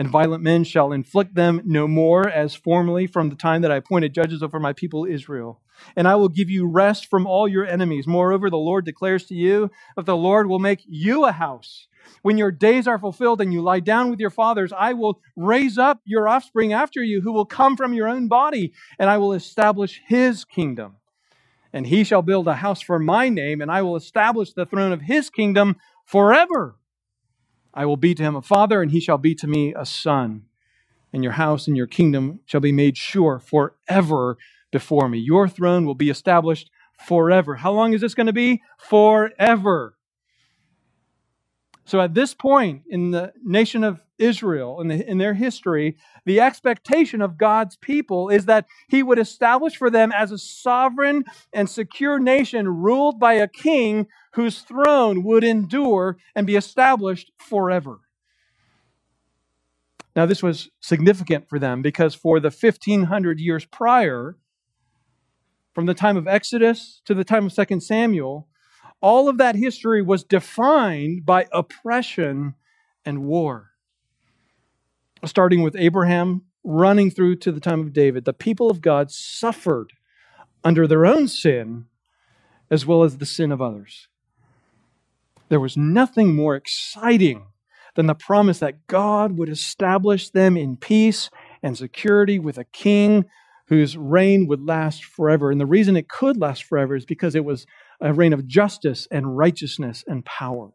And 0.00 0.08
violent 0.08 0.42
men 0.42 0.64
shall 0.64 0.92
inflict 0.92 1.34
them 1.34 1.60
no 1.66 1.86
more, 1.86 2.26
as 2.26 2.54
formerly 2.54 3.06
from 3.06 3.28
the 3.28 3.36
time 3.36 3.60
that 3.60 3.70
I 3.70 3.76
appointed 3.76 4.14
judges 4.14 4.42
over 4.42 4.58
my 4.58 4.72
people 4.72 5.04
Israel. 5.04 5.60
And 5.94 6.08
I 6.08 6.14
will 6.14 6.30
give 6.30 6.48
you 6.48 6.66
rest 6.66 7.06
from 7.06 7.26
all 7.26 7.46
your 7.46 7.66
enemies. 7.66 8.06
Moreover, 8.06 8.48
the 8.48 8.56
Lord 8.56 8.86
declares 8.86 9.26
to 9.26 9.34
you 9.34 9.70
that 9.96 10.06
the 10.06 10.16
Lord 10.16 10.46
will 10.46 10.58
make 10.58 10.82
you 10.88 11.26
a 11.26 11.32
house. 11.32 11.86
When 12.22 12.38
your 12.38 12.50
days 12.50 12.86
are 12.86 12.98
fulfilled 12.98 13.42
and 13.42 13.52
you 13.52 13.60
lie 13.60 13.80
down 13.80 14.10
with 14.10 14.20
your 14.20 14.30
fathers, 14.30 14.72
I 14.72 14.94
will 14.94 15.20
raise 15.36 15.76
up 15.76 16.00
your 16.06 16.26
offspring 16.26 16.72
after 16.72 17.02
you, 17.02 17.20
who 17.20 17.32
will 17.32 17.44
come 17.44 17.76
from 17.76 17.92
your 17.92 18.08
own 18.08 18.26
body, 18.26 18.72
and 18.98 19.10
I 19.10 19.18
will 19.18 19.34
establish 19.34 20.00
his 20.06 20.46
kingdom 20.46 20.96
and 21.72 21.86
he 21.86 22.04
shall 22.04 22.22
build 22.22 22.48
a 22.48 22.54
house 22.54 22.80
for 22.80 22.98
my 22.98 23.28
name, 23.28 23.60
and 23.60 23.70
I 23.70 23.82
will 23.82 23.96
establish 23.96 24.52
the 24.52 24.66
throne 24.66 24.92
of 24.92 25.02
his 25.02 25.30
kingdom 25.30 25.76
forever. 26.04 26.76
I 27.72 27.86
will 27.86 27.96
be 27.96 28.14
to 28.14 28.22
him 28.22 28.36
a 28.36 28.42
father, 28.42 28.82
and 28.82 28.90
he 28.90 29.00
shall 29.00 29.18
be 29.18 29.34
to 29.36 29.46
me 29.46 29.74
a 29.76 29.86
son. 29.86 30.42
And 31.12 31.22
your 31.22 31.32
house 31.32 31.66
and 31.66 31.76
your 31.76 31.86
kingdom 31.86 32.40
shall 32.46 32.60
be 32.60 32.72
made 32.72 32.96
sure 32.96 33.38
forever 33.38 34.38
before 34.70 35.08
me. 35.08 35.18
Your 35.18 35.48
throne 35.48 35.84
will 35.84 35.94
be 35.94 36.10
established 36.10 36.70
forever. 36.98 37.56
How 37.56 37.72
long 37.72 37.92
is 37.92 38.00
this 38.00 38.14
going 38.14 38.26
to 38.26 38.32
be? 38.32 38.62
Forever. 38.78 39.96
So 41.84 42.00
at 42.00 42.14
this 42.14 42.34
point 42.34 42.82
in 42.88 43.10
the 43.10 43.32
nation 43.42 43.82
of 43.82 44.00
Israel, 44.20 44.80
in, 44.80 44.88
the, 44.88 45.08
in, 45.08 45.18
their 45.18 45.34
history, 45.34 45.96
the 46.26 46.40
expectation 46.40 47.22
of 47.22 47.38
God's 47.38 47.76
people 47.76 48.28
is 48.28 48.44
that 48.44 48.66
He 48.88 49.02
would 49.02 49.18
establish 49.18 49.76
for 49.76 49.90
them 49.90 50.12
as 50.12 50.30
a 50.30 50.38
sovereign 50.38 51.24
and 51.52 51.68
secure 51.68 52.18
nation 52.18 52.68
ruled 52.68 53.18
by 53.18 53.34
a 53.34 53.48
king 53.48 54.06
whose 54.34 54.60
throne 54.60 55.24
would 55.24 55.42
endure 55.42 56.18
and 56.34 56.46
be 56.46 56.56
established 56.56 57.32
forever. 57.38 58.00
Now, 60.14 60.26
this 60.26 60.42
was 60.42 60.68
significant 60.80 61.48
for 61.48 61.58
them 61.58 61.82
because 61.82 62.14
for 62.14 62.40
the 62.40 62.50
1500 62.50 63.40
years 63.40 63.64
prior, 63.64 64.36
from 65.74 65.86
the 65.86 65.94
time 65.94 66.16
of 66.16 66.28
Exodus 66.28 67.00
to 67.04 67.14
the 67.14 67.24
time 67.24 67.46
of 67.46 67.54
2 67.54 67.80
Samuel, 67.80 68.48
all 69.00 69.28
of 69.28 69.38
that 69.38 69.56
history 69.56 70.02
was 70.02 70.24
defined 70.24 71.24
by 71.24 71.46
oppression 71.52 72.54
and 73.04 73.24
war. 73.24 73.69
Starting 75.24 75.62
with 75.62 75.76
Abraham, 75.76 76.42
running 76.64 77.10
through 77.10 77.36
to 77.36 77.52
the 77.52 77.60
time 77.60 77.80
of 77.80 77.92
David, 77.92 78.24
the 78.24 78.32
people 78.32 78.70
of 78.70 78.80
God 78.80 79.10
suffered 79.10 79.92
under 80.64 80.86
their 80.86 81.06
own 81.06 81.28
sin 81.28 81.86
as 82.70 82.86
well 82.86 83.02
as 83.02 83.18
the 83.18 83.26
sin 83.26 83.52
of 83.52 83.60
others. 83.60 84.08
There 85.48 85.60
was 85.60 85.76
nothing 85.76 86.34
more 86.34 86.54
exciting 86.54 87.46
than 87.96 88.06
the 88.06 88.14
promise 88.14 88.60
that 88.60 88.86
God 88.86 89.36
would 89.36 89.48
establish 89.48 90.30
them 90.30 90.56
in 90.56 90.76
peace 90.76 91.28
and 91.62 91.76
security 91.76 92.38
with 92.38 92.56
a 92.56 92.64
king 92.64 93.24
whose 93.66 93.96
reign 93.96 94.46
would 94.46 94.66
last 94.66 95.04
forever. 95.04 95.50
And 95.50 95.60
the 95.60 95.66
reason 95.66 95.96
it 95.96 96.08
could 96.08 96.36
last 96.36 96.64
forever 96.64 96.94
is 96.94 97.04
because 97.04 97.34
it 97.34 97.44
was 97.44 97.66
a 98.00 98.12
reign 98.12 98.32
of 98.32 98.46
justice 98.46 99.06
and 99.10 99.36
righteousness 99.36 100.04
and 100.06 100.24
power. 100.24 100.70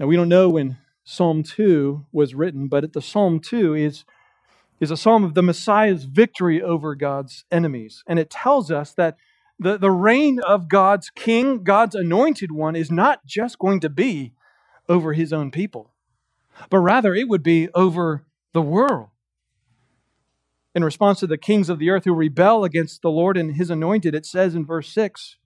Now, 0.00 0.06
we 0.06 0.16
don't 0.16 0.30
know 0.30 0.48
when 0.48 0.78
Psalm 1.04 1.42
2 1.42 2.06
was 2.10 2.34
written, 2.34 2.68
but 2.68 2.94
the 2.94 3.02
Psalm 3.02 3.38
2 3.38 3.74
is, 3.74 4.04
is 4.80 4.90
a 4.90 4.96
psalm 4.96 5.24
of 5.24 5.34
the 5.34 5.42
Messiah's 5.42 6.04
victory 6.04 6.62
over 6.62 6.94
God's 6.94 7.44
enemies. 7.52 8.02
And 8.06 8.18
it 8.18 8.30
tells 8.30 8.70
us 8.70 8.94
that 8.94 9.18
the, 9.58 9.76
the 9.76 9.90
reign 9.90 10.40
of 10.40 10.70
God's 10.70 11.10
king, 11.10 11.64
God's 11.64 11.94
anointed 11.94 12.50
one, 12.50 12.76
is 12.76 12.90
not 12.90 13.26
just 13.26 13.58
going 13.58 13.78
to 13.80 13.90
be 13.90 14.32
over 14.88 15.12
his 15.12 15.34
own 15.34 15.50
people, 15.50 15.92
but 16.70 16.78
rather 16.78 17.14
it 17.14 17.28
would 17.28 17.42
be 17.42 17.68
over 17.74 18.24
the 18.54 18.62
world 18.62 19.10
in 20.74 20.82
response 20.82 21.20
to 21.20 21.26
the 21.26 21.36
kings 21.36 21.68
of 21.68 21.78
the 21.78 21.90
earth 21.90 22.04
who 22.04 22.14
rebel 22.14 22.64
against 22.64 23.02
the 23.02 23.10
Lord 23.10 23.36
and 23.36 23.56
his 23.56 23.68
anointed, 23.68 24.14
it 24.14 24.24
says 24.24 24.54
in 24.54 24.64
verse 24.64 24.88
6 24.88 25.36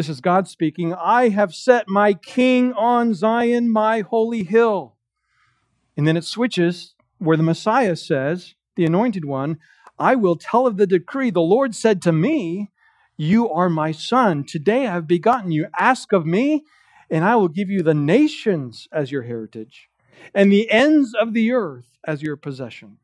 this 0.00 0.08
is 0.08 0.22
God 0.22 0.48
speaking 0.48 0.94
I 0.94 1.28
have 1.28 1.54
set 1.54 1.86
my 1.86 2.14
king 2.14 2.72
on 2.72 3.12
Zion, 3.12 3.70
my 3.70 4.00
holy 4.00 4.44
hill. 4.44 4.96
And 5.94 6.08
then 6.08 6.16
it 6.16 6.24
switches 6.24 6.94
where 7.18 7.36
the 7.36 7.42
Messiah 7.42 7.94
says, 7.96 8.54
the 8.76 8.86
anointed 8.86 9.26
one, 9.26 9.58
I 9.98 10.14
will 10.14 10.36
tell 10.36 10.66
of 10.66 10.78
the 10.78 10.86
decree. 10.86 11.28
The 11.28 11.42
Lord 11.42 11.74
said 11.74 12.00
to 12.00 12.12
me, 12.12 12.70
You 13.18 13.50
are 13.50 13.68
my 13.68 13.92
son. 13.92 14.42
Today 14.44 14.86
I 14.86 14.94
have 14.94 15.06
begotten 15.06 15.52
you. 15.52 15.66
Ask 15.78 16.14
of 16.14 16.24
me, 16.24 16.64
and 17.10 17.22
I 17.22 17.36
will 17.36 17.48
give 17.48 17.68
you 17.68 17.82
the 17.82 17.92
nations 17.92 18.88
as 18.90 19.12
your 19.12 19.24
heritage, 19.24 19.90
and 20.34 20.50
the 20.50 20.70
ends 20.70 21.12
of 21.12 21.34
the 21.34 21.52
earth 21.52 21.98
as 22.06 22.22
your 22.22 22.38
possession. 22.38 22.96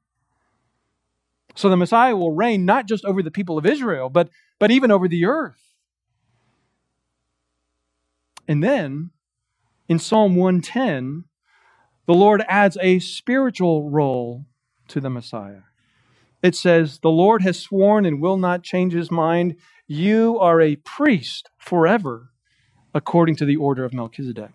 So 1.57 1.69
the 1.69 1.77
Messiah 1.77 2.17
will 2.17 2.33
reign 2.33 2.65
not 2.65 2.89
just 2.89 3.05
over 3.05 3.23
the 3.23 3.31
people 3.31 3.59
of 3.59 3.67
Israel, 3.67 4.09
but, 4.09 4.31
but 4.59 4.71
even 4.71 4.91
over 4.91 5.09
the 5.09 5.27
earth. 5.27 5.66
And 8.49 8.63
then 8.63 9.11
in 9.89 9.99
Psalm 9.99 10.37
110, 10.37 11.25
the 12.07 12.15
Lord 12.15 12.45
adds 12.49 12.79
a 12.81 12.99
spiritual 13.01 13.91
role 13.91 14.47
to 14.89 15.01
the 15.01 15.11
Messiah. 15.11 15.63
It 16.43 16.55
says, 16.55 17.01
The 17.01 17.11
Lord 17.11 17.43
has 17.43 17.59
sworn 17.59 18.07
and 18.07 18.21
will 18.21 18.37
not 18.37 18.63
change 18.63 18.93
his 18.93 19.11
mind. 19.11 19.57
You 19.89 20.39
are 20.39 20.61
a 20.61 20.77
priest 20.77 21.51
forever 21.59 22.31
according 22.95 23.37
to 23.37 23.45
the 23.45 23.57
order 23.57 23.85
of 23.85 23.93
Melchizedek. 23.93 24.55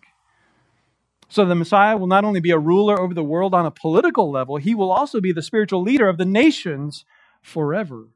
So 1.27 1.45
the 1.45 1.55
Messiah 1.55 1.95
will 1.95 2.07
not 2.07 2.25
only 2.25 2.41
be 2.41 2.51
a 2.51 2.59
ruler 2.59 2.99
over 2.99 3.13
the 3.13 3.23
world 3.23 3.53
on 3.53 3.65
a 3.65 3.71
political 3.71 4.29
level, 4.29 4.57
he 4.57 4.75
will 4.75 4.91
also 4.91 5.21
be 5.21 5.31
the 5.31 5.41
spiritual 5.41 5.81
leader 5.81 6.09
of 6.09 6.17
the 6.17 6.25
nations 6.25 7.05
forever. 7.41 8.09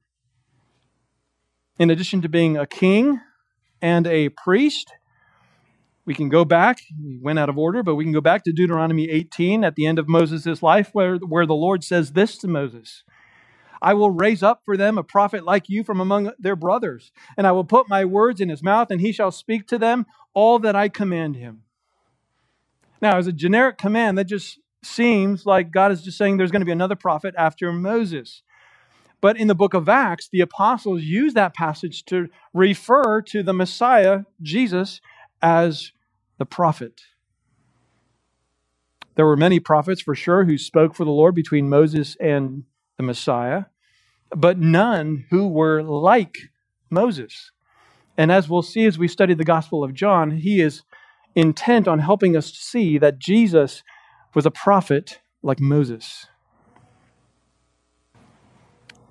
In 1.79 1.89
addition 1.89 2.21
to 2.21 2.29
being 2.29 2.57
a 2.57 2.67
king 2.67 3.21
and 3.81 4.07
a 4.07 4.29
priest, 4.29 4.91
we 6.05 6.13
can 6.13 6.29
go 6.29 6.45
back, 6.45 6.79
we 7.03 7.17
went 7.21 7.39
out 7.39 7.49
of 7.49 7.57
order, 7.57 7.83
but 7.83 7.95
we 7.95 8.03
can 8.03 8.13
go 8.13 8.21
back 8.21 8.43
to 8.43 8.51
Deuteronomy 8.51 9.09
18 9.09 9.63
at 9.63 9.75
the 9.75 9.85
end 9.85 9.99
of 9.99 10.07
Moses' 10.07 10.61
life, 10.61 10.89
where, 10.93 11.17
where 11.17 11.45
the 11.45 11.55
Lord 11.55 11.83
says 11.83 12.13
this 12.13 12.37
to 12.39 12.47
Moses 12.47 13.03
I 13.81 13.93
will 13.93 14.11
raise 14.11 14.41
up 14.41 14.61
for 14.65 14.77
them 14.77 14.97
a 14.97 15.03
prophet 15.03 15.43
like 15.43 15.69
you 15.69 15.83
from 15.83 15.99
among 15.99 16.31
their 16.39 16.55
brothers, 16.55 17.11
and 17.37 17.45
I 17.45 17.51
will 17.51 17.63
put 17.63 17.89
my 17.89 18.05
words 18.05 18.41
in 18.41 18.49
his 18.49 18.63
mouth, 18.63 18.89
and 18.89 19.01
he 19.01 19.11
shall 19.11 19.31
speak 19.31 19.67
to 19.67 19.77
them 19.77 20.05
all 20.33 20.59
that 20.59 20.75
I 20.75 20.89
command 20.89 21.35
him. 21.35 21.63
Now, 23.01 23.17
as 23.17 23.27
a 23.27 23.33
generic 23.33 23.77
command, 23.77 24.17
that 24.17 24.25
just 24.25 24.59
seems 24.83 25.45
like 25.45 25.71
God 25.71 25.91
is 25.91 26.03
just 26.03 26.17
saying 26.17 26.37
there's 26.37 26.51
going 26.51 26.61
to 26.61 26.65
be 26.65 26.71
another 26.71 26.95
prophet 26.95 27.35
after 27.37 27.71
Moses. 27.71 28.41
But 29.21 29.37
in 29.37 29.47
the 29.47 29.55
book 29.55 29.73
of 29.73 29.89
Acts, 29.89 30.29
the 30.31 30.41
apostles 30.41 31.01
use 31.03 31.33
that 31.33 31.53
passage 31.53 32.05
to 32.05 32.27
refer 32.53 33.21
to 33.23 33.43
the 33.43 33.53
Messiah, 33.53 34.21
Jesus, 34.41 35.01
as 35.41 35.91
the 36.37 36.45
prophet. 36.45 37.01
There 39.15 39.25
were 39.25 39.37
many 39.37 39.59
prophets 39.59 40.01
for 40.01 40.15
sure 40.15 40.45
who 40.45 40.57
spoke 40.57 40.93
for 40.93 41.05
the 41.05 41.11
Lord 41.11 41.35
between 41.35 41.69
Moses 41.69 42.17
and 42.19 42.63
the 42.97 43.03
Messiah, 43.03 43.65
but 44.31 44.57
none 44.57 45.25
who 45.29 45.47
were 45.47 45.81
like 45.81 46.37
Moses. 46.89 47.51
And 48.17 48.31
as 48.31 48.49
we'll 48.49 48.61
see 48.61 48.85
as 48.85 48.97
we 48.97 49.07
study 49.07 49.33
the 49.33 49.43
Gospel 49.43 49.83
of 49.83 49.93
John, 49.93 50.31
he 50.31 50.61
is 50.61 50.83
intent 51.35 51.87
on 51.87 51.99
helping 51.99 52.35
us 52.35 52.51
see 52.53 52.97
that 52.97 53.19
Jesus 53.19 53.83
was 54.33 54.45
a 54.45 54.51
prophet 54.51 55.19
like 55.43 55.59
Moses. 55.59 56.27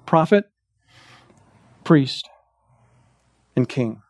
Prophet, 0.07 0.51
priest, 1.85 2.29
and 3.57 3.69
king. 3.69 4.04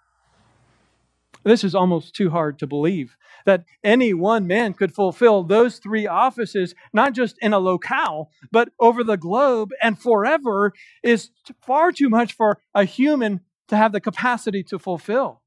This 1.44 1.62
is 1.62 1.74
almost 1.74 2.14
too 2.14 2.30
hard 2.30 2.58
to 2.58 2.66
believe 2.66 3.16
that 3.44 3.64
any 3.82 4.14
one 4.14 4.46
man 4.46 4.72
could 4.72 4.94
fulfill 4.94 5.42
those 5.42 5.78
three 5.78 6.06
offices, 6.06 6.74
not 6.92 7.12
just 7.12 7.36
in 7.42 7.52
a 7.52 7.58
locale, 7.58 8.30
but 8.50 8.70
over 8.80 9.04
the 9.04 9.18
globe 9.18 9.70
and 9.82 9.98
forever, 9.98 10.72
is 11.02 11.30
far 11.60 11.92
too 11.92 12.08
much 12.08 12.32
for 12.32 12.58
a 12.74 12.84
human 12.84 13.40
to 13.68 13.76
have 13.76 13.92
the 13.92 14.00
capacity 14.00 14.62
to 14.64 14.78
fulfill. 14.78 15.42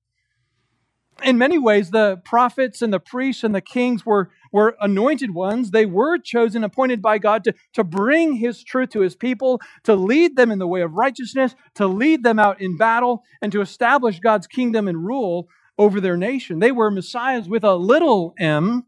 In 1.24 1.40
many 1.40 1.58
ways, 1.58 1.90
the 1.90 2.22
prophets 2.24 2.84
and 2.84 2.94
the 2.94 3.00
priests 3.00 3.44
and 3.44 3.56
the 3.56 3.62
kings 3.62 4.06
were, 4.06 4.30
were 4.52 4.78
anointed 4.80 5.34
ones. 5.34 5.72
They 5.72 5.88
were 5.88 6.20
chosen, 6.20 6.64
appointed 6.64 7.02
by 7.02 7.18
God 7.18 7.44
to, 7.46 7.56
to 7.74 7.84
bring 7.84 8.34
his 8.34 8.64
truth 8.64 8.90
to 8.92 9.00
his 9.00 9.16
people, 9.16 9.60
to 9.86 9.96
lead 9.96 10.36
them 10.36 10.52
in 10.52 10.60
the 10.60 10.68
way 10.68 10.82
of 10.82 10.94
righteousness, 10.94 11.56
to 11.74 11.88
lead 11.88 12.22
them 12.22 12.38
out 12.38 12.62
in 12.62 12.78
battle, 12.78 13.24
and 13.42 13.52
to 13.52 13.62
establish 13.62 14.20
God's 14.20 14.46
kingdom 14.46 14.88
and 14.88 15.04
rule 15.04 15.48
over 15.78 16.02
their 16.02 16.18
nation. 16.18 16.60
They 16.60 16.72
were 16.72 16.92
messiahs 16.92 17.48
with 17.48 17.64
a 17.64 17.76
little 17.76 18.34
m, 18.40 18.86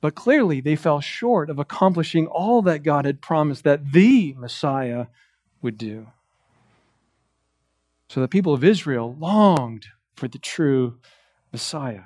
but 0.00 0.14
clearly 0.14 0.60
they 0.60 0.76
fell 0.76 1.00
short 1.00 1.50
of 1.50 1.58
accomplishing 1.58 2.26
all 2.26 2.62
that 2.62 2.82
God 2.82 3.04
had 3.04 3.20
promised 3.20 3.64
that 3.64 3.92
the 3.92 4.34
Messiah 4.38 5.06
would 5.60 5.78
do. 5.78 6.08
So 8.08 8.20
the 8.20 8.28
people 8.28 8.52
of 8.52 8.64
Israel 8.64 9.16
longed 9.18 9.86
for 10.14 10.28
the 10.28 10.38
true 10.38 10.98
Messiah, 11.52 12.04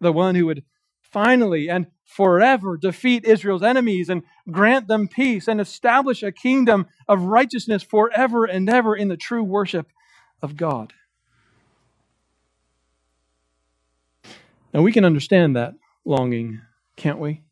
the 0.00 0.12
one 0.12 0.34
who 0.34 0.46
would 0.46 0.64
finally 1.00 1.68
and 1.70 1.86
forever 2.04 2.76
defeat 2.76 3.24
Israel's 3.24 3.62
enemies 3.62 4.08
and 4.08 4.22
grant 4.50 4.88
them 4.88 5.08
peace 5.08 5.48
and 5.48 5.60
establish 5.60 6.22
a 6.22 6.30
kingdom 6.30 6.86
of 7.08 7.22
righteousness 7.22 7.82
forever 7.82 8.44
and 8.44 8.68
ever 8.68 8.94
in 8.94 9.08
the 9.08 9.16
true 9.16 9.42
worship 9.42 9.90
of 10.42 10.56
God. 10.56 10.92
And 14.74 14.82
we 14.82 14.92
can 14.92 15.04
understand 15.04 15.54
that 15.54 15.74
longing, 16.04 16.60
can't 16.96 17.20
we? 17.20 17.42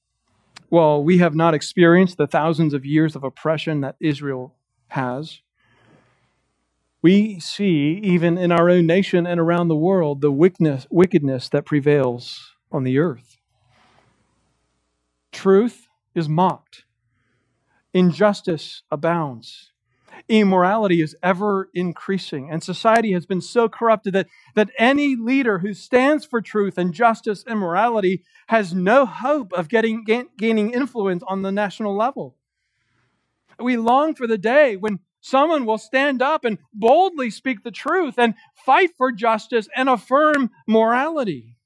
Well, 0.71 1.03
we 1.03 1.19
have 1.19 1.35
not 1.35 1.55
experienced 1.55 2.17
the 2.19 2.27
thousands 2.27 2.75
of 2.75 2.85
years 2.85 3.15
of 3.15 3.23
oppression 3.23 3.81
that 3.83 3.97
Israel 4.01 4.57
has. 4.89 5.41
We 7.01 7.39
see, 7.39 8.01
even 8.03 8.37
in 8.37 8.51
our 8.51 8.69
own 8.69 8.87
nation 8.87 9.27
and 9.27 9.39
around 9.39 9.69
the 9.69 9.77
world, 9.77 10.21
the 10.21 10.33
wickedness, 10.33 10.87
wickedness 10.91 11.49
that 11.51 11.65
prevails 11.65 12.55
on 12.73 12.83
the 12.83 12.99
earth. 12.99 13.37
Truth 15.31 15.89
is 16.15 16.29
mocked, 16.29 16.85
injustice 17.95 18.83
abounds 18.91 19.72
immorality 20.29 21.01
is 21.01 21.17
ever 21.23 21.69
increasing. 21.75 22.51
And 22.51 22.63
society 22.63 23.13
has 23.13 23.27
been 23.27 23.41
so 23.41 23.69
corrupted 23.69 24.15
that, 24.15 24.29
that 24.55 24.71
any 24.79 25.17
leader 25.17 25.59
who 25.59 25.75
stands 25.75 26.25
for 26.25 26.41
truth 26.41 26.79
and 26.79 26.93
justice 26.95 27.45
and 27.47 27.59
morality 27.59 28.23
has 28.49 28.75
no 28.75 29.07
hope 29.07 29.53
of 29.53 29.69
getting, 29.69 30.05
gaining 30.37 30.73
influence 30.73 31.23
on 31.27 31.43
the 31.43 31.53
national 31.53 31.97
level. 31.97 32.37
We 33.59 33.77
long 33.77 34.15
for 34.15 34.27
the 34.27 34.39
day 34.39 34.77
when 34.77 35.01
someone 35.21 35.65
will 35.65 35.79
stand 35.79 36.21
up 36.21 36.45
and 36.45 36.59
boldly 36.75 37.31
speak 37.31 37.63
the 37.63 37.71
truth 37.71 38.19
and 38.19 38.35
fight 38.55 38.91
for 38.97 39.13
justice 39.13 39.69
and 39.77 39.89
affirm 39.89 40.51
morality. 40.67 41.57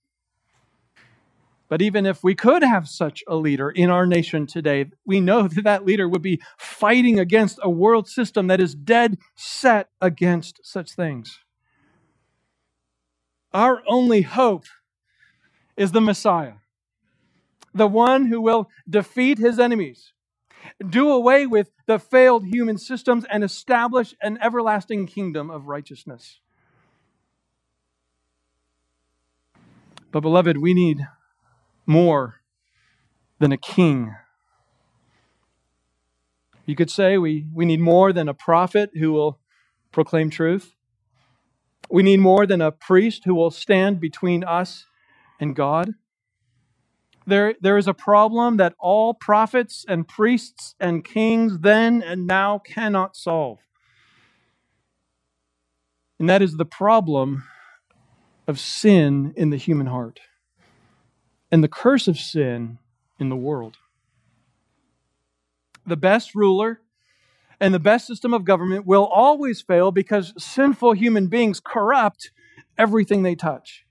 But 1.69 1.83
even 1.83 2.07
if 2.07 2.23
we 2.23 2.35
could 2.35 2.63
have 2.63 2.89
such 2.89 3.25
a 3.27 3.35
leader 3.35 3.71
in 3.71 3.91
our 3.91 4.07
nation 4.07 4.47
today, 4.47 4.87
we 5.05 5.21
know 5.21 5.49
that 5.49 5.65
that 5.65 5.85
leader 5.85 6.09
would 6.09 6.23
be 6.23 6.41
fighting 6.57 7.19
against 7.19 7.59
a 7.63 7.71
world 7.71 8.09
system 8.09 8.47
that 8.47 8.61
is 8.61 8.75
dead 8.75 9.19
set 9.35 9.89
against 10.01 10.61
such 10.63 10.93
things. 10.93 11.41
Our 13.53 13.83
only 13.89 14.23
hope 14.23 14.67
is 15.77 15.93
the 15.93 16.01
Messiah, 16.01 16.55
the 17.75 17.87
one 17.87 18.27
who 18.27 18.41
will 18.41 18.69
defeat 18.89 19.39
his 19.39 19.59
enemies, 19.59 20.13
do 20.89 21.11
away 21.11 21.47
with 21.47 21.71
the 21.87 21.99
failed 21.99 22.47
human 22.47 22.79
systems, 22.79 23.25
and 23.31 23.43
establish 23.43 24.15
an 24.23 24.39
everlasting 24.41 25.07
kingdom 25.07 25.51
of 25.51 25.67
righteousness. 25.67 26.41
But, 30.13 30.21
beloved, 30.21 30.59
we 30.59 30.73
need 30.73 31.07
more 31.87 32.43
than 33.39 33.53
a 33.53 33.57
king. 33.57 34.15
You 36.65 36.75
could 36.75 36.91
say 36.91 37.17
we, 37.17 37.47
we 37.55 37.65
need 37.65 37.81
more 37.81 38.13
than 38.13 38.29
a 38.29 38.35
prophet 38.35 38.91
who 38.95 39.13
will 39.13 39.39
proclaim 39.93 40.31
truth. 40.31 40.75
We 41.89 42.03
need 42.03 42.19
more 42.19 42.47
than 42.47 42.61
a 42.61 42.73
priest 42.73 43.23
who 43.25 43.35
will 43.35 43.53
stand 43.53 44.01
between 44.01 44.43
us 44.43 44.87
and 45.39 45.55
God. 45.55 45.95
There, 47.27 47.55
there 47.61 47.77
is 47.77 47.87
a 47.89 47.95
problem 47.95 48.57
that 48.57 48.75
all 48.79 49.15
prophets 49.15 49.85
and 49.89 50.07
priests 50.07 50.75
and 50.81 51.05
kings 51.05 51.59
then 51.61 52.03
and 52.03 52.27
now 52.27 52.59
cannot 52.59 53.17
solve. 53.17 53.59
And 56.19 56.29
that 56.29 56.43
is 56.43 56.57
the 56.57 56.65
problem 56.65 57.45
of 58.49 58.59
sin 58.59 59.35
in 59.37 59.51
the 59.51 59.57
human 59.57 59.87
heart 59.87 60.21
and 61.57 61.65
the 61.65 61.69
curse 61.69 62.07
of 62.07 62.19
sin 62.19 62.77
in 63.19 63.31
the 63.31 63.35
world. 63.35 63.79
The 65.87 65.97
best 65.97 66.35
ruler 66.35 66.83
and 67.59 67.73
the 67.73 67.79
best 67.79 68.07
system 68.07 68.35
of 68.35 68.45
government 68.45 68.85
will 68.85 69.07
always 69.07 69.63
fail 69.63 69.91
because 69.91 70.35
sinful 70.37 70.93
human 70.93 71.29
beings 71.29 71.59
corrupt 71.59 72.31
everything 72.77 73.23
they 73.23 73.35
touch. 73.35 73.87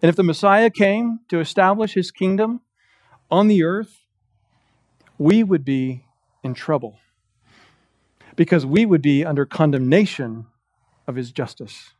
And 0.00 0.08
if 0.08 0.14
the 0.14 0.22
Messiah 0.22 0.70
came 0.70 1.18
to 1.28 1.40
establish 1.40 1.94
his 1.94 2.12
kingdom 2.12 2.60
on 3.28 3.48
the 3.48 3.64
earth, 3.64 4.02
we 5.18 5.42
would 5.42 5.64
be 5.64 6.04
in 6.44 6.54
trouble 6.54 7.00
because 8.36 8.64
we 8.64 8.86
would 8.86 9.02
be 9.02 9.24
under 9.24 9.44
condemnation 9.44 10.46
of 11.08 11.16
his 11.16 11.32
justice. 11.32 11.95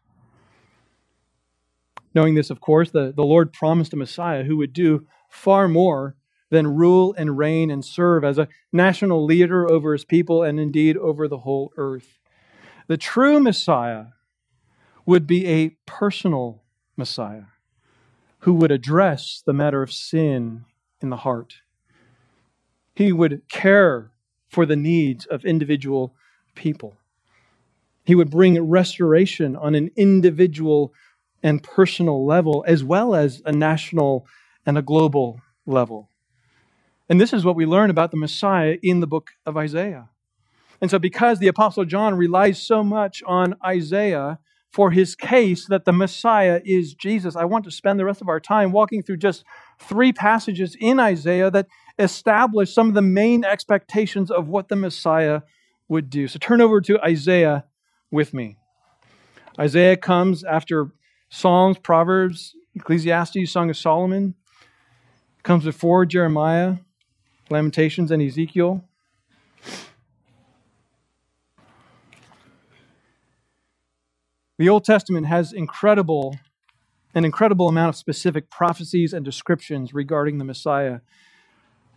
Knowing 2.16 2.35
this, 2.35 2.48
of 2.48 2.62
course, 2.62 2.90
the, 2.92 3.12
the 3.14 3.22
Lord 3.22 3.52
promised 3.52 3.92
a 3.92 3.96
Messiah 3.96 4.42
who 4.42 4.57
would 4.57 4.72
do 4.72 5.07
far 5.29 5.68
more 5.68 6.16
than 6.48 6.66
rule 6.66 7.14
and 7.18 7.37
reign 7.37 7.70
and 7.70 7.85
serve 7.85 8.24
as 8.24 8.38
a 8.38 8.48
national 8.72 9.22
leader 9.22 9.70
over 9.70 9.92
his 9.92 10.07
people 10.07 10.42
and 10.42 10.59
indeed 10.59 10.96
over 10.96 11.29
the 11.29 11.40
whole 11.40 11.74
earth. 11.76 12.18
The 12.87 12.96
true 12.96 13.38
Messiah 13.38 14.07
would 15.05 15.26
be 15.26 15.46
a 15.46 15.76
personal 15.85 16.62
Messiah 16.96 17.48
who 18.40 18.55
would 18.55 18.70
address 18.70 19.42
the 19.44 19.52
matter 19.52 19.83
of 19.83 19.92
sin 19.92 20.64
in 21.02 21.11
the 21.11 21.18
heart. 21.18 21.57
He 22.94 23.12
would 23.12 23.42
care 23.50 24.11
for 24.48 24.64
the 24.64 24.74
needs 24.74 25.26
of 25.26 25.44
individual 25.44 26.14
people. 26.55 26.96
He 28.07 28.14
would 28.14 28.31
bring 28.31 28.59
restoration 28.59 29.55
on 29.55 29.74
an 29.74 29.90
individual 29.96 30.94
and 31.46 31.62
personal 31.62 32.26
level, 32.26 32.64
as 32.66 32.82
well 32.82 33.14
as 33.14 33.40
a 33.46 33.52
national 33.52 34.26
and 34.66 34.76
a 34.76 34.82
global 34.82 35.40
level. 35.64 36.11
And 37.09 37.20
this 37.20 37.32
is 37.32 37.44
what 37.44 37.54
we 37.54 37.64
learn 37.64 37.88
about 37.88 38.11
the 38.11 38.16
Messiah 38.16 38.78
in 38.82 38.98
the 38.98 39.06
book 39.06 39.30
of 39.46 39.56
Isaiah. 39.56 40.09
And 40.80 40.90
so, 40.90 40.98
because 40.98 41.38
the 41.38 41.46
Apostle 41.46 41.85
John 41.85 42.16
relies 42.16 42.61
so 42.61 42.82
much 42.82 43.22
on 43.24 43.54
Isaiah 43.64 44.40
for 44.72 44.90
his 44.90 45.14
case 45.14 45.66
that 45.66 45.85
the 45.85 45.92
Messiah 45.92 46.61
is 46.64 46.94
Jesus, 46.94 47.37
I 47.37 47.44
want 47.44 47.64
to 47.66 47.70
spend 47.70 48.00
the 48.00 48.04
rest 48.04 48.20
of 48.20 48.28
our 48.28 48.40
time 48.40 48.72
walking 48.72 49.04
through 49.04 49.18
just 49.18 49.44
three 49.78 50.12
passages 50.12 50.76
in 50.80 50.98
Isaiah 50.98 51.52
that 51.52 51.68
establish 51.96 52.74
some 52.74 52.88
of 52.88 52.94
the 52.94 53.02
main 53.02 53.44
expectations 53.44 54.32
of 54.32 54.48
what 54.48 54.66
the 54.66 54.74
Messiah 54.74 55.42
would 55.88 56.11
do. 56.11 56.26
So, 56.26 56.40
turn 56.40 56.61
over 56.61 56.80
to 56.80 57.00
Isaiah 57.04 57.66
with 58.11 58.35
me. 58.35 58.59
Isaiah 59.61 59.96
comes 59.96 60.42
after 60.42 60.90
Psalms, 61.37 61.77
Proverbs, 61.77 62.57
Ecclesiastes, 62.75 63.53
Song 63.53 63.68
of 63.68 63.77
Solomon. 63.77 64.35
Comes 65.42 65.64
before 65.64 66.07
Jeremiah, 66.07 66.77
Lamentations, 67.51 68.11
and 68.11 68.22
Ezekiel. 68.22 68.83
The 74.59 74.70
Old 74.70 74.87
Testament 74.87 75.27
has 75.27 75.53
incredible, 75.53 76.38
an 77.14 77.27
incredible 77.27 77.68
amount 77.68 77.90
of 77.90 77.96
specific 77.96 78.49
prophecies 78.49 79.12
and 79.12 79.22
descriptions 79.22 79.92
regarding 79.92 80.38
the 80.38 80.44
Messiah. 80.44 81.01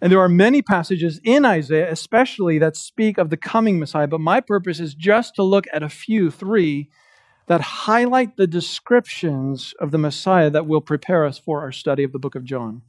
And 0.01 0.11
there 0.11 0.19
are 0.19 0.27
many 0.27 0.61
passages 0.61 1.21
in 1.23 1.45
Isaiah, 1.45 1.89
especially 1.89 2.59
that 2.59 2.75
speak 2.75 3.17
of 3.17 3.29
the 3.29 3.37
coming 3.37 3.79
Messiah, 3.79 4.07
but 4.07 4.19
my 4.19 4.41
purpose 4.41 4.81
is 4.81 4.93
just 4.93 5.33
to 5.35 5.43
look 5.43 5.65
at 5.71 5.81
a 5.81 5.87
few, 5.87 6.29
three, 6.29 6.89
that 7.49 7.61
highlight 7.61 8.37
the 8.37 8.45
descriptions 8.45 9.73
of 9.79 9.89
the 9.89 9.97
Messiah 9.97 10.51
that 10.51 10.67
will 10.67 10.81
prepare 10.81 11.25
us 11.25 11.39
for 11.39 11.61
our 11.61 11.71
study 11.71 12.03
of 12.03 12.11
the 12.11 12.19
book 12.19 12.35
of 12.35 12.43
John. 12.43 12.83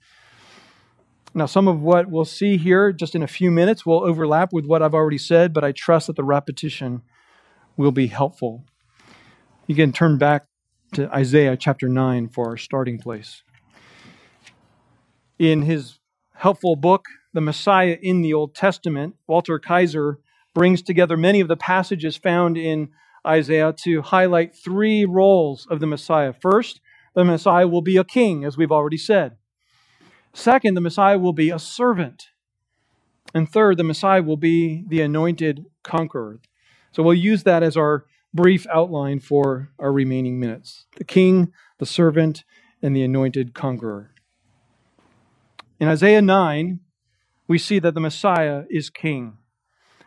Now, 1.33 1.47
some 1.47 1.67
of 1.67 1.81
what 1.81 2.11
we'll 2.11 2.27
see 2.27 2.59
here 2.59 2.93
just 2.93 3.15
in 3.15 3.23
a 3.23 3.27
few 3.27 3.51
minutes 3.51 3.87
will 3.87 4.05
overlap 4.05 4.53
with 4.53 4.67
what 4.67 4.83
I've 4.83 4.93
already 4.93 5.17
said, 5.17 5.55
but 5.55 5.65
I 5.65 5.73
trust 5.73 6.09
that 6.09 6.17
the 6.17 6.25
repetition 6.25 7.01
will 7.79 7.91
be 7.91 8.09
helpful. 8.09 8.67
You 9.67 9.75
can 9.75 9.93
turn 9.93 10.19
back 10.19 10.45
to 10.93 11.11
Isaiah 11.11 11.57
chapter 11.57 11.89
9 11.89 12.29
for 12.29 12.49
our 12.49 12.59
starting 12.59 12.99
place. 12.99 13.43
In 15.39 15.63
his 15.63 16.01
helpful 16.35 16.77
book, 16.77 17.07
The 17.33 17.41
Messiah 17.41 17.97
in 18.03 18.21
the 18.21 18.35
Old 18.35 18.55
Testament, 18.55 19.15
Walter 19.27 19.59
Kaiser 19.59 20.19
brings 20.53 20.83
together 20.83 21.17
many 21.17 21.41
of 21.41 21.49
the 21.49 21.57
passages 21.57 22.19
found 22.19 22.59
in 22.59 22.91
Isaiah 23.27 23.75
to 23.85 24.03
highlight 24.03 24.55
three 24.55 25.05
roles 25.05 25.67
of 25.71 25.81
the 25.81 25.87
Messiah. 25.87 26.33
First, 26.33 26.81
the 27.15 27.25
Messiah 27.25 27.69
will 27.69 27.83
be 27.83 27.97
a 27.97 28.05
king, 28.05 28.45
as 28.45 28.57
we've 28.57 28.73
already 28.73 28.97
said. 28.97 29.37
Second, 30.33 30.75
the 30.75 30.81
Messiah 30.81 31.19
will 31.19 31.33
be 31.33 31.51
a 31.51 31.59
servant. 31.59 32.29
And 33.35 33.49
third, 33.49 33.77
the 33.77 33.85
Messiah 33.85 34.23
will 34.23 34.37
be 34.37 34.85
the 34.89 35.01
anointed 35.01 35.67
conqueror. 35.83 36.41
So 36.93 37.03
we'll 37.03 37.15
use 37.15 37.43
that 37.45 37.63
as 37.63 37.77
our 37.77 38.07
brief 38.33 38.67
outline 38.73 39.21
for 39.21 39.71
our 39.79 39.93
remaining 39.93 40.39
minutes 40.39 40.87
the 40.97 41.05
king, 41.05 41.53
the 41.79 41.87
servant, 41.87 42.45
and 42.83 42.95
the 42.95 43.03
anointed 43.03 43.55
conqueror. 43.55 44.13
In 45.79 45.89
Isaiah 45.89 46.23
9, 46.23 46.81
we 47.49 47.59
see 47.59 47.79
that 47.81 47.95
the 47.95 48.01
Messiah 48.01 48.65
is 48.71 48.91
king. 48.91 49.39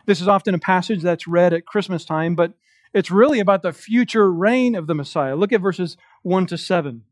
This 0.06 0.22
is 0.22 0.28
often 0.28 0.54
a 0.54 0.60
passage 0.60 1.02
that's 1.02 1.28
read 1.28 1.54
at 1.54 1.66
Christmas 1.66 2.06
time, 2.06 2.36
but 2.36 2.54
it's 2.94 3.12
really 3.12 3.40
about 3.40 3.64
the 3.64 3.74
future 3.74 4.32
reign 4.32 4.76
of 4.76 4.88
the 4.88 4.96
Messiah. 4.96 5.36
Look 5.36 5.52
at 5.52 5.62
verses 5.62 5.98
1 6.22 6.46
to 6.48 6.58
7. 6.58 7.04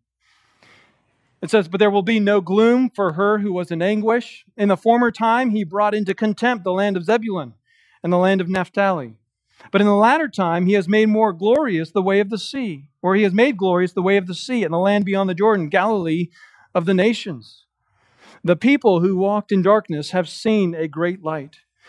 It 1.41 1.49
says, 1.49 1.67
But 1.67 1.79
there 1.79 1.89
will 1.89 2.03
be 2.03 2.19
no 2.19 2.39
gloom 2.39 2.89
for 2.89 3.13
her 3.13 3.39
who 3.39 3.51
was 3.51 3.71
in 3.71 3.81
anguish. 3.81 4.45
In 4.55 4.69
the 4.69 4.77
former 4.77 5.11
time, 5.11 5.49
he 5.49 5.63
brought 5.63 5.95
into 5.95 6.13
contempt 6.13 6.63
the 6.63 6.71
land 6.71 6.97
of 6.97 7.05
Zebulun 7.05 7.55
and 8.03 8.13
the 8.13 8.17
land 8.17 8.41
of 8.41 8.49
Naphtali. 8.49 9.15
But 9.71 9.81
in 9.81 9.87
the 9.87 9.95
latter 9.95 10.27
time, 10.27 10.65
he 10.65 10.73
has 10.73 10.87
made 10.87 11.07
more 11.09 11.33
glorious 11.33 11.91
the 11.91 12.01
way 12.01 12.19
of 12.19 12.29
the 12.29 12.37
sea, 12.37 12.85
or 13.01 13.15
he 13.15 13.23
has 13.23 13.33
made 13.33 13.57
glorious 13.57 13.93
the 13.93 14.01
way 14.01 14.17
of 14.17 14.27
the 14.27 14.35
sea 14.35 14.63
and 14.63 14.73
the 14.73 14.79
land 14.79 15.05
beyond 15.05 15.29
the 15.29 15.35
Jordan, 15.35 15.69
Galilee 15.69 16.29
of 16.73 16.85
the 16.85 16.93
nations. 16.93 17.65
The 18.43 18.55
people 18.55 19.01
who 19.01 19.17
walked 19.17 19.51
in 19.51 19.61
darkness 19.61 20.11
have 20.11 20.27
seen 20.27 20.73
a 20.73 20.87
great 20.87 21.23
light. 21.23 21.57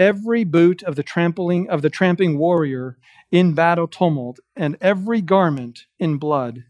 Every 0.00 0.44
boot 0.44 0.82
of 0.82 0.96
the 0.96 1.02
trampling 1.02 1.68
of 1.68 1.82
the 1.82 1.90
tramping 1.90 2.38
warrior 2.38 2.96
in 3.30 3.52
battle 3.52 3.86
tumult, 3.86 4.40
and 4.56 4.78
every 4.80 5.20
garment 5.20 5.84
in 5.98 6.16
blood, 6.16 6.64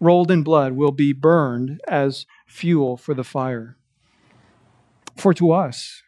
rolled 0.00 0.30
in 0.30 0.42
blood, 0.42 0.74
will 0.74 0.92
be 0.92 1.14
burned 1.14 1.80
as 1.88 2.26
fuel 2.46 2.98
for 2.98 3.14
the 3.14 3.24
fire. 3.24 3.78
For 5.16 5.32
to 5.32 5.50
us 5.50 6.02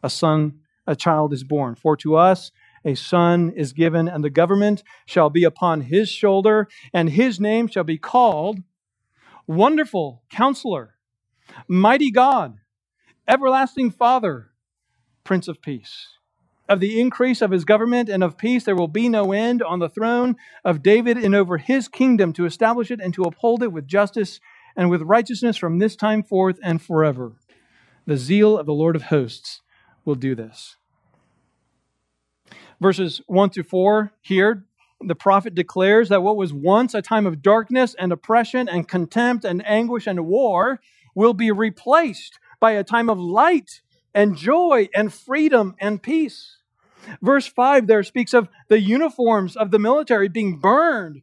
a 0.00 0.08
son, 0.08 0.60
a 0.86 0.94
child 0.94 1.32
is 1.32 1.42
born. 1.42 1.74
For 1.74 1.96
to 1.96 2.14
us 2.14 2.52
a 2.84 2.94
son 2.94 3.50
is 3.56 3.72
given, 3.72 4.06
and 4.06 4.22
the 4.22 4.30
government 4.30 4.84
shall 5.06 5.28
be 5.28 5.42
upon 5.42 5.80
his 5.80 6.08
shoulder, 6.08 6.68
and 6.94 7.10
his 7.10 7.40
name 7.40 7.66
shall 7.66 7.82
be 7.82 7.98
called 7.98 8.60
Wonderful 9.48 10.22
Counselor, 10.30 10.94
Mighty 11.66 12.12
God, 12.12 12.58
Everlasting 13.26 13.90
Father, 13.90 14.49
Prince 15.24 15.48
of 15.48 15.60
Peace. 15.62 16.08
Of 16.68 16.80
the 16.80 17.00
increase 17.00 17.42
of 17.42 17.50
his 17.50 17.64
government 17.64 18.08
and 18.08 18.22
of 18.22 18.38
peace 18.38 18.64
there 18.64 18.76
will 18.76 18.88
be 18.88 19.08
no 19.08 19.32
end 19.32 19.60
on 19.62 19.80
the 19.80 19.88
throne 19.88 20.36
of 20.64 20.82
David 20.82 21.16
and 21.16 21.34
over 21.34 21.58
his 21.58 21.88
kingdom 21.88 22.32
to 22.34 22.46
establish 22.46 22.90
it 22.90 23.00
and 23.00 23.12
to 23.14 23.24
uphold 23.24 23.62
it 23.62 23.72
with 23.72 23.88
justice 23.88 24.40
and 24.76 24.88
with 24.88 25.02
righteousness 25.02 25.56
from 25.56 25.78
this 25.78 25.96
time 25.96 26.22
forth 26.22 26.58
and 26.62 26.80
forever. 26.80 27.32
The 28.06 28.16
zeal 28.16 28.56
of 28.56 28.66
the 28.66 28.72
Lord 28.72 28.94
of 28.94 29.04
hosts 29.04 29.62
will 30.04 30.14
do 30.14 30.34
this. 30.34 30.76
Verses 32.80 33.20
1 33.26 33.50
through 33.50 33.64
4 33.64 34.12
here 34.20 34.64
the 35.02 35.14
prophet 35.14 35.54
declares 35.54 36.10
that 36.10 36.22
what 36.22 36.36
was 36.36 36.52
once 36.52 36.94
a 36.94 37.00
time 37.02 37.26
of 37.26 37.40
darkness 37.40 37.94
and 37.98 38.12
oppression 38.12 38.68
and 38.68 38.86
contempt 38.86 39.44
and 39.44 39.66
anguish 39.66 40.06
and 40.06 40.26
war 40.26 40.80
will 41.14 41.32
be 41.32 41.50
replaced 41.50 42.38
by 42.60 42.72
a 42.72 42.84
time 42.84 43.08
of 43.08 43.18
light 43.18 43.80
and 44.14 44.36
joy 44.36 44.88
and 44.94 45.12
freedom 45.12 45.74
and 45.80 46.02
peace. 46.02 46.58
Verse 47.22 47.46
5 47.46 47.86
there 47.86 48.02
speaks 48.02 48.34
of 48.34 48.48
the 48.68 48.80
uniforms 48.80 49.56
of 49.56 49.70
the 49.70 49.78
military 49.78 50.28
being 50.28 50.58
burned 50.58 51.22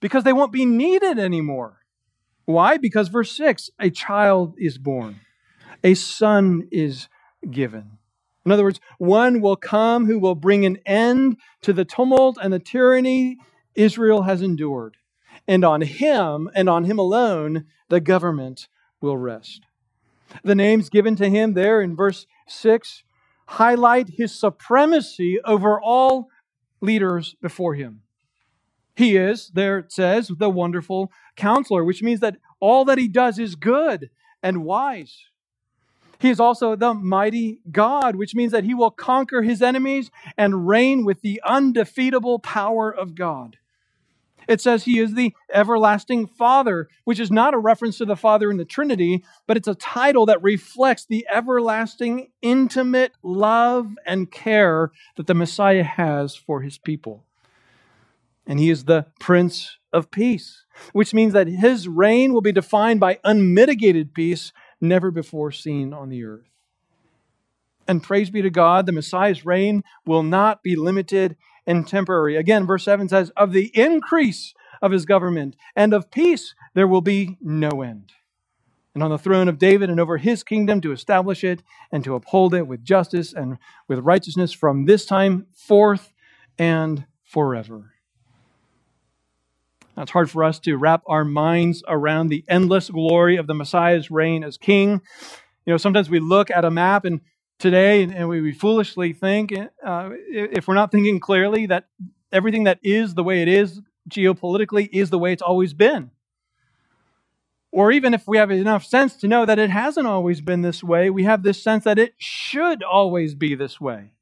because 0.00 0.24
they 0.24 0.32
won't 0.32 0.52
be 0.52 0.66
needed 0.66 1.18
anymore. 1.18 1.78
Why? 2.44 2.76
Because 2.76 3.08
verse 3.08 3.32
6 3.36 3.70
a 3.80 3.90
child 3.90 4.54
is 4.58 4.78
born, 4.78 5.20
a 5.82 5.94
son 5.94 6.68
is 6.70 7.08
given. 7.50 7.98
In 8.44 8.52
other 8.52 8.64
words, 8.64 8.80
one 8.98 9.40
will 9.40 9.56
come 9.56 10.06
who 10.06 10.18
will 10.18 10.34
bring 10.34 10.66
an 10.66 10.78
end 10.84 11.38
to 11.62 11.72
the 11.72 11.84
tumult 11.84 12.38
and 12.42 12.52
the 12.52 12.58
tyranny 12.58 13.38
Israel 13.74 14.22
has 14.22 14.42
endured. 14.42 14.96
And 15.48 15.64
on 15.64 15.80
him 15.82 16.50
and 16.54 16.68
on 16.68 16.84
him 16.84 16.98
alone, 16.98 17.66
the 17.88 18.00
government 18.00 18.68
will 19.00 19.16
rest. 19.16 19.62
The 20.42 20.54
names 20.54 20.88
given 20.88 21.16
to 21.16 21.28
him 21.28 21.54
there 21.54 21.80
in 21.80 21.96
verse 21.96 22.26
6 22.48 23.04
highlight 23.46 24.08
his 24.16 24.38
supremacy 24.38 25.38
over 25.44 25.80
all 25.80 26.28
leaders 26.80 27.36
before 27.40 27.74
him. 27.74 28.02
He 28.96 29.16
is, 29.16 29.50
there 29.54 29.78
it 29.78 29.92
says, 29.92 30.30
the 30.38 30.50
wonderful 30.50 31.10
counselor, 31.36 31.84
which 31.84 32.02
means 32.02 32.20
that 32.20 32.36
all 32.60 32.84
that 32.84 32.98
he 32.98 33.08
does 33.08 33.38
is 33.38 33.56
good 33.56 34.10
and 34.42 34.64
wise. 34.64 35.24
He 36.20 36.30
is 36.30 36.40
also 36.40 36.76
the 36.76 36.94
mighty 36.94 37.60
God, 37.70 38.16
which 38.16 38.34
means 38.34 38.52
that 38.52 38.64
he 38.64 38.72
will 38.72 38.90
conquer 38.90 39.42
his 39.42 39.60
enemies 39.60 40.10
and 40.38 40.66
reign 40.66 41.04
with 41.04 41.20
the 41.22 41.40
undefeatable 41.44 42.38
power 42.38 42.90
of 42.90 43.14
God. 43.14 43.58
It 44.48 44.60
says 44.60 44.84
he 44.84 44.98
is 44.98 45.14
the 45.14 45.34
everlasting 45.52 46.26
Father, 46.26 46.88
which 47.04 47.20
is 47.20 47.30
not 47.30 47.54
a 47.54 47.58
reference 47.58 47.98
to 47.98 48.04
the 48.04 48.16
Father 48.16 48.50
in 48.50 48.56
the 48.56 48.64
Trinity, 48.64 49.24
but 49.46 49.56
it's 49.56 49.68
a 49.68 49.74
title 49.74 50.26
that 50.26 50.42
reflects 50.42 51.06
the 51.06 51.26
everlasting, 51.32 52.30
intimate 52.42 53.12
love 53.22 53.94
and 54.06 54.30
care 54.30 54.90
that 55.16 55.26
the 55.26 55.34
Messiah 55.34 55.84
has 55.84 56.34
for 56.36 56.62
his 56.62 56.78
people. 56.78 57.24
And 58.46 58.60
he 58.60 58.70
is 58.70 58.84
the 58.84 59.06
Prince 59.20 59.78
of 59.92 60.10
Peace, 60.10 60.64
which 60.92 61.14
means 61.14 61.32
that 61.32 61.46
his 61.46 61.88
reign 61.88 62.32
will 62.32 62.42
be 62.42 62.52
defined 62.52 63.00
by 63.00 63.18
unmitigated 63.24 64.12
peace 64.12 64.52
never 64.80 65.10
before 65.10 65.50
seen 65.50 65.94
on 65.94 66.10
the 66.10 66.24
earth. 66.24 66.50
And 67.86 68.02
praise 68.02 68.30
be 68.30 68.42
to 68.42 68.50
God, 68.50 68.86
the 68.86 68.92
Messiah's 68.92 69.44
reign 69.44 69.84
will 70.06 70.22
not 70.22 70.62
be 70.62 70.76
limited 70.76 71.36
and 71.66 71.86
temporary. 71.86 72.36
Again, 72.36 72.66
verse 72.66 72.84
7 72.84 73.08
says, 73.08 73.30
Of 73.36 73.52
the 73.52 73.70
increase 73.74 74.54
of 74.82 74.92
his 74.92 75.06
government 75.06 75.56
and 75.74 75.92
of 75.92 76.10
peace 76.10 76.54
there 76.74 76.86
will 76.86 77.00
be 77.00 77.38
no 77.40 77.82
end. 77.82 78.12
And 78.94 79.02
on 79.02 79.10
the 79.10 79.18
throne 79.18 79.48
of 79.48 79.58
David 79.58 79.90
and 79.90 79.98
over 79.98 80.18
his 80.18 80.44
kingdom 80.44 80.80
to 80.82 80.92
establish 80.92 81.42
it 81.42 81.62
and 81.90 82.04
to 82.04 82.14
uphold 82.14 82.54
it 82.54 82.66
with 82.66 82.84
justice 82.84 83.32
and 83.32 83.58
with 83.88 83.98
righteousness 83.98 84.52
from 84.52 84.84
this 84.84 85.04
time 85.04 85.46
forth 85.52 86.12
and 86.58 87.04
forever. 87.24 87.94
Now, 89.96 90.04
it's 90.04 90.12
hard 90.12 90.30
for 90.30 90.44
us 90.44 90.58
to 90.60 90.76
wrap 90.76 91.02
our 91.06 91.24
minds 91.24 91.82
around 91.88 92.28
the 92.28 92.44
endless 92.48 92.90
glory 92.90 93.36
of 93.36 93.46
the 93.46 93.54
Messiah's 93.54 94.10
reign 94.10 94.44
as 94.44 94.56
king. 94.56 95.00
You 95.66 95.72
know, 95.72 95.76
sometimes 95.76 96.10
we 96.10 96.20
look 96.20 96.50
at 96.50 96.64
a 96.64 96.70
map 96.70 97.04
and 97.04 97.20
today 97.58 98.02
and 98.02 98.28
we, 98.28 98.52
foolishly 98.52 99.12
think, 99.12 99.52
uh, 99.84 100.10
if 100.28 100.68
we're 100.68 100.74
not 100.74 100.92
thinking 100.92 101.20
clearly, 101.20 101.66
that 101.66 101.88
everything 102.32 102.64
that 102.64 102.78
is 102.82 103.14
the 103.14 103.24
way 103.24 103.42
it 103.42 103.48
is 103.48 103.80
geopolitically 104.08 104.88
is 104.92 105.10
the 105.10 105.18
way 105.18 105.32
it's 105.32 105.42
always 105.42 105.72
been. 105.72 106.10
Or 107.72 107.90
even 107.90 108.14
if 108.14 108.28
we 108.28 108.36
have 108.36 108.50
enough 108.50 108.84
sense 108.84 109.16
to 109.16 109.28
know 109.28 109.44
that 109.46 109.58
it 109.58 109.70
hasn't 109.70 110.06
always 110.06 110.40
been 110.40 110.62
this 110.62 110.84
way, 110.84 111.10
we 111.10 111.24
have 111.24 111.42
this 111.42 111.62
sense 111.62 111.84
that 111.84 111.98
it 111.98 112.14
should 112.18 112.82
always 112.82 113.34
be 113.34 113.54
this 113.54 113.80
way. 113.80 114.12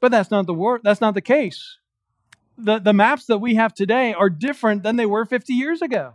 But 0.00 0.10
that's 0.10 0.30
not 0.30 0.46
the 0.46 0.54
word, 0.54 0.82
that's 0.84 1.00
not 1.00 1.14
the 1.14 1.22
case. 1.22 1.78
The, 2.56 2.78
the 2.80 2.92
maps 2.92 3.26
that 3.26 3.38
we 3.38 3.54
have 3.54 3.72
today 3.72 4.12
are 4.12 4.28
different 4.28 4.82
than 4.82 4.96
they 4.96 5.06
were 5.06 5.24
50 5.24 5.54
years 5.54 5.80
ago. 5.80 6.14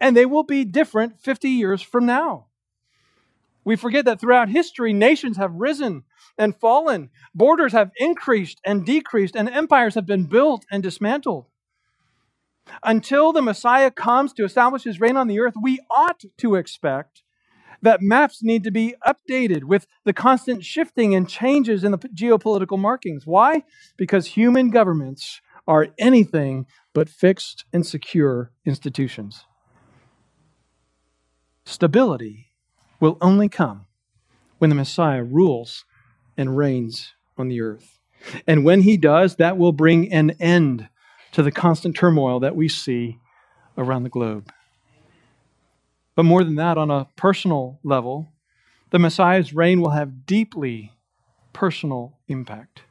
And 0.00 0.16
they 0.16 0.26
will 0.26 0.42
be 0.42 0.64
different 0.64 1.20
50 1.20 1.48
years 1.48 1.82
from 1.82 2.06
now. 2.06 2.46
We 3.64 3.76
forget 3.76 4.04
that 4.04 4.20
throughout 4.20 4.48
history, 4.50 4.92
nations 4.92 5.36
have 5.38 5.52
risen 5.54 6.04
and 6.36 6.54
fallen, 6.54 7.10
borders 7.34 7.72
have 7.72 7.90
increased 7.96 8.60
and 8.64 8.84
decreased, 8.84 9.36
and 9.36 9.48
empires 9.48 9.94
have 9.94 10.06
been 10.06 10.24
built 10.24 10.66
and 10.70 10.82
dismantled. 10.82 11.46
Until 12.82 13.32
the 13.32 13.42
Messiah 13.42 13.90
comes 13.90 14.32
to 14.34 14.44
establish 14.44 14.84
his 14.84 15.00
reign 15.00 15.16
on 15.16 15.28
the 15.28 15.40
earth, 15.40 15.54
we 15.60 15.80
ought 15.90 16.22
to 16.38 16.54
expect 16.54 17.22
that 17.82 18.00
maps 18.00 18.42
need 18.42 18.64
to 18.64 18.70
be 18.70 18.94
updated 19.06 19.64
with 19.64 19.86
the 20.04 20.12
constant 20.12 20.64
shifting 20.64 21.14
and 21.14 21.28
changes 21.28 21.84
in 21.84 21.92
the 21.92 21.98
geopolitical 21.98 22.78
markings. 22.78 23.26
Why? 23.26 23.64
Because 23.96 24.26
human 24.28 24.70
governments 24.70 25.40
are 25.66 25.88
anything 25.98 26.66
but 26.94 27.08
fixed 27.08 27.64
and 27.72 27.86
secure 27.86 28.52
institutions. 28.64 29.44
Stability 31.66 32.53
will 33.04 33.18
only 33.20 33.50
come 33.50 33.84
when 34.56 34.70
the 34.70 34.76
Messiah 34.76 35.22
rules 35.22 35.84
and 36.38 36.56
reigns 36.56 37.12
on 37.36 37.48
the 37.48 37.60
earth. 37.60 37.98
And 38.46 38.64
when 38.64 38.80
he 38.80 38.96
does, 38.96 39.36
that 39.36 39.58
will 39.58 39.72
bring 39.72 40.10
an 40.10 40.30
end 40.40 40.88
to 41.32 41.42
the 41.42 41.52
constant 41.52 41.94
turmoil 41.94 42.40
that 42.40 42.56
we 42.56 42.66
see 42.66 43.18
around 43.76 44.04
the 44.04 44.08
globe. 44.08 44.50
But 46.14 46.22
more 46.22 46.44
than 46.44 46.54
that, 46.54 46.78
on 46.78 46.90
a 46.90 47.06
personal 47.14 47.78
level, 47.82 48.32
the 48.88 48.98
Messiah's 48.98 49.52
reign 49.52 49.82
will 49.82 49.90
have 49.90 50.24
deeply 50.24 50.92
personal 51.52 52.16
impact. 52.26 52.84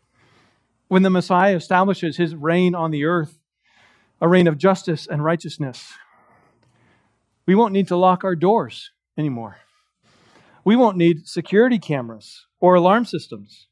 When 0.89 1.01
the 1.01 1.09
Messiah 1.09 1.55
establishes 1.55 2.18
his 2.18 2.36
reign 2.36 2.76
on 2.76 2.91
the 2.91 3.05
earth, 3.05 3.39
a 4.22 4.28
reign 4.28 4.45
of 4.45 4.59
justice 4.59 5.07
and 5.07 5.24
righteousness, 5.24 5.93
we 7.47 7.55
won't 7.55 7.74
need 7.74 7.88
to 7.88 7.95
lock 7.95 8.24
our 8.24 8.36
doors 8.36 8.91
anymore. 9.18 9.57
We 10.66 10.76
won't 10.76 10.97
need 10.97 11.28
security 11.28 11.80
cameras 11.80 12.47
or 12.59 12.76
alarm 12.76 13.05
systems. 13.05 13.68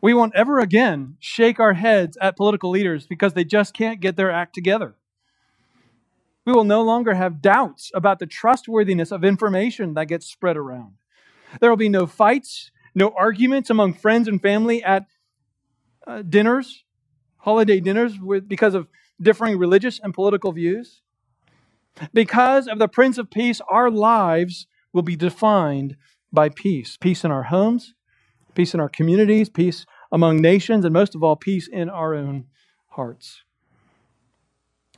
We 0.00 0.14
won't 0.14 0.34
ever 0.34 0.58
again 0.58 1.16
shake 1.20 1.60
our 1.60 1.74
heads 1.74 2.16
at 2.20 2.36
political 2.36 2.70
leaders 2.70 3.06
because 3.06 3.34
they 3.34 3.44
just 3.44 3.74
can't 3.74 4.00
get 4.00 4.16
their 4.16 4.30
act 4.30 4.54
together. 4.54 4.94
We 6.44 6.52
will 6.52 6.64
no 6.64 6.82
longer 6.82 7.14
have 7.14 7.40
doubts 7.40 7.92
about 7.94 8.18
the 8.18 8.26
trustworthiness 8.26 9.12
of 9.12 9.22
information 9.22 9.94
that 9.94 10.06
gets 10.06 10.26
spread 10.26 10.56
around. 10.56 10.94
There 11.60 11.70
will 11.70 11.76
be 11.76 11.88
no 11.88 12.06
fights, 12.06 12.72
no 12.94 13.12
arguments 13.16 13.70
among 13.70 13.94
friends 13.94 14.26
and 14.26 14.42
family 14.42 14.82
at 14.82 15.06
uh, 16.06 16.22
dinners, 16.22 16.84
holiday 17.36 17.78
dinners, 17.78 18.18
with, 18.18 18.48
because 18.48 18.74
of 18.74 18.88
differing 19.20 19.56
religious 19.56 20.00
and 20.02 20.12
political 20.12 20.50
views. 20.50 21.02
Because 22.12 22.66
of 22.66 22.78
the 22.78 22.88
Prince 22.88 23.18
of 23.18 23.30
Peace, 23.30 23.60
our 23.70 23.90
lives 23.90 24.66
will 24.92 25.02
be 25.02 25.16
defined 25.16 25.96
by 26.32 26.48
peace 26.48 26.96
peace 26.96 27.24
in 27.24 27.30
our 27.30 27.44
homes, 27.44 27.94
peace 28.54 28.74
in 28.74 28.80
our 28.80 28.88
communities, 28.88 29.48
peace 29.48 29.86
among 30.10 30.40
nations, 30.40 30.84
and 30.84 30.92
most 30.92 31.14
of 31.14 31.22
all, 31.22 31.36
peace 31.36 31.68
in 31.68 31.88
our 31.88 32.14
own 32.14 32.46
hearts. 32.88 33.42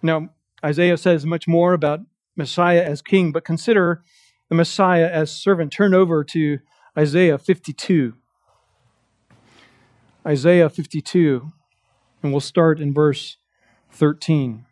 Now, 0.03 0.31
Isaiah 0.65 0.97
says 0.97 1.25
much 1.25 1.47
more 1.47 1.73
about 1.73 2.01
Messiah 2.37 2.83
as 2.83 3.03
king, 3.03 3.33
but 3.33 3.45
consider 3.45 4.03
the 4.49 4.55
Messiah 4.55 5.09
as 5.11 5.31
servant. 5.31 5.73
Turn 5.73 5.95
over 5.95 6.25
to 6.25 6.59
Isaiah 6.99 7.39
52. 7.39 8.15
Isaiah 10.27 10.71
52, 10.71 11.53
and 12.23 12.33
we'll 12.33 12.41
start 12.41 12.81
in 12.81 12.95
verse 12.95 13.37
13. 13.93 14.65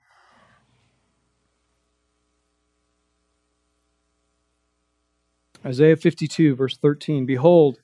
Isaiah 5.64 5.96
52, 5.96 6.56
verse 6.56 6.76
13 6.76 7.24
Behold, 7.26 7.78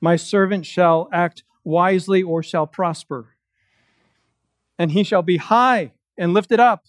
my 0.00 0.16
servant 0.16 0.66
shall 0.66 1.08
act 1.12 1.44
wisely 1.64 2.22
or 2.22 2.42
shall 2.42 2.66
prosper, 2.66 3.36
and 4.78 4.92
he 4.92 5.02
shall 5.02 5.22
be 5.22 5.38
high 5.38 5.92
and 6.18 6.34
lifted 6.34 6.60
up, 6.60 6.84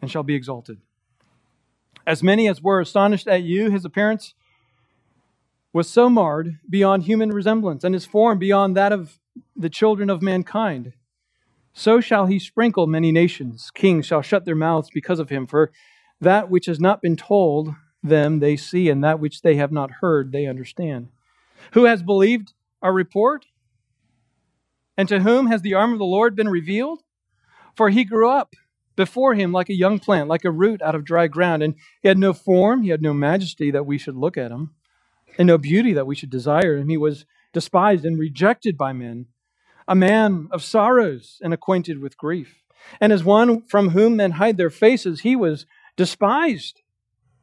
and 0.00 0.10
shall 0.10 0.22
be 0.22 0.34
exalted. 0.34 0.78
As 2.06 2.22
many 2.22 2.48
as 2.48 2.62
were 2.62 2.80
astonished 2.80 3.26
at 3.26 3.42
you, 3.42 3.70
his 3.70 3.84
appearance 3.84 4.34
was 5.72 5.90
so 5.90 6.08
marred 6.08 6.58
beyond 6.70 7.02
human 7.02 7.30
resemblance, 7.30 7.84
and 7.84 7.94
his 7.94 8.06
form 8.06 8.38
beyond 8.38 8.76
that 8.76 8.92
of 8.92 9.18
the 9.54 9.68
children 9.68 10.08
of 10.08 10.22
mankind. 10.22 10.94
So 11.74 12.00
shall 12.00 12.24
he 12.24 12.38
sprinkle 12.38 12.86
many 12.86 13.12
nations. 13.12 13.70
Kings 13.74 14.06
shall 14.06 14.22
shut 14.22 14.46
their 14.46 14.54
mouths 14.54 14.88
because 14.94 15.18
of 15.18 15.28
him, 15.28 15.46
for 15.46 15.72
that 16.20 16.48
which 16.48 16.64
has 16.64 16.80
not 16.80 17.02
been 17.02 17.16
told 17.16 17.74
them 18.02 18.38
they 18.38 18.56
see, 18.56 18.88
and 18.88 19.02
that 19.02 19.20
which 19.20 19.42
they 19.42 19.56
have 19.56 19.72
not 19.72 19.90
heard 20.00 20.32
they 20.32 20.46
understand. 20.46 21.08
Who 21.72 21.84
has 21.84 22.02
believed 22.02 22.52
our 22.82 22.92
report? 22.92 23.46
And 24.96 25.08
to 25.08 25.20
whom 25.20 25.46
has 25.48 25.62
the 25.62 25.74
arm 25.74 25.92
of 25.92 25.98
the 25.98 26.04
Lord 26.04 26.36
been 26.36 26.48
revealed? 26.48 27.02
For 27.74 27.90
he 27.90 28.04
grew 28.04 28.30
up 28.30 28.54
before 28.96 29.34
him 29.34 29.52
like 29.52 29.68
a 29.68 29.76
young 29.76 29.98
plant, 29.98 30.28
like 30.28 30.44
a 30.44 30.50
root 30.50 30.80
out 30.80 30.94
of 30.94 31.04
dry 31.04 31.26
ground, 31.26 31.62
and 31.62 31.74
he 32.00 32.08
had 32.08 32.18
no 32.18 32.32
form, 32.32 32.82
he 32.82 32.88
had 32.88 33.02
no 33.02 33.12
majesty 33.12 33.70
that 33.70 33.86
we 33.86 33.98
should 33.98 34.16
look 34.16 34.38
at 34.38 34.50
him, 34.50 34.74
and 35.36 35.46
no 35.46 35.58
beauty 35.58 35.92
that 35.92 36.06
we 36.06 36.14
should 36.14 36.30
desire 36.30 36.78
him. 36.78 36.88
He 36.88 36.96
was 36.96 37.26
despised 37.52 38.04
and 38.04 38.18
rejected 38.18 38.78
by 38.78 38.92
men, 38.94 39.26
a 39.86 39.94
man 39.94 40.48
of 40.50 40.64
sorrows 40.64 41.38
and 41.42 41.52
acquainted 41.52 42.00
with 42.00 42.16
grief. 42.16 42.62
And 43.00 43.12
as 43.12 43.24
one 43.24 43.62
from 43.62 43.90
whom 43.90 44.16
men 44.16 44.32
hide 44.32 44.56
their 44.56 44.70
faces, 44.70 45.20
he 45.20 45.36
was 45.36 45.66
despised, 45.96 46.82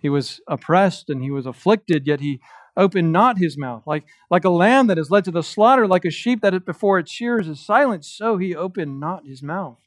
He 0.00 0.08
was 0.08 0.40
oppressed 0.46 1.10
and 1.10 1.22
he 1.22 1.30
was 1.30 1.46
afflicted, 1.46 2.06
yet 2.06 2.20
he 2.20 2.40
opened 2.76 3.12
not 3.12 3.38
his 3.38 3.58
mouth. 3.58 3.82
Like, 3.86 4.04
like 4.30 4.44
a 4.44 4.50
lamb 4.50 4.86
that 4.86 4.98
is 4.98 5.10
led 5.10 5.24
to 5.24 5.30
the 5.30 5.42
slaughter, 5.42 5.86
like 5.86 6.04
a 6.04 6.10
sheep 6.10 6.40
that 6.42 6.64
before 6.64 6.98
its 6.98 7.10
shears 7.10 7.48
is 7.48 7.60
silent, 7.60 8.04
so 8.04 8.38
he 8.38 8.54
opened 8.54 9.00
not 9.00 9.26
his 9.26 9.42
mouth. 9.42 9.80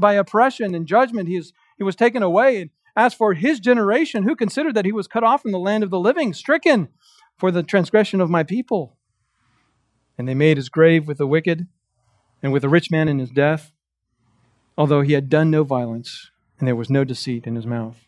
By 0.00 0.14
oppression 0.14 0.74
and 0.74 0.86
judgment 0.86 1.28
he, 1.28 1.36
is, 1.36 1.52
he 1.76 1.84
was 1.84 1.96
taken 1.96 2.22
away. 2.22 2.62
And 2.62 2.70
as 2.96 3.12
for 3.12 3.34
his 3.34 3.60
generation, 3.60 4.22
who 4.22 4.34
considered 4.34 4.74
that 4.74 4.86
he 4.86 4.92
was 4.92 5.06
cut 5.06 5.24
off 5.24 5.42
from 5.42 5.52
the 5.52 5.58
land 5.58 5.84
of 5.84 5.90
the 5.90 6.00
living, 6.00 6.32
stricken 6.32 6.88
for 7.36 7.50
the 7.50 7.62
transgression 7.62 8.20
of 8.20 8.30
my 8.30 8.42
people? 8.42 8.96
And 10.16 10.26
they 10.26 10.34
made 10.34 10.56
his 10.56 10.68
grave 10.68 11.06
with 11.06 11.18
the 11.18 11.26
wicked 11.26 11.66
and 12.42 12.52
with 12.52 12.62
the 12.62 12.68
rich 12.68 12.90
man 12.90 13.08
in 13.08 13.18
his 13.18 13.30
death, 13.30 13.72
although 14.76 15.02
he 15.02 15.12
had 15.12 15.28
done 15.28 15.50
no 15.50 15.62
violence 15.62 16.30
and 16.58 16.66
there 16.66 16.74
was 16.74 16.90
no 16.90 17.04
deceit 17.04 17.46
in 17.46 17.54
his 17.54 17.66
mouth. 17.66 18.07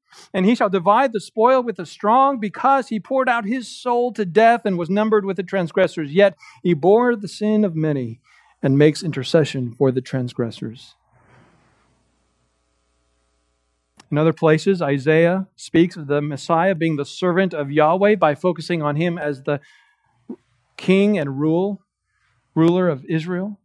and 0.33 0.45
he 0.45 0.55
shall 0.55 0.69
divide 0.69 1.13
the 1.13 1.19
spoil 1.19 1.61
with 1.63 1.77
the 1.77 1.85
strong, 1.85 2.39
because 2.39 2.89
he 2.89 2.99
poured 2.99 3.29
out 3.29 3.45
his 3.45 3.67
soul 3.67 4.11
to 4.13 4.25
death 4.25 4.61
and 4.65 4.77
was 4.77 4.89
numbered 4.89 5.25
with 5.25 5.37
the 5.37 5.43
transgressors. 5.43 6.13
Yet 6.13 6.35
he 6.63 6.73
bore 6.73 7.15
the 7.15 7.27
sin 7.27 7.63
of 7.63 7.75
many 7.75 8.19
and 8.61 8.77
makes 8.77 9.03
intercession 9.03 9.73
for 9.73 9.91
the 9.91 10.01
transgressors. 10.01 10.95
In 14.11 14.17
other 14.17 14.33
places, 14.33 14.81
Isaiah 14.81 15.47
speaks 15.55 15.95
of 15.95 16.07
the 16.07 16.21
Messiah 16.21 16.75
being 16.75 16.97
the 16.97 17.05
servant 17.05 17.53
of 17.53 17.71
Yahweh 17.71 18.15
by 18.15 18.35
focusing 18.35 18.81
on 18.81 18.97
him 18.97 19.17
as 19.17 19.43
the 19.43 19.61
king 20.75 21.17
and 21.17 21.39
rule, 21.39 21.81
ruler 22.53 22.89
of 22.89 23.05
Israel. 23.05 23.57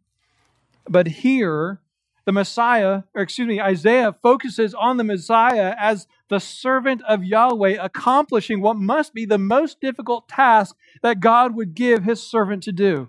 But 0.87 1.07
here, 1.07 1.81
the 2.27 2.33
Messiah, 2.33 3.03
or 3.15 3.21
excuse 3.21 3.47
me, 3.47 3.61
Isaiah 3.61 4.13
focuses 4.21 4.73
on 4.73 4.97
the 4.97 5.05
Messiah 5.05 5.73
as 5.79 6.07
the 6.29 6.39
servant 6.39 7.01
of 7.07 7.23
Yahweh, 7.23 7.77
accomplishing 7.81 8.59
what 8.59 8.75
must 8.75 9.13
be 9.13 9.23
the 9.23 9.37
most 9.37 9.79
difficult 9.79 10.27
task 10.27 10.75
that 11.01 11.21
God 11.21 11.55
would 11.55 11.73
give 11.73 12.03
his 12.03 12.21
servant 12.21 12.63
to 12.63 12.73
do 12.73 13.07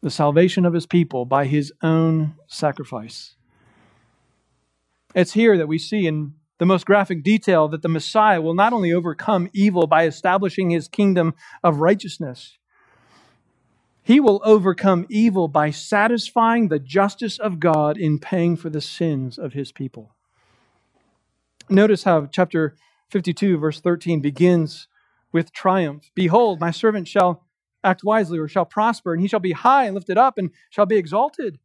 the 0.00 0.10
salvation 0.10 0.64
of 0.64 0.72
his 0.72 0.86
people 0.86 1.26
by 1.26 1.44
his 1.44 1.74
own 1.82 2.36
sacrifice. 2.46 3.36
It's 5.14 5.34
here 5.34 5.58
that 5.58 5.68
we 5.68 5.76
see 5.76 6.06
in 6.06 6.32
the 6.56 6.64
most 6.64 6.86
graphic 6.86 7.22
detail 7.22 7.68
that 7.68 7.82
the 7.82 7.88
Messiah 7.90 8.40
will 8.40 8.54
not 8.54 8.72
only 8.72 8.94
overcome 8.94 9.50
evil 9.52 9.86
by 9.86 10.06
establishing 10.06 10.70
his 10.70 10.88
kingdom 10.88 11.34
of 11.62 11.80
righteousness, 11.80 12.56
he 14.10 14.18
will 14.18 14.40
overcome 14.42 15.06
evil 15.08 15.46
by 15.46 15.70
satisfying 15.70 16.66
the 16.66 16.80
justice 16.80 17.38
of 17.38 17.60
God 17.60 17.96
in 17.96 18.18
paying 18.18 18.56
for 18.56 18.68
the 18.68 18.80
sins 18.80 19.38
of 19.38 19.52
his 19.52 19.70
people. 19.70 20.16
Notice 21.68 22.02
how 22.02 22.26
chapter 22.26 22.74
52, 23.10 23.56
verse 23.56 23.80
13 23.80 24.20
begins 24.20 24.88
with 25.30 25.52
triumph. 25.52 26.10
Behold, 26.16 26.58
my 26.58 26.72
servant 26.72 27.06
shall 27.06 27.44
act 27.84 28.02
wisely 28.02 28.40
or 28.40 28.48
shall 28.48 28.64
prosper, 28.64 29.12
and 29.12 29.22
he 29.22 29.28
shall 29.28 29.38
be 29.38 29.52
high 29.52 29.84
and 29.84 29.94
lifted 29.94 30.18
up 30.18 30.38
and 30.38 30.50
shall 30.70 30.86
be 30.86 30.96
exalted. 30.96 31.60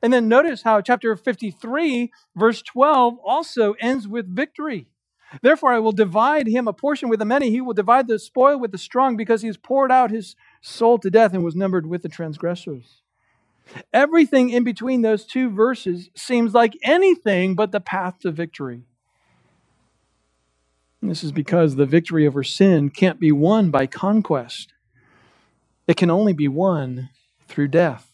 And 0.00 0.14
then 0.14 0.28
notice 0.28 0.62
how 0.62 0.80
chapter 0.80 1.14
53, 1.14 2.10
verse 2.34 2.62
12, 2.62 3.18
also 3.22 3.74
ends 3.74 4.08
with 4.08 4.34
victory. 4.34 4.88
Therefore, 5.40 5.72
I 5.72 5.78
will 5.78 5.92
divide 5.92 6.46
him 6.46 6.68
a 6.68 6.72
portion 6.72 7.08
with 7.08 7.18
the 7.18 7.24
many. 7.24 7.50
He 7.50 7.60
will 7.60 7.72
divide 7.72 8.06
the 8.06 8.18
spoil 8.18 8.58
with 8.58 8.72
the 8.72 8.78
strong 8.78 9.16
because 9.16 9.40
he 9.40 9.48
has 9.48 9.56
poured 9.56 9.90
out 9.90 10.10
his 10.10 10.36
soul 10.60 10.98
to 10.98 11.10
death 11.10 11.32
and 11.32 11.42
was 11.42 11.56
numbered 11.56 11.86
with 11.86 12.02
the 12.02 12.08
transgressors. 12.08 13.02
Everything 13.92 14.50
in 14.50 14.64
between 14.64 15.02
those 15.02 15.24
two 15.24 15.48
verses 15.48 16.10
seems 16.14 16.52
like 16.52 16.76
anything 16.82 17.54
but 17.54 17.72
the 17.72 17.80
path 17.80 18.18
to 18.20 18.30
victory. 18.30 18.82
This 21.00 21.24
is 21.24 21.32
because 21.32 21.74
the 21.74 21.86
victory 21.86 22.26
over 22.26 22.44
sin 22.44 22.90
can't 22.90 23.18
be 23.18 23.32
won 23.32 23.70
by 23.70 23.86
conquest, 23.86 24.72
it 25.88 25.96
can 25.96 26.10
only 26.10 26.32
be 26.32 26.46
won 26.46 27.10
through 27.48 27.68
death. 27.68 28.08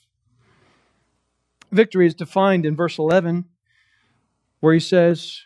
Victory 1.70 2.06
is 2.06 2.14
defined 2.14 2.64
in 2.64 2.74
verse 2.74 2.98
11, 2.98 3.44
where 4.60 4.72
he 4.72 4.80
says, 4.80 5.42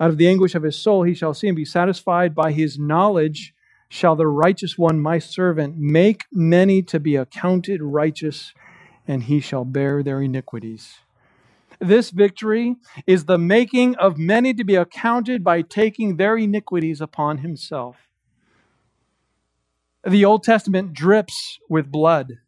Out 0.00 0.10
of 0.10 0.18
the 0.18 0.28
anguish 0.28 0.54
of 0.54 0.62
his 0.62 0.76
soul 0.76 1.04
he 1.04 1.14
shall 1.14 1.34
see 1.34 1.48
and 1.48 1.56
be 1.56 1.64
satisfied. 1.64 2.34
By 2.34 2.52
his 2.52 2.78
knowledge 2.78 3.54
shall 3.88 4.16
the 4.16 4.26
righteous 4.26 4.76
one, 4.76 5.00
my 5.00 5.18
servant, 5.18 5.76
make 5.76 6.24
many 6.32 6.82
to 6.82 6.98
be 6.98 7.16
accounted 7.16 7.82
righteous, 7.82 8.52
and 9.06 9.24
he 9.24 9.40
shall 9.40 9.64
bear 9.64 10.02
their 10.02 10.20
iniquities. 10.20 10.96
This 11.78 12.10
victory 12.10 12.76
is 13.06 13.26
the 13.26 13.38
making 13.38 13.96
of 13.96 14.18
many 14.18 14.54
to 14.54 14.64
be 14.64 14.74
accounted 14.74 15.44
by 15.44 15.62
taking 15.62 16.16
their 16.16 16.36
iniquities 16.36 17.00
upon 17.00 17.38
himself. 17.38 17.96
The 20.06 20.24
Old 20.24 20.42
Testament 20.42 20.92
drips 20.92 21.58
with 21.68 21.90
blood 21.90 22.38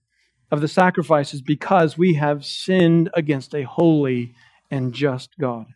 of 0.51 0.61
the 0.61 0.69
sacrifices 0.69 1.43
because 1.43 1.99
we 1.99 2.15
have 2.15 2.45
sinned 2.45 3.11
against 3.15 3.55
a 3.55 3.63
holy 3.63 4.35
and 4.71 4.93
just 4.93 5.31
God. 5.39 5.67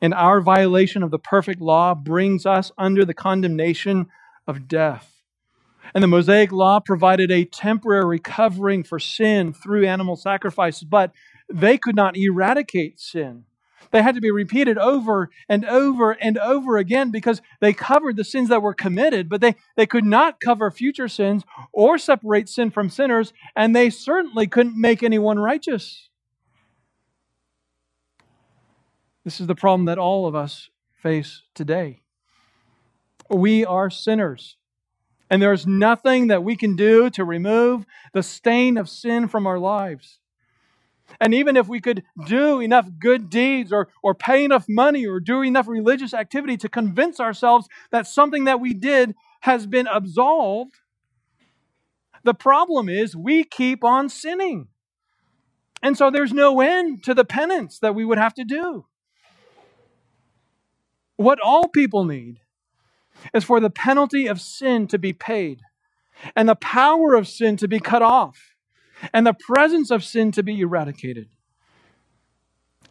And 0.00 0.12
our 0.14 0.40
violation 0.40 1.02
of 1.02 1.10
the 1.10 1.18
perfect 1.18 1.60
law 1.60 1.94
brings 1.94 2.44
us 2.46 2.70
under 2.76 3.04
the 3.04 3.14
condemnation 3.14 4.06
of 4.46 4.68
death. 4.68 5.22
And 5.94 6.02
the 6.02 6.08
Mosaic 6.08 6.52
law 6.52 6.80
provided 6.80 7.30
a 7.30 7.44
temporary 7.44 8.18
covering 8.18 8.82
for 8.82 8.98
sin 8.98 9.52
through 9.52 9.86
animal 9.86 10.16
sacrifices, 10.16 10.84
but 10.84 11.12
they 11.48 11.78
could 11.78 11.96
not 11.96 12.16
eradicate 12.16 13.00
sin. 13.00 13.44
They 13.92 14.02
had 14.02 14.16
to 14.16 14.20
be 14.20 14.30
repeated 14.30 14.78
over 14.78 15.30
and 15.48 15.64
over 15.64 16.12
and 16.12 16.38
over 16.38 16.76
again 16.76 17.10
because 17.10 17.40
they 17.60 17.72
covered 17.72 18.16
the 18.16 18.24
sins 18.24 18.48
that 18.48 18.62
were 18.62 18.74
committed, 18.74 19.28
but 19.28 19.40
they, 19.40 19.54
they 19.76 19.86
could 19.86 20.04
not 20.04 20.40
cover 20.40 20.70
future 20.70 21.08
sins 21.08 21.44
or 21.72 21.96
separate 21.96 22.48
sin 22.48 22.70
from 22.70 22.90
sinners, 22.90 23.32
and 23.54 23.74
they 23.74 23.90
certainly 23.90 24.46
couldn't 24.46 24.78
make 24.78 25.02
anyone 25.02 25.38
righteous. 25.38 26.08
This 29.26 29.40
is 29.40 29.48
the 29.48 29.56
problem 29.56 29.86
that 29.86 29.98
all 29.98 30.28
of 30.28 30.36
us 30.36 30.70
face 31.02 31.42
today. 31.52 32.02
We 33.28 33.64
are 33.64 33.90
sinners. 33.90 34.56
And 35.28 35.42
there's 35.42 35.66
nothing 35.66 36.28
that 36.28 36.44
we 36.44 36.54
can 36.54 36.76
do 36.76 37.10
to 37.10 37.24
remove 37.24 37.86
the 38.12 38.22
stain 38.22 38.76
of 38.78 38.88
sin 38.88 39.26
from 39.26 39.44
our 39.44 39.58
lives. 39.58 40.20
And 41.20 41.34
even 41.34 41.56
if 41.56 41.66
we 41.66 41.80
could 41.80 42.04
do 42.24 42.60
enough 42.60 42.88
good 43.00 43.28
deeds 43.28 43.72
or, 43.72 43.88
or 44.00 44.14
pay 44.14 44.44
enough 44.44 44.66
money 44.68 45.04
or 45.04 45.18
do 45.18 45.42
enough 45.42 45.66
religious 45.66 46.14
activity 46.14 46.56
to 46.58 46.68
convince 46.68 47.18
ourselves 47.18 47.66
that 47.90 48.06
something 48.06 48.44
that 48.44 48.60
we 48.60 48.74
did 48.74 49.16
has 49.40 49.66
been 49.66 49.88
absolved, 49.88 50.76
the 52.22 52.32
problem 52.32 52.88
is 52.88 53.16
we 53.16 53.42
keep 53.42 53.82
on 53.82 54.08
sinning. 54.08 54.68
And 55.82 55.98
so 55.98 56.12
there's 56.12 56.32
no 56.32 56.60
end 56.60 57.02
to 57.02 57.12
the 57.12 57.24
penance 57.24 57.80
that 57.80 57.96
we 57.96 58.04
would 58.04 58.18
have 58.18 58.34
to 58.34 58.44
do. 58.44 58.86
What 61.16 61.38
all 61.42 61.68
people 61.68 62.04
need 62.04 62.40
is 63.34 63.44
for 63.44 63.60
the 63.60 63.70
penalty 63.70 64.26
of 64.26 64.40
sin 64.40 64.86
to 64.88 64.98
be 64.98 65.12
paid 65.12 65.60
and 66.34 66.48
the 66.48 66.56
power 66.56 67.14
of 67.14 67.28
sin 67.28 67.56
to 67.58 67.68
be 67.68 67.80
cut 67.80 68.02
off 68.02 68.38
and 69.12 69.26
the 69.26 69.36
presence 69.48 69.90
of 69.90 70.04
sin 70.04 70.32
to 70.32 70.42
be 70.42 70.60
eradicated. 70.60 71.28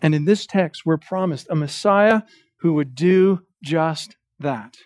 And 0.01 0.13
in 0.13 0.25
this 0.25 0.45
text, 0.45 0.85
we're 0.85 0.97
promised 0.97 1.47
a 1.49 1.55
Messiah 1.55 2.23
who 2.57 2.73
would 2.73 2.95
do 2.95 3.41
just 3.63 4.15
that. 4.39 4.77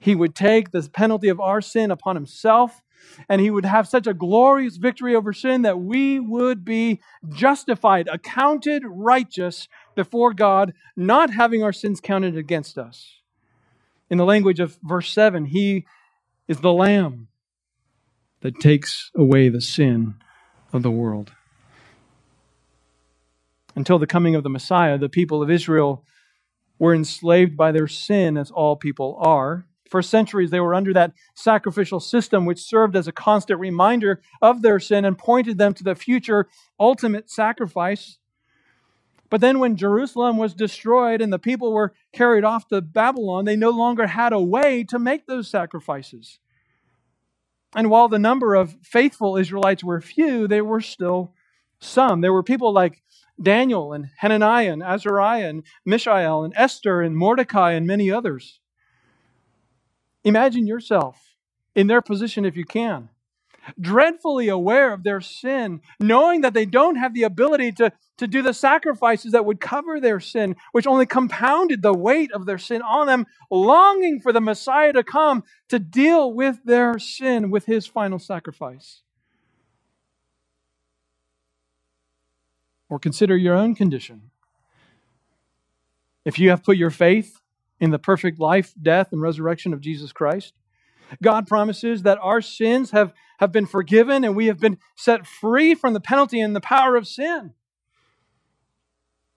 He 0.00 0.14
would 0.14 0.34
take 0.34 0.70
the 0.70 0.88
penalty 0.92 1.28
of 1.28 1.40
our 1.40 1.60
sin 1.60 1.90
upon 1.90 2.16
himself, 2.16 2.82
and 3.28 3.40
he 3.40 3.50
would 3.50 3.64
have 3.64 3.86
such 3.86 4.06
a 4.06 4.14
glorious 4.14 4.76
victory 4.76 5.14
over 5.14 5.32
sin 5.32 5.62
that 5.62 5.78
we 5.78 6.18
would 6.18 6.64
be 6.64 7.00
justified, 7.30 8.08
accounted 8.08 8.82
righteous 8.86 9.68
before 9.94 10.32
God, 10.32 10.72
not 10.96 11.30
having 11.30 11.62
our 11.62 11.72
sins 11.72 12.00
counted 12.00 12.36
against 12.36 12.78
us. 12.78 13.20
In 14.10 14.18
the 14.18 14.24
language 14.24 14.60
of 14.60 14.78
verse 14.82 15.10
7, 15.10 15.46
he 15.46 15.86
is 16.48 16.60
the 16.60 16.72
Lamb 16.72 17.28
that 18.40 18.60
takes 18.60 19.10
away 19.16 19.48
the 19.48 19.60
sin 19.60 20.14
of 20.72 20.82
the 20.82 20.90
world. 20.90 21.32
Until 23.74 23.98
the 23.98 24.06
coming 24.06 24.34
of 24.34 24.42
the 24.42 24.50
Messiah, 24.50 24.98
the 24.98 25.08
people 25.08 25.42
of 25.42 25.50
Israel 25.50 26.04
were 26.78 26.94
enslaved 26.94 27.56
by 27.56 27.72
their 27.72 27.86
sin, 27.88 28.36
as 28.36 28.50
all 28.50 28.76
people 28.76 29.16
are. 29.20 29.66
For 29.88 30.02
centuries, 30.02 30.50
they 30.50 30.60
were 30.60 30.74
under 30.74 30.92
that 30.94 31.12
sacrificial 31.34 32.00
system, 32.00 32.44
which 32.44 32.58
served 32.58 32.96
as 32.96 33.06
a 33.06 33.12
constant 33.12 33.60
reminder 33.60 34.20
of 34.40 34.62
their 34.62 34.80
sin 34.80 35.04
and 35.04 35.16
pointed 35.16 35.58
them 35.58 35.74
to 35.74 35.84
the 35.84 35.94
future 35.94 36.48
ultimate 36.80 37.30
sacrifice. 37.30 38.18
But 39.32 39.40
then, 39.40 39.60
when 39.60 39.76
Jerusalem 39.76 40.36
was 40.36 40.52
destroyed 40.52 41.22
and 41.22 41.32
the 41.32 41.38
people 41.38 41.72
were 41.72 41.94
carried 42.12 42.44
off 42.44 42.68
to 42.68 42.82
Babylon, 42.82 43.46
they 43.46 43.56
no 43.56 43.70
longer 43.70 44.06
had 44.06 44.34
a 44.34 44.38
way 44.38 44.84
to 44.84 44.98
make 44.98 45.26
those 45.26 45.48
sacrifices. 45.48 46.38
And 47.74 47.88
while 47.88 48.08
the 48.08 48.18
number 48.18 48.54
of 48.54 48.76
faithful 48.82 49.38
Israelites 49.38 49.82
were 49.82 50.02
few, 50.02 50.46
there 50.46 50.66
were 50.66 50.82
still 50.82 51.32
some. 51.80 52.20
There 52.20 52.34
were 52.34 52.42
people 52.42 52.74
like 52.74 53.00
Daniel 53.42 53.94
and 53.94 54.10
Hananiah 54.18 54.70
and 54.70 54.82
Azariah 54.82 55.48
and 55.48 55.62
Mishael 55.86 56.44
and 56.44 56.52
Esther 56.54 57.00
and 57.00 57.16
Mordecai 57.16 57.72
and 57.72 57.86
many 57.86 58.10
others. 58.10 58.60
Imagine 60.24 60.66
yourself 60.66 61.38
in 61.74 61.86
their 61.86 62.02
position 62.02 62.44
if 62.44 62.54
you 62.54 62.66
can, 62.66 63.08
dreadfully 63.80 64.48
aware 64.48 64.92
of 64.92 65.02
their 65.02 65.20
sin, 65.20 65.80
knowing 66.00 66.40
that 66.42 66.54
they 66.54 66.66
don't 66.66 66.96
have 66.96 67.14
the 67.14 67.22
ability 67.22 67.72
to, 67.72 67.92
to 68.18 68.26
do 68.26 68.42
the 68.42 68.54
sacrifices 68.54 69.32
that 69.32 69.44
would 69.44 69.60
cover 69.60 70.00
their 70.00 70.20
sin, 70.20 70.56
which 70.72 70.86
only 70.86 71.06
compounded 71.06 71.82
the 71.82 71.94
weight 71.94 72.32
of 72.32 72.46
their 72.46 72.58
sin 72.58 72.82
on 72.82 73.06
them, 73.06 73.26
longing 73.50 74.20
for 74.20 74.32
the 74.32 74.40
Messiah 74.40 74.92
to 74.92 75.02
come 75.02 75.44
to 75.68 75.78
deal 75.78 76.32
with 76.32 76.64
their 76.64 76.98
sin 76.98 77.50
with 77.50 77.66
his 77.66 77.86
final 77.86 78.18
sacrifice. 78.18 79.02
Or 82.88 82.98
consider 82.98 83.36
your 83.36 83.54
own 83.54 83.74
condition. 83.74 84.30
If 86.24 86.38
you 86.38 86.50
have 86.50 86.62
put 86.62 86.76
your 86.76 86.90
faith 86.90 87.40
in 87.80 87.90
the 87.90 87.98
perfect 87.98 88.38
life, 88.38 88.74
death, 88.80 89.08
and 89.12 89.20
resurrection 89.20 89.72
of 89.72 89.80
Jesus 89.80 90.12
Christ, 90.12 90.52
God 91.20 91.46
promises 91.46 92.02
that 92.02 92.18
our 92.22 92.40
sins 92.40 92.92
have, 92.92 93.12
have 93.38 93.52
been 93.52 93.66
forgiven 93.66 94.24
and 94.24 94.36
we 94.36 94.46
have 94.46 94.60
been 94.60 94.78
set 94.96 95.26
free 95.26 95.74
from 95.74 95.92
the 95.92 96.00
penalty 96.00 96.40
and 96.40 96.54
the 96.54 96.60
power 96.60 96.96
of 96.96 97.08
sin. 97.08 97.54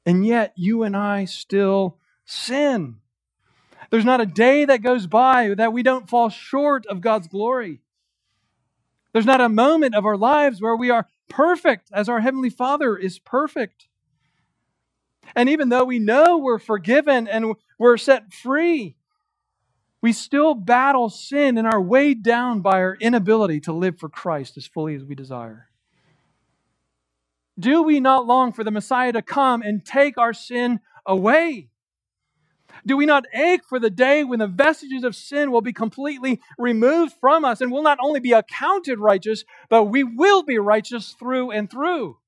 And 0.06 0.26
yet, 0.26 0.54
you 0.56 0.84
and 0.84 0.96
I 0.96 1.26
still 1.26 1.98
sin. 2.26 2.98
There's 3.90 4.06
not 4.06 4.22
a 4.22 4.26
day 4.26 4.66
that 4.66 4.84
goes 4.84 5.08
by 5.08 5.54
that 5.58 5.74
we 5.74 5.84
don't 5.84 6.10
fall 6.10 6.30
short 6.30 6.86
of 6.86 7.02
God's 7.02 7.28
glory. 7.28 7.82
There's 9.14 9.26
not 9.26 9.42
a 9.42 9.50
moment 9.50 9.96
of 9.96 10.06
our 10.06 10.18
lives 10.18 10.62
where 10.62 10.76
we 10.76 10.90
are 10.90 11.08
perfect 11.30 11.90
as 11.94 12.10
our 12.10 12.20
Heavenly 12.20 12.50
Father 12.50 12.98
is 12.98 13.18
perfect. 13.18 13.88
And 15.36 15.50
even 15.50 15.70
though 15.70 15.86
we 15.86 16.00
know 16.00 16.38
we're 16.38 16.60
forgiven 16.60 17.28
and 17.28 17.56
we're 17.80 17.98
set 17.98 18.34
free, 18.34 18.96
we 20.06 20.14
still 20.14 20.54
battle 20.54 21.10
sin 21.10 21.58
and 21.58 21.66
are 21.66 21.82
weighed 21.82 22.22
down 22.22 22.62
by 22.62 22.74
our 22.74 22.96
inability 23.02 23.60
to 23.60 23.74
live 23.74 23.98
for 23.98 24.08
Christ 24.08 24.56
as 24.56 24.68
fully 24.68 24.94
as 24.94 25.04
we 25.04 25.16
desire. 25.16 25.68
Do 27.58 27.82
we 27.82 28.00
not 28.00 28.28
long 28.28 28.54
for 28.54 28.64
the 28.64 28.70
Messiah 28.70 29.14
to 29.14 29.24
come 29.24 29.64
and 29.64 29.84
take 29.84 30.20
our 30.20 30.32
sin 30.32 30.80
away? 31.08 31.70
Do 32.86 32.96
we 32.96 33.08
not 33.08 33.26
ache 33.34 33.64
for 33.68 33.80
the 33.80 33.90
day 33.90 34.24
when 34.24 34.38
the 34.38 34.46
vestiges 34.46 35.04
of 35.04 35.16
sin 35.16 35.52
will 35.52 35.62
be 35.62 35.74
completely 35.74 36.40
removed 36.60 37.16
from 37.20 37.44
us 37.44 37.60
and 37.60 37.72
will 37.72 37.82
not 37.82 37.98
only 38.00 38.20
be 38.20 38.34
accounted 38.34 39.00
righteous, 39.00 39.44
but 39.70 39.86
we 39.86 40.04
will 40.04 40.44
be 40.44 40.60
righteous 40.60 41.16
through 41.18 41.50
and 41.50 41.68
through? 41.68 42.20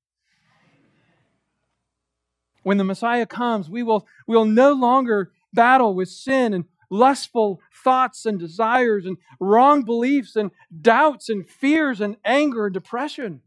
When 2.64 2.78
the 2.78 2.82
Messiah 2.82 3.26
comes, 3.26 3.70
we 3.70 3.84
will, 3.84 4.04
we 4.26 4.34
will 4.34 4.46
no 4.46 4.72
longer 4.72 5.30
battle 5.52 5.94
with 5.94 6.08
sin 6.08 6.54
and 6.54 6.64
lustful 6.90 7.60
thoughts 7.84 8.26
and 8.26 8.38
desires 8.38 9.06
and 9.06 9.16
wrong 9.40 9.82
beliefs 9.82 10.36
and 10.36 10.50
doubts 10.80 11.28
and 11.28 11.48
fears 11.48 12.00
and 12.00 12.16
anger 12.24 12.66
and 12.66 12.74
depression. 12.74 13.42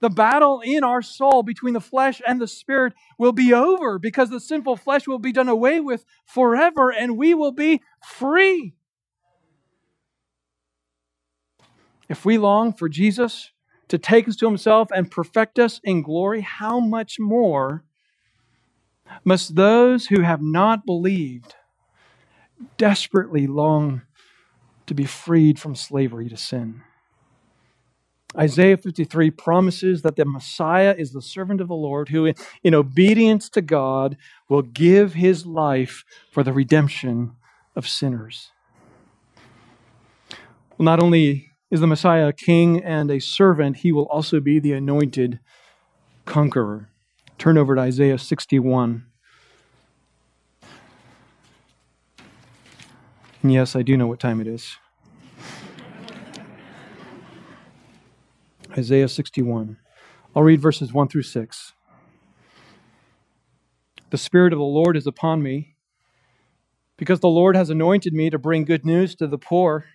The 0.00 0.10
battle 0.10 0.60
in 0.64 0.84
our 0.84 1.02
soul 1.02 1.42
between 1.42 1.74
the 1.74 1.80
flesh 1.80 2.22
and 2.26 2.40
the 2.40 2.46
spirit 2.46 2.92
will 3.18 3.32
be 3.32 3.52
over 3.52 3.98
because 3.98 4.30
the 4.30 4.40
sinful 4.40 4.76
flesh 4.76 5.08
will 5.08 5.18
be 5.18 5.32
done 5.32 5.48
away 5.48 5.80
with 5.80 6.04
forever 6.24 6.92
and 6.92 7.18
we 7.18 7.34
will 7.34 7.52
be 7.52 7.82
free. 8.04 8.74
If 12.08 12.24
we 12.24 12.38
long 12.38 12.72
for 12.72 12.88
Jesus 12.88 13.50
to 13.88 13.98
take 13.98 14.28
us 14.28 14.36
to 14.36 14.46
himself 14.46 14.88
and 14.94 15.10
perfect 15.10 15.58
us 15.58 15.80
in 15.82 16.02
glory, 16.02 16.42
how 16.42 16.78
much 16.78 17.16
more 17.18 17.84
must 19.24 19.56
those 19.56 20.06
who 20.06 20.22
have 20.22 20.42
not 20.42 20.86
believed 20.86 21.54
desperately 22.76 23.46
long 23.46 24.02
to 24.86 24.94
be 24.94 25.04
freed 25.04 25.58
from 25.58 25.74
slavery 25.74 26.28
to 26.28 26.36
sin? 26.36 26.82
Isaiah 28.36 28.76
53 28.76 29.30
promises 29.30 30.02
that 30.02 30.16
the 30.16 30.24
Messiah 30.24 30.94
is 30.96 31.12
the 31.12 31.22
servant 31.22 31.60
of 31.60 31.68
the 31.68 31.74
Lord 31.74 32.10
who, 32.10 32.32
in 32.62 32.74
obedience 32.74 33.48
to 33.50 33.62
God, 33.62 34.18
will 34.48 34.62
give 34.62 35.14
his 35.14 35.46
life 35.46 36.04
for 36.30 36.42
the 36.42 36.52
redemption 36.52 37.32
of 37.74 37.88
sinners. 37.88 38.50
Well, 40.76 40.84
not 40.84 41.02
only 41.02 41.52
is 41.70 41.80
the 41.80 41.86
Messiah 41.86 42.28
a 42.28 42.32
king 42.32 42.82
and 42.84 43.10
a 43.10 43.18
servant, 43.18 43.78
he 43.78 43.92
will 43.92 44.06
also 44.06 44.40
be 44.40 44.60
the 44.60 44.72
anointed 44.72 45.40
conqueror. 46.24 46.90
Turn 47.38 47.56
over 47.56 47.74
to 47.74 47.80
Isaiah 47.80 48.18
61. 48.18 49.07
And 53.42 53.52
yes, 53.52 53.76
I 53.76 53.82
do 53.82 53.96
know 53.96 54.06
what 54.06 54.18
time 54.20 54.40
it 54.40 54.46
is. 54.46 54.76
Isaiah 58.76 59.08
61. 59.08 59.78
I'll 60.34 60.42
read 60.42 60.60
verses 60.60 60.92
1 60.92 61.08
through 61.08 61.22
6. 61.22 61.72
The 64.10 64.18
Spirit 64.18 64.52
of 64.52 64.58
the 64.58 64.64
Lord 64.64 64.96
is 64.96 65.06
upon 65.06 65.42
me, 65.42 65.76
because 66.96 67.20
the 67.20 67.28
Lord 67.28 67.54
has 67.54 67.70
anointed 67.70 68.12
me 68.12 68.28
to 68.30 68.38
bring 68.38 68.64
good 68.64 68.84
news 68.84 69.14
to 69.16 69.26
the 69.26 69.38
poor. 69.38 69.86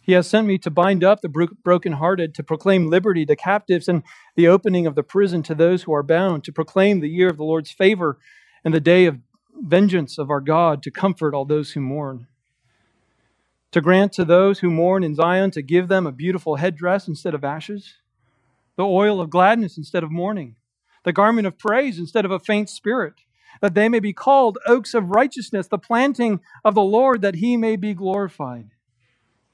He 0.00 0.12
has 0.12 0.26
sent 0.26 0.46
me 0.46 0.58
to 0.58 0.70
bind 0.70 1.04
up 1.04 1.20
the 1.20 1.28
brokenhearted, 1.62 2.34
to 2.34 2.42
proclaim 2.42 2.90
liberty 2.90 3.24
to 3.26 3.36
captives, 3.36 3.88
and 3.88 4.02
the 4.34 4.48
opening 4.48 4.86
of 4.86 4.96
the 4.96 5.02
prison 5.02 5.42
to 5.44 5.54
those 5.54 5.84
who 5.84 5.92
are 5.92 6.02
bound, 6.02 6.42
to 6.44 6.52
proclaim 6.52 7.00
the 7.00 7.08
year 7.08 7.28
of 7.28 7.36
the 7.36 7.44
Lord's 7.44 7.70
favor 7.70 8.18
and 8.64 8.74
the 8.74 8.80
day 8.80 9.06
of 9.06 9.18
vengeance 9.60 10.18
of 10.18 10.30
our 10.30 10.40
God, 10.40 10.82
to 10.82 10.90
comfort 10.90 11.34
all 11.34 11.44
those 11.44 11.72
who 11.72 11.80
mourn 11.80 12.26
to 13.72 13.80
grant 13.80 14.12
to 14.12 14.24
those 14.24 14.58
who 14.58 14.70
mourn 14.70 15.04
in 15.04 15.14
Zion 15.14 15.50
to 15.52 15.62
give 15.62 15.88
them 15.88 16.06
a 16.06 16.12
beautiful 16.12 16.56
headdress 16.56 17.06
instead 17.06 17.34
of 17.34 17.44
ashes, 17.44 17.94
the 18.76 18.84
oil 18.84 19.20
of 19.20 19.30
gladness 19.30 19.76
instead 19.76 20.02
of 20.02 20.10
mourning, 20.10 20.56
the 21.04 21.12
garment 21.12 21.46
of 21.46 21.58
praise 21.58 21.98
instead 21.98 22.24
of 22.24 22.30
a 22.30 22.38
faint 22.38 22.68
spirit, 22.68 23.14
that 23.60 23.74
they 23.74 23.88
may 23.88 24.00
be 24.00 24.12
called 24.12 24.58
oaks 24.66 24.94
of 24.94 25.10
righteousness, 25.10 25.68
the 25.68 25.78
planting 25.78 26.40
of 26.64 26.74
the 26.74 26.82
Lord, 26.82 27.22
that 27.22 27.36
he 27.36 27.56
may 27.56 27.76
be 27.76 27.94
glorified. 27.94 28.70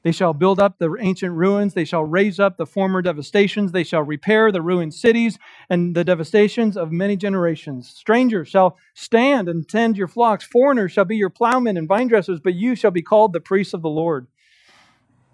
They 0.06 0.12
shall 0.12 0.34
build 0.34 0.60
up 0.60 0.78
the 0.78 0.96
ancient 1.00 1.34
ruins. 1.34 1.74
They 1.74 1.84
shall 1.84 2.04
raise 2.04 2.38
up 2.38 2.58
the 2.58 2.64
former 2.64 3.02
devastations. 3.02 3.72
They 3.72 3.82
shall 3.82 4.04
repair 4.04 4.52
the 4.52 4.62
ruined 4.62 4.94
cities 4.94 5.36
and 5.68 5.96
the 5.96 6.04
devastations 6.04 6.76
of 6.76 6.92
many 6.92 7.16
generations. 7.16 7.88
Strangers 7.88 8.46
shall 8.46 8.78
stand 8.94 9.48
and 9.48 9.68
tend 9.68 9.96
your 9.96 10.06
flocks. 10.06 10.44
Foreigners 10.44 10.92
shall 10.92 11.06
be 11.06 11.16
your 11.16 11.28
plowmen 11.28 11.76
and 11.76 11.88
vine 11.88 12.06
dressers, 12.06 12.38
but 12.38 12.54
you 12.54 12.76
shall 12.76 12.92
be 12.92 13.02
called 13.02 13.32
the 13.32 13.40
priests 13.40 13.74
of 13.74 13.82
the 13.82 13.88
Lord. 13.88 14.28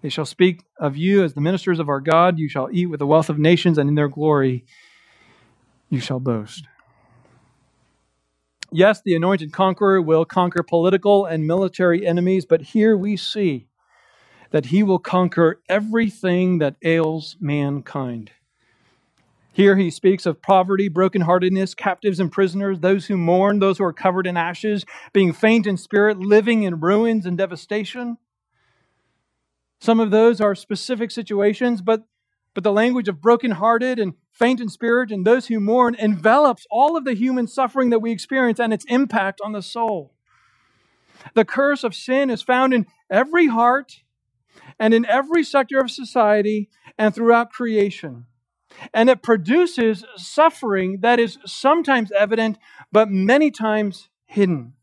They 0.01 0.09
shall 0.09 0.25
speak 0.25 0.63
of 0.79 0.97
you 0.97 1.23
as 1.23 1.35
the 1.35 1.41
ministers 1.41 1.77
of 1.77 1.87
our 1.87 2.01
God. 2.01 2.39
You 2.39 2.49
shall 2.49 2.69
eat 2.71 2.87
with 2.87 2.97
the 2.97 3.05
wealth 3.05 3.29
of 3.29 3.37
nations, 3.37 3.77
and 3.77 3.87
in 3.87 3.93
their 3.93 4.09
glory 4.09 4.65
you 5.91 5.99
shall 5.99 6.19
boast. 6.19 6.65
Yes, 8.71 9.03
the 9.05 9.13
anointed 9.13 9.53
conqueror 9.53 10.01
will 10.01 10.25
conquer 10.25 10.63
political 10.63 11.25
and 11.27 11.45
military 11.45 12.07
enemies, 12.07 12.43
but 12.47 12.63
here 12.63 12.97
we 12.97 13.15
see 13.17 13.67
that 14.53 14.67
he 14.67 14.83
will 14.83 14.99
conquer 14.99 15.59
everything 15.67 16.59
that 16.59 16.75
ails 16.83 17.35
mankind. 17.41 18.29
Here 19.51 19.75
he 19.75 19.89
speaks 19.89 20.27
of 20.27 20.43
poverty, 20.43 20.89
brokenheartedness, 20.89 21.75
captives 21.75 22.19
and 22.19 22.31
prisoners, 22.31 22.79
those 22.79 23.07
who 23.07 23.17
mourn, 23.17 23.57
those 23.57 23.79
who 23.79 23.83
are 23.83 23.93
covered 23.93 24.27
in 24.27 24.37
ashes, 24.37 24.85
being 25.11 25.33
faint 25.33 25.65
in 25.65 25.75
spirit, 25.75 26.19
living 26.19 26.63
in 26.63 26.79
ruins 26.79 27.25
and 27.25 27.35
devastation. 27.35 28.17
Some 29.81 29.99
of 29.99 30.11
those 30.11 30.39
are 30.39 30.53
specific 30.53 31.09
situations, 31.09 31.81
but, 31.81 32.03
but 32.53 32.63
the 32.63 32.71
language 32.71 33.07
of 33.07 33.21
brokenhearted 33.21 33.99
and 33.99 34.13
faint 34.31 34.61
in 34.61 34.69
spirit 34.69 35.11
and 35.11 35.25
those 35.25 35.47
who 35.47 35.59
mourn 35.59 35.95
envelops 35.95 36.67
all 36.69 36.95
of 36.95 37.05
the 37.05 37.15
human 37.15 37.47
suffering 37.47 37.89
that 37.89 37.99
we 37.99 38.11
experience 38.11 38.59
and 38.59 38.71
its 38.71 38.85
impact 38.87 39.41
on 39.43 39.51
the 39.51 39.63
soul. 39.63 40.13
The 41.33 41.45
curse 41.45 41.83
of 41.83 41.95
sin 41.95 42.29
is 42.29 42.43
found 42.43 42.71
in 42.71 42.85
every 43.09 43.47
heart 43.47 44.02
and 44.79 44.93
in 44.93 45.05
every 45.05 45.43
sector 45.43 45.79
of 45.79 45.91
society 45.91 46.69
and 46.97 47.13
throughout 47.13 47.51
creation. 47.51 48.25
And 48.93 49.09
it 49.09 49.21
produces 49.21 50.03
suffering 50.15 50.99
that 51.01 51.19
is 51.19 51.37
sometimes 51.45 52.11
evident, 52.11 52.57
but 52.91 53.09
many 53.09 53.51
times 53.51 54.09
hidden. 54.25 54.73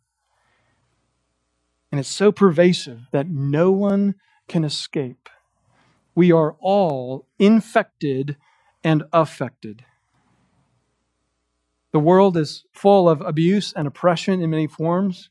And 1.90 1.98
it's 1.98 2.08
so 2.08 2.30
pervasive 2.30 3.08
that 3.10 3.28
no 3.28 3.72
one 3.72 4.14
can 4.48 4.64
escape. 4.64 5.28
We 6.14 6.30
are 6.32 6.56
all 6.60 7.26
infected 7.38 8.36
and 8.84 9.04
affected. 9.12 9.84
The 11.92 11.98
world 11.98 12.36
is 12.36 12.64
full 12.72 13.08
of 13.08 13.20
abuse 13.20 13.72
and 13.72 13.88
oppression 13.88 14.40
in 14.40 14.50
many 14.50 14.68
forms. 14.68 15.30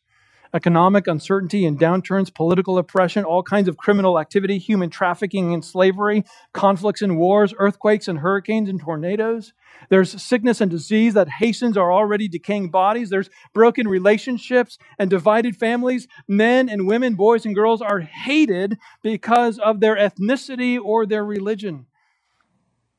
Economic 0.54 1.08
uncertainty 1.08 1.66
and 1.66 1.80
downturns, 1.80 2.34
political 2.34 2.78
oppression, 2.78 3.24
all 3.24 3.44
kinds 3.44 3.68
of 3.68 3.78
criminal 3.78 4.20
activity, 4.20 4.58
human 4.58 4.90
trafficking 4.90 5.54
and 5.54 5.64
slavery, 5.64 6.24
conflicts 6.54 7.02
and 7.02 7.18
wars, 7.18 7.54
earthquakes 7.58 8.08
and 8.08 8.20
hurricanes 8.20 8.70
and 8.70 8.80
tornadoes. 8.80 9.54
There's 9.90 10.22
sickness 10.22 10.62
and 10.62 10.70
disease 10.70 11.14
that 11.14 11.30
hastens 11.30 11.78
our 11.78 11.92
already 11.92 12.28
decaying 12.28 12.72
bodies. 12.72 13.10
There's 13.10 13.30
broken 13.54 13.88
relationships 13.88 14.78
and 14.98 15.10
divided 15.10 15.56
families. 15.56 16.08
Men 16.28 16.70
and 16.70 16.88
women, 16.88 17.16
boys 17.16 17.46
and 17.46 17.56
girls 17.56 17.82
are 17.82 18.00
hated 18.00 18.78
because 19.04 19.60
of 19.60 19.80
their 19.80 19.96
ethnicity 19.96 20.80
or 20.84 21.06
their 21.06 21.24
religion. 21.24 21.86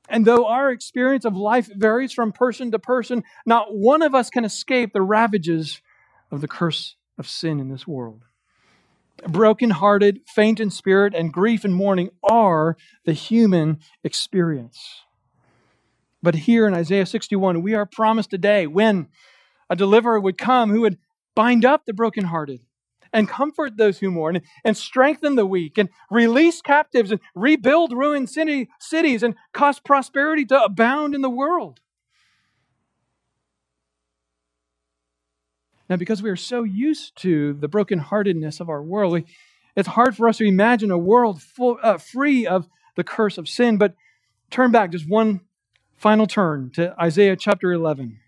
And 0.09 0.25
though 0.25 0.47
our 0.47 0.71
experience 0.71 1.25
of 1.25 1.37
life 1.37 1.69
varies 1.73 2.13
from 2.13 2.33
person 2.33 2.73
to 2.73 2.81
person, 2.81 3.23
not 3.47 3.73
one 3.73 4.03
of 4.03 4.15
us 4.15 4.29
can 4.29 4.45
escape 4.45 4.93
the 4.93 5.03
ravages 5.03 5.81
of 6.33 6.41
the 6.41 6.49
curse 6.49 6.97
of 7.21 7.29
sin 7.29 7.61
in 7.61 7.69
this 7.69 7.87
world. 7.87 8.25
Broken-hearted, 9.29 10.23
faint 10.27 10.59
in 10.59 10.71
spirit, 10.71 11.15
and 11.15 11.33
grief 11.33 11.65
and 11.65 11.75
mourning 11.75 12.11
are 12.29 12.77
the 13.05 13.13
human 13.13 13.79
experience. 14.03 15.03
But 16.23 16.35
here 16.35 16.67
in 16.67 16.75
Isaiah 16.75 17.07
61, 17.07 17.63
we 17.63 17.75
are 17.75 17.87
promised 17.87 18.33
a 18.33 18.39
day 18.39 18.67
when 18.67 19.09
a 19.69 19.77
deliverer 19.77 20.19
would 20.19 20.39
come 20.39 20.71
who 20.71 20.81
would 20.81 20.99
bind 21.37 21.65
up 21.65 21.85
the 21.85 21.93
brokenhearted 21.93 22.61
and 23.13 23.29
comfort 23.29 23.77
those 23.77 23.99
who 23.99 24.11
mourn 24.11 24.41
and 24.65 24.77
strengthen 24.77 25.35
the 25.35 25.47
weak 25.47 25.79
and 25.79 25.91
release 26.11 26.63
captives 26.63 27.11
and 27.11 27.21
rebuild 27.35 27.93
ruined 27.93 28.31
city, 28.31 28.69
cities 28.81 29.23
and 29.23 29.35
cause 29.53 29.81
prosperity 29.81 30.45
to 30.47 30.63
abound 30.63 31.15
in 31.15 31.21
the 31.21 31.31
world. 31.31 31.81
Now, 35.91 35.97
because 35.97 36.23
we 36.23 36.31
are 36.31 36.37
so 36.37 36.63
used 36.63 37.17
to 37.23 37.55
the 37.55 37.69
brokenheartedness 37.69 38.61
of 38.61 38.69
our 38.69 38.81
world, 38.81 39.13
we, 39.13 39.25
it's 39.75 39.89
hard 39.89 40.17
for 40.17 40.29
us 40.29 40.37
to 40.37 40.45
imagine 40.45 40.93
a 40.93 40.97
world 40.97 41.43
full, 41.43 41.79
uh, 41.83 41.99
free 41.99 42.47
of 42.47 42.69
the 42.95 43.03
curse 43.03 43.37
of 43.37 43.49
sin. 43.49 43.77
But 43.77 43.97
turn 44.51 44.71
back 44.71 44.93
just 44.93 45.09
one 45.09 45.41
final 45.97 46.29
turn 46.29 46.71
to 46.75 46.95
Isaiah 47.03 47.35
chapter 47.35 47.73
11 47.73 48.21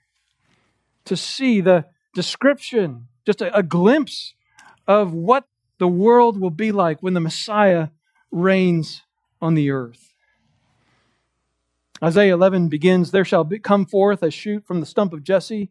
to 1.05 1.17
see 1.17 1.61
the 1.61 1.87
description, 2.17 3.07
just 3.25 3.41
a, 3.41 3.57
a 3.57 3.63
glimpse 3.63 4.35
of 4.89 5.15
what 5.15 5.45
the 5.79 5.89
world 5.89 6.41
will 6.41 6.51
be 6.51 6.73
like 6.73 7.01
when 7.01 7.15
the 7.15 7.21
Messiah 7.21 7.89
reigns 8.33 9.03
on 9.41 9.55
the 9.55 9.71
earth. 9.71 10.13
Isaiah 12.03 12.35
11 12.35 12.69
begins 12.69 13.13
There 13.13 13.25
shall 13.25 13.49
come 13.63 13.87
forth 13.87 14.21
a 14.25 14.33
shoot 14.33 14.67
from 14.67 14.81
the 14.81 14.87
stump 14.87 15.13
of 15.13 15.23
Jesse 15.23 15.71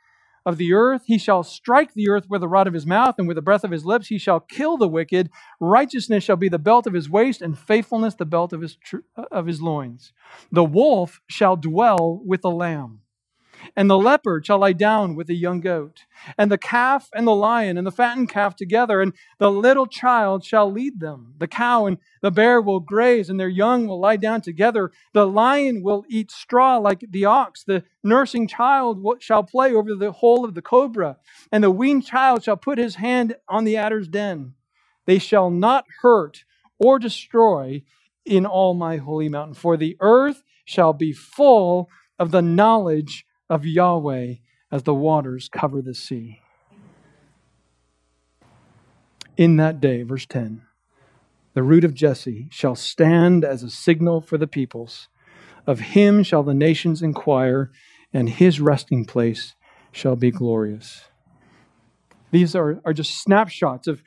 of 0.45 0.57
the 0.57 0.73
earth. 0.73 1.03
He 1.05 1.17
shall 1.17 1.43
strike 1.43 1.93
the 1.93 2.09
earth 2.09 2.25
with 2.29 2.41
the 2.41 2.47
rod 2.47 2.67
of 2.67 2.73
his 2.73 2.85
mouth, 2.85 3.15
and 3.17 3.27
with 3.27 3.35
the 3.35 3.41
breath 3.41 3.63
of 3.63 3.71
his 3.71 3.85
lips 3.85 4.07
he 4.07 4.17
shall 4.17 4.39
kill 4.39 4.77
the 4.77 4.87
wicked. 4.87 5.29
Righteousness 5.59 6.23
shall 6.23 6.35
be 6.35 6.49
the 6.49 6.59
belt 6.59 6.87
of 6.87 6.93
his 6.93 7.09
waist, 7.09 7.41
and 7.41 7.57
faithfulness 7.57 8.15
the 8.15 8.25
belt 8.25 8.53
of 8.53 8.61
his, 8.61 8.75
tr- 8.75 8.97
of 9.31 9.45
his 9.45 9.61
loins. 9.61 10.13
The 10.51 10.63
wolf 10.63 11.21
shall 11.27 11.55
dwell 11.55 12.21
with 12.25 12.41
the 12.41 12.51
lamb 12.51 13.01
and 13.75 13.89
the 13.89 13.97
leopard 13.97 14.45
shall 14.45 14.59
lie 14.59 14.73
down 14.73 15.15
with 15.15 15.27
the 15.27 15.35
young 15.35 15.61
goat, 15.61 16.05
and 16.37 16.51
the 16.51 16.57
calf 16.57 17.09
and 17.13 17.27
the 17.27 17.35
lion 17.35 17.77
and 17.77 17.85
the 17.85 17.91
fattened 17.91 18.29
calf 18.29 18.55
together, 18.55 19.01
and 19.01 19.13
the 19.39 19.51
little 19.51 19.87
child 19.87 20.43
shall 20.43 20.71
lead 20.71 20.99
them. 20.99 21.33
The 21.37 21.47
cow 21.47 21.85
and 21.85 21.97
the 22.21 22.31
bear 22.31 22.61
will 22.61 22.79
graze, 22.79 23.29
and 23.29 23.39
their 23.39 23.49
young 23.49 23.87
will 23.87 23.99
lie 23.99 24.17
down 24.17 24.41
together. 24.41 24.91
The 25.13 25.27
lion 25.27 25.83
will 25.83 26.05
eat 26.09 26.31
straw 26.31 26.77
like 26.77 27.03
the 27.09 27.25
ox. 27.25 27.63
The 27.63 27.83
nursing 28.03 28.47
child 28.47 29.05
shall 29.19 29.43
play 29.43 29.73
over 29.73 29.95
the 29.95 30.11
hole 30.11 30.45
of 30.45 30.53
the 30.53 30.61
cobra, 30.61 31.17
and 31.51 31.63
the 31.63 31.71
weaned 31.71 32.05
child 32.05 32.43
shall 32.43 32.57
put 32.57 32.77
his 32.77 32.95
hand 32.95 33.35
on 33.47 33.63
the 33.63 33.77
adder's 33.77 34.07
den. 34.07 34.53
They 35.05 35.19
shall 35.19 35.49
not 35.49 35.85
hurt 36.01 36.43
or 36.79 36.99
destroy 36.99 37.83
in 38.25 38.45
all 38.45 38.73
my 38.73 38.97
holy 38.97 39.29
mountain, 39.29 39.55
for 39.55 39.77
the 39.77 39.97
earth 39.99 40.43
shall 40.65 40.93
be 40.93 41.11
full 41.11 41.89
of 42.19 42.31
the 42.31 42.41
knowledge 42.41 43.25
of 43.51 43.65
Yahweh 43.65 44.35
as 44.71 44.83
the 44.83 44.93
waters 44.93 45.49
cover 45.49 45.81
the 45.81 45.93
sea. 45.93 46.39
In 49.35 49.57
that 49.57 49.81
day, 49.81 50.03
verse 50.03 50.25
10, 50.25 50.61
the 51.53 51.61
root 51.61 51.83
of 51.83 51.93
Jesse 51.93 52.47
shall 52.49 52.75
stand 52.75 53.43
as 53.43 53.61
a 53.61 53.69
signal 53.69 54.21
for 54.21 54.37
the 54.37 54.47
peoples. 54.47 55.09
Of 55.67 55.81
him 55.81 56.23
shall 56.23 56.43
the 56.43 56.53
nations 56.53 57.01
inquire, 57.01 57.71
and 58.13 58.29
his 58.29 58.61
resting 58.61 59.03
place 59.03 59.53
shall 59.91 60.15
be 60.15 60.31
glorious. 60.31 61.09
These 62.31 62.55
are, 62.55 62.79
are 62.85 62.93
just 62.93 63.21
snapshots 63.21 63.85
of 63.85 64.01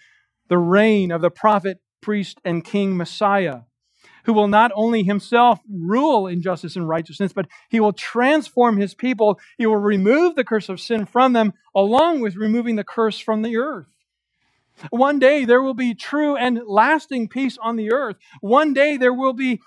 the 0.48 0.56
reign 0.56 1.10
of 1.10 1.20
the 1.20 1.30
prophet, 1.30 1.80
priest, 2.00 2.38
and 2.46 2.64
king 2.64 2.96
Messiah 2.96 3.60
who 4.24 4.32
will 4.32 4.48
not 4.48 4.72
only 4.74 5.02
himself 5.02 5.60
rule 5.70 6.26
in 6.26 6.42
justice 6.42 6.76
and 6.76 6.88
righteousness, 6.88 7.32
but 7.32 7.46
he 7.68 7.80
will 7.80 7.92
transform 7.92 8.76
his 8.76 8.94
people. 8.94 9.38
He 9.58 9.66
will 9.66 9.76
remove 9.76 10.34
the 10.34 10.44
curse 10.44 10.68
of 10.68 10.80
sin 10.80 11.06
from 11.06 11.32
them, 11.32 11.52
along 11.74 12.20
with 12.20 12.36
removing 12.36 12.76
the 12.76 12.84
curse 12.84 13.18
from 13.18 13.42
the 13.42 13.56
earth. 13.56 13.86
One 14.90 15.18
day 15.18 15.44
there 15.44 15.62
will 15.62 15.74
be 15.74 15.94
true 15.94 16.36
and 16.36 16.60
lasting 16.66 17.28
peace 17.28 17.56
on 17.62 17.76
the 17.76 17.92
earth. 17.92 18.16
One 18.40 18.74
day 18.74 18.96
there 18.96 19.14
will 19.14 19.32
be 19.32 19.60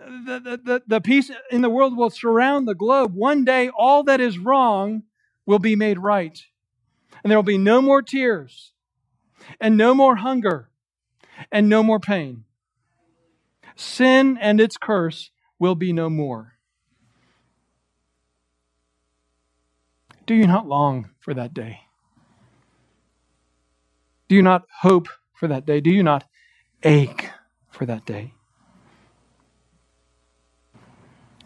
the, 0.00 0.40
the, 0.40 0.56
the, 0.56 0.82
the 0.86 1.00
peace 1.00 1.30
in 1.50 1.62
the 1.62 1.70
world 1.70 1.96
will 1.96 2.10
surround 2.10 2.66
the 2.66 2.74
globe. 2.74 3.14
One 3.14 3.44
day 3.44 3.70
all 3.76 4.02
that 4.04 4.20
is 4.20 4.36
wrong 4.38 5.04
will 5.46 5.60
be 5.60 5.76
made 5.76 5.98
right. 5.98 6.42
And 7.22 7.30
there 7.30 7.38
will 7.38 7.44
be 7.44 7.58
no 7.58 7.80
more 7.80 8.02
tears, 8.02 8.72
and 9.60 9.76
no 9.76 9.94
more 9.94 10.16
hunger, 10.16 10.70
and 11.52 11.68
no 11.68 11.84
more 11.84 12.00
pain 12.00 12.44
sin 13.76 14.38
and 14.40 14.60
its 14.60 14.76
curse 14.76 15.30
will 15.58 15.74
be 15.74 15.92
no 15.92 16.10
more. 16.10 16.54
Do 20.26 20.34
you 20.34 20.46
not 20.46 20.66
long 20.68 21.10
for 21.20 21.34
that 21.34 21.52
day? 21.52 21.80
Do 24.28 24.36
you 24.36 24.42
not 24.42 24.62
hope 24.80 25.08
for 25.34 25.46
that 25.48 25.66
day? 25.66 25.80
Do 25.80 25.90
you 25.90 26.02
not 26.02 26.24
ache 26.82 27.30
for 27.70 27.84
that 27.86 28.06
day? 28.06 28.34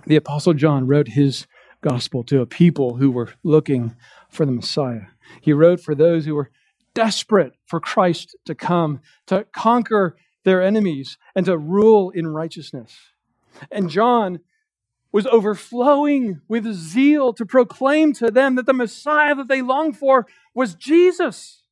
The 0.07 0.16
Apostle 0.16 0.55
John 0.55 0.87
wrote 0.87 1.09
his 1.09 1.47
gospel 1.81 2.22
to 2.24 2.41
a 2.41 2.47
people 2.47 2.97
who 2.97 3.11
were 3.11 3.33
looking 3.43 3.97
for 4.31 4.47
the 4.47 4.53
Messiah. 4.53 5.07
He 5.41 5.53
wrote 5.53 5.81
for 5.81 5.95
those 5.95 6.24
who 6.27 6.35
were 6.35 6.51
desperate 6.95 7.55
for 7.66 7.81
Christ 7.81 8.37
to 8.45 8.55
come, 8.55 9.01
to 9.27 9.47
conquer 9.53 10.16
their 10.47 10.63
enemies 10.63 11.19
and 11.35 11.45
to 11.45 11.59
rule 11.59 12.11
in 12.11 12.29
righteousness. 12.29 12.97
And 13.71 13.91
John 13.91 14.41
was 15.11 15.27
overflowing 15.27 16.41
with 16.49 16.73
zeal 16.73 17.33
to 17.35 17.45
proclaim 17.45 18.13
to 18.15 18.31
them 18.31 18.55
that 18.55 18.65
the 18.65 18.73
Messiah 18.73 19.35
that 19.35 19.49
they 19.49 19.61
longed 19.61 19.99
for 19.99 20.25
was 20.55 20.77
Jesus, 20.77 21.65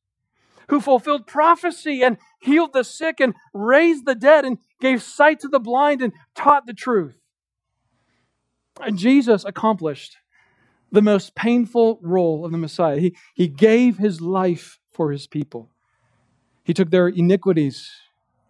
who 0.69 0.81
fulfilled 0.81 1.25
prophecy 1.25 2.03
and 2.03 2.17
healed 2.41 2.73
the 2.73 2.83
sick 2.83 3.19
and 3.21 3.33
raised 3.53 4.05
the 4.05 4.15
dead 4.15 4.43
and 4.43 4.57
gave 4.81 5.01
sight 5.01 5.39
to 5.39 5.47
the 5.47 5.59
blind 5.59 6.01
and 6.01 6.11
taught 6.35 6.65
the 6.65 6.73
truth. 6.73 7.15
And 8.81 8.97
Jesus 8.97 9.45
accomplished 9.45 10.17
the 10.91 11.01
most 11.01 11.33
painful 11.33 11.99
role 12.01 12.43
of 12.43 12.51
the 12.51 12.57
Messiah. 12.57 12.97
He, 12.97 13.15
he 13.33 13.47
gave 13.47 13.97
his 13.99 14.19
life 14.19 14.79
for 14.91 15.13
his 15.13 15.27
people. 15.27 15.69
He 16.63 16.73
took 16.73 16.89
their 16.89 17.07
iniquities 17.07 17.89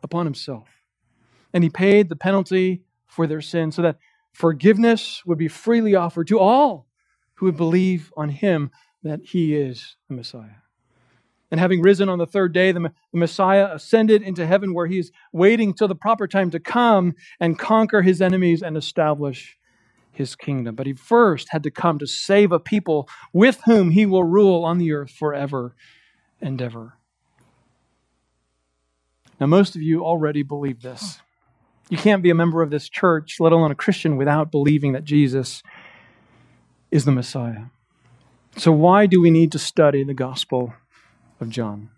upon 0.06 0.26
himself. 0.26 0.70
And 1.52 1.64
he 1.64 1.70
paid 1.70 2.08
the 2.08 2.16
penalty 2.16 2.84
for 3.08 3.28
their 3.28 3.42
sin 3.42 3.72
so 3.72 3.82
that 3.82 3.98
forgiveness 4.32 5.24
would 5.26 5.38
be 5.38 5.48
freely 5.50 5.96
offered 5.96 6.28
to 6.28 6.40
all 6.40 6.88
who 7.36 7.48
would 7.48 7.58
believe 7.58 8.14
on 8.16 8.30
him 8.30 8.72
that 9.04 9.20
he 9.24 9.56
is 9.56 9.98
the 10.08 10.16
Messiah. 10.16 10.62
And 11.52 11.60
having 11.60 11.82
risen 11.82 12.10
on 12.10 12.18
the 12.18 12.26
third 12.26 12.54
day, 12.54 12.72
the 12.72 12.92
Messiah 13.14 13.70
ascended 13.72 14.22
into 14.22 14.46
heaven 14.46 14.74
where 14.74 14.88
he 14.88 15.00
is 15.00 15.12
waiting 15.32 15.74
till 15.74 15.88
the 15.88 15.96
proper 15.96 16.28
time 16.28 16.50
to 16.52 16.60
come 16.60 17.14
and 17.40 17.58
conquer 17.58 18.02
his 18.02 18.22
enemies 18.22 18.62
and 18.62 18.76
establish 18.76 19.58
his 20.12 20.36
kingdom. 20.36 20.76
But 20.76 20.88
he 20.88 20.94
first 20.94 21.50
had 21.50 21.64
to 21.64 21.72
come 21.72 22.00
to 22.00 22.08
save 22.08 22.52
a 22.52 22.60
people 22.60 23.08
with 23.32 23.62
whom 23.66 23.92
he 23.92 24.06
will 24.06 24.24
rule 24.24 24.66
on 24.66 24.78
the 24.78 24.92
earth 24.92 25.12
forever 25.12 25.76
and 26.42 26.62
ever. 26.62 26.98
Now, 29.40 29.48
most 29.48 29.76
of 29.76 29.82
you 29.82 30.06
already 30.06 30.44
believe 30.44 30.82
this. 30.82 31.20
You 31.90 31.98
can't 31.98 32.24
be 32.24 32.30
a 32.30 32.36
member 32.36 32.62
of 32.62 32.70
this 32.70 32.90
church, 32.90 33.38
let 33.40 33.52
alone 33.52 33.72
a 33.72 33.76
Christian, 33.76 34.18
without 34.18 34.52
believing 34.52 34.94
that 34.94 35.04
Jesus 35.04 35.62
is 36.90 37.06
the 37.06 37.12
Messiah. 37.12 37.66
So, 38.58 38.72
why 38.72 39.06
do 39.06 39.22
we 39.22 39.30
need 39.30 39.52
to 39.52 39.60
study 39.60 40.04
the 40.04 40.14
Gospel 40.14 40.74
of 41.40 41.50
John? 41.50 41.90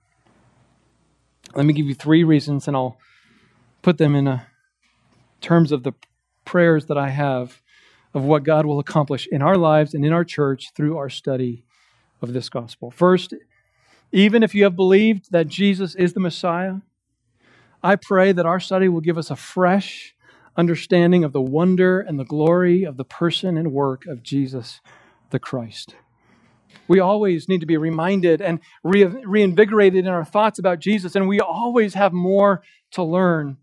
Let 1.56 1.66
me 1.66 1.74
give 1.74 1.86
you 1.86 1.96
three 1.96 2.24
reasons, 2.24 2.68
and 2.68 2.76
I'll 2.76 2.98
put 3.82 3.98
them 3.98 4.16
in 4.16 4.28
a, 4.28 4.48
terms 5.40 5.72
of 5.72 5.84
the 5.84 5.94
prayers 6.44 6.88
that 6.88 6.98
I 6.98 7.10
have 7.10 7.62
of 8.14 8.24
what 8.24 8.44
God 8.44 8.66
will 8.66 8.80
accomplish 8.80 9.28
in 9.32 9.42
our 9.42 9.56
lives 9.56 9.94
and 9.94 10.04
in 10.04 10.12
our 10.12 10.24
church 10.24 10.72
through 10.76 10.98
our 10.98 11.10
study 11.10 11.64
of 12.22 12.34
this 12.34 12.50
gospel. 12.50 12.90
First, 12.90 13.34
even 14.12 14.42
if 14.42 14.56
you 14.56 14.64
have 14.64 14.76
believed 14.76 15.32
that 15.32 15.48
Jesus 15.48 15.94
is 15.96 16.14
the 16.14 16.20
Messiah, 16.20 16.78
I 17.88 17.96
pray 17.96 18.34
that 18.34 18.46
our 18.46 18.60
study 18.60 18.90
will 18.90 19.00
give 19.00 19.18
us 19.18 19.32
a 19.32 19.38
fresh 19.38 20.14
understanding 20.58 21.24
of 21.24 21.32
the 21.32 21.40
wonder 21.40 22.02
and 22.02 22.20
the 22.20 22.26
glory 22.26 22.84
of 22.84 22.98
the 22.98 23.06
person 23.06 23.58
and 23.58 23.72
work 23.72 24.06
of 24.08 24.22
Jesus 24.22 24.82
the 25.30 25.40
Christ. 25.40 25.96
We 26.90 27.00
always 27.00 27.48
need 27.48 27.62
to 27.62 27.66
be 27.66 27.78
reminded 27.78 28.42
and 28.42 28.60
re- 28.84 29.06
reinvigorated 29.06 30.06
in 30.06 30.12
our 30.12 30.26
thoughts 30.26 30.60
about 30.60 30.80
Jesus, 30.80 31.16
and 31.16 31.30
we 31.30 31.40
always 31.40 31.94
have 31.94 32.12
more 32.12 32.62
to 32.92 33.04
learn 33.04 33.56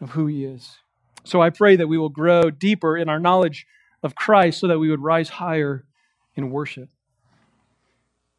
of 0.00 0.12
who 0.12 0.26
he 0.26 0.46
is. 0.46 0.78
So 1.24 1.42
I 1.42 1.50
pray 1.50 1.76
that 1.76 1.86
we 1.86 1.98
will 1.98 2.08
grow 2.08 2.48
deeper 2.48 2.96
in 2.96 3.10
our 3.10 3.20
knowledge 3.20 3.66
of 4.02 4.14
Christ 4.14 4.58
so 4.58 4.68
that 4.68 4.78
we 4.78 4.88
would 4.88 5.02
rise 5.02 5.28
higher 5.28 5.84
in 6.34 6.50
worship. 6.50 6.88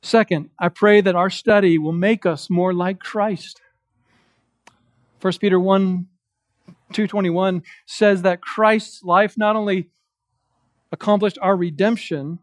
Second, 0.01 0.49
I 0.57 0.69
pray 0.69 1.01
that 1.01 1.15
our 1.15 1.29
study 1.29 1.77
will 1.77 1.93
make 1.93 2.25
us 2.25 2.49
more 2.49 2.73
like 2.73 2.97
Christ. 2.97 3.61
1 5.25 5.33
Peter 5.41 5.59
1 5.59 6.05
221 6.93 7.63
says 7.87 8.21
that 8.21 8.43
Christ's 8.43 9.03
life 9.03 9.33
not 9.39 9.55
only 9.55 9.89
accomplished 10.91 11.39
our 11.41 11.55
redemption, 11.55 12.37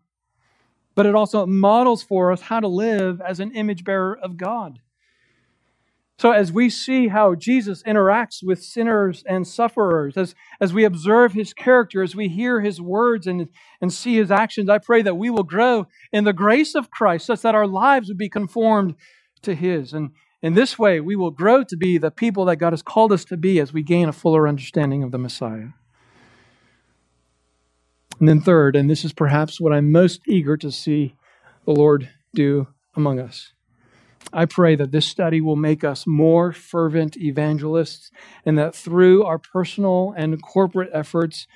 but 0.96 1.06
it 1.06 1.14
also 1.14 1.46
models 1.46 2.02
for 2.02 2.32
us 2.32 2.40
how 2.40 2.58
to 2.58 2.66
live 2.66 3.20
as 3.20 3.38
an 3.38 3.52
image 3.52 3.84
bearer 3.84 4.18
of 4.20 4.36
God. 4.36 4.80
So, 6.18 6.32
as 6.32 6.50
we 6.50 6.68
see 6.68 7.06
how 7.06 7.36
Jesus 7.36 7.84
interacts 7.84 8.42
with 8.42 8.60
sinners 8.60 9.22
and 9.28 9.46
sufferers, 9.46 10.16
as, 10.16 10.34
as 10.60 10.74
we 10.74 10.82
observe 10.82 11.34
his 11.34 11.54
character, 11.54 12.02
as 12.02 12.16
we 12.16 12.26
hear 12.26 12.60
his 12.60 12.80
words 12.80 13.28
and, 13.28 13.48
and 13.80 13.92
see 13.92 14.16
his 14.16 14.32
actions, 14.32 14.68
I 14.68 14.78
pray 14.78 15.02
that 15.02 15.16
we 15.16 15.30
will 15.30 15.44
grow 15.44 15.86
in 16.12 16.24
the 16.24 16.32
grace 16.32 16.74
of 16.74 16.90
Christ 16.90 17.26
such 17.26 17.42
that 17.42 17.54
our 17.54 17.68
lives 17.68 18.08
would 18.08 18.18
be 18.18 18.28
conformed 18.28 18.96
to 19.42 19.54
his. 19.54 19.92
And 19.92 20.10
in 20.42 20.54
this 20.54 20.78
way, 20.78 21.00
we 21.00 21.16
will 21.16 21.30
grow 21.30 21.62
to 21.64 21.76
be 21.76 21.98
the 21.98 22.10
people 22.10 22.44
that 22.46 22.56
God 22.56 22.72
has 22.72 22.82
called 22.82 23.12
us 23.12 23.24
to 23.26 23.36
be 23.36 23.60
as 23.60 23.72
we 23.72 23.82
gain 23.82 24.08
a 24.08 24.12
fuller 24.12 24.48
understanding 24.48 25.02
of 25.02 25.12
the 25.12 25.18
Messiah. 25.18 25.68
And 28.18 28.28
then, 28.28 28.40
third, 28.40 28.76
and 28.76 28.90
this 28.90 29.04
is 29.04 29.12
perhaps 29.12 29.60
what 29.60 29.72
I'm 29.72 29.90
most 29.90 30.20
eager 30.26 30.56
to 30.58 30.70
see 30.70 31.16
the 31.64 31.72
Lord 31.72 32.10
do 32.34 32.68
among 32.94 33.18
us 33.18 33.52
I 34.32 34.46
pray 34.46 34.76
that 34.76 34.92
this 34.92 35.06
study 35.06 35.40
will 35.40 35.56
make 35.56 35.84
us 35.84 36.06
more 36.06 36.52
fervent 36.52 37.16
evangelists 37.16 38.10
and 38.44 38.58
that 38.58 38.74
through 38.74 39.24
our 39.24 39.38
personal 39.38 40.14
and 40.16 40.42
corporate 40.42 40.90
efforts 40.92 41.46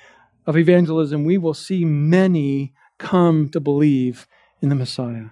of 0.45 0.57
evangelism, 0.57 1.23
we 1.23 1.37
will 1.37 1.53
see 1.53 1.85
many 1.85 2.73
come 2.97 3.49
to 3.49 3.59
believe 3.59 4.27
in 4.61 4.69
the 4.69 4.75
Messiah. 4.75 5.29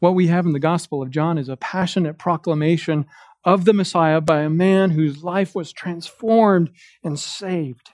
What 0.00 0.14
we 0.14 0.28
have 0.28 0.46
in 0.46 0.52
the 0.52 0.58
Gospel 0.58 1.02
of 1.02 1.10
John 1.10 1.36
is 1.36 1.50
a 1.50 1.58
passionate 1.58 2.16
proclamation 2.16 3.04
of 3.44 3.66
the 3.66 3.74
Messiah 3.74 4.22
by 4.22 4.40
a 4.40 4.50
man 4.50 4.90
whose 4.90 5.22
life 5.22 5.54
was 5.54 5.72
transformed 5.72 6.70
and 7.04 7.18
saved. 7.18 7.90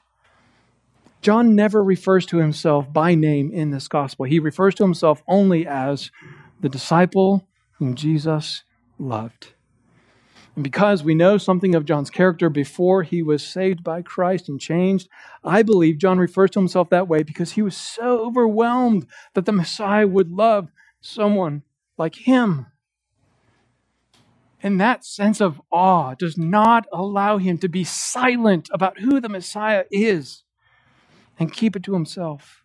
John 1.20 1.57
never 1.57 1.82
refers 1.82 2.24
to 2.26 2.36
himself 2.36 2.92
by 2.92 3.16
name 3.16 3.50
in 3.50 3.72
this 3.72 3.88
gospel. 3.88 4.24
He 4.24 4.38
refers 4.38 4.76
to 4.76 4.84
himself 4.84 5.24
only 5.26 5.66
as 5.66 6.12
the 6.61 6.68
disciple 6.68 7.48
whom 7.78 7.96
Jesus 7.96 8.62
loved. 9.00 9.54
And 10.54 10.62
because 10.62 11.02
we 11.02 11.14
know 11.16 11.38
something 11.38 11.74
of 11.74 11.84
John's 11.84 12.11
character 12.11 12.48
before 12.48 13.02
he 13.02 13.20
was 13.20 13.44
saved 13.44 13.82
by 13.82 14.02
Christ 14.02 14.48
and 14.48 14.61
changed, 14.61 15.09
I 15.42 15.64
believe 15.64 15.98
John 15.98 16.18
refers 16.18 16.50
to 16.52 16.61
himself 16.61 16.88
that 16.90 17.09
way 17.09 17.24
because 17.24 17.52
he 17.52 17.62
was 17.62 17.76
so 17.76 18.24
overwhelmed 18.24 19.09
that 19.34 19.44
the 19.44 19.52
Messiah 19.52 20.07
would 20.07 20.30
love 20.30 20.70
someone 21.00 21.62
like 21.99 22.16
him. 22.16 22.66
And 24.62 24.80
that 24.80 25.05
sense 25.05 25.40
of 25.40 25.61
awe 25.70 26.14
does 26.14 26.36
not 26.36 26.86
allow 26.92 27.38
him 27.38 27.59
to 27.59 27.68
be 27.68 27.84
silent 27.84 28.68
about 28.72 29.01
who 29.01 29.20
the 29.20 29.28
Messiah 29.28 29.84
is 29.90 30.44
and 31.38 31.53
keep 31.53 31.76
it 31.76 31.82
to 31.84 31.94
himself. 31.94 32.64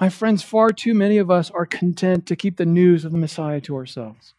My 0.00 0.08
friends, 0.08 0.44
far 0.44 0.70
too 0.70 0.94
many 0.94 1.18
of 1.18 1.30
us 1.30 1.50
are 1.50 1.66
content 1.66 2.26
to 2.26 2.36
keep 2.36 2.56
the 2.56 2.66
news 2.66 3.04
of 3.04 3.10
the 3.10 3.18
Messiah 3.18 3.60
to 3.62 3.74
ourselves. 3.74 4.34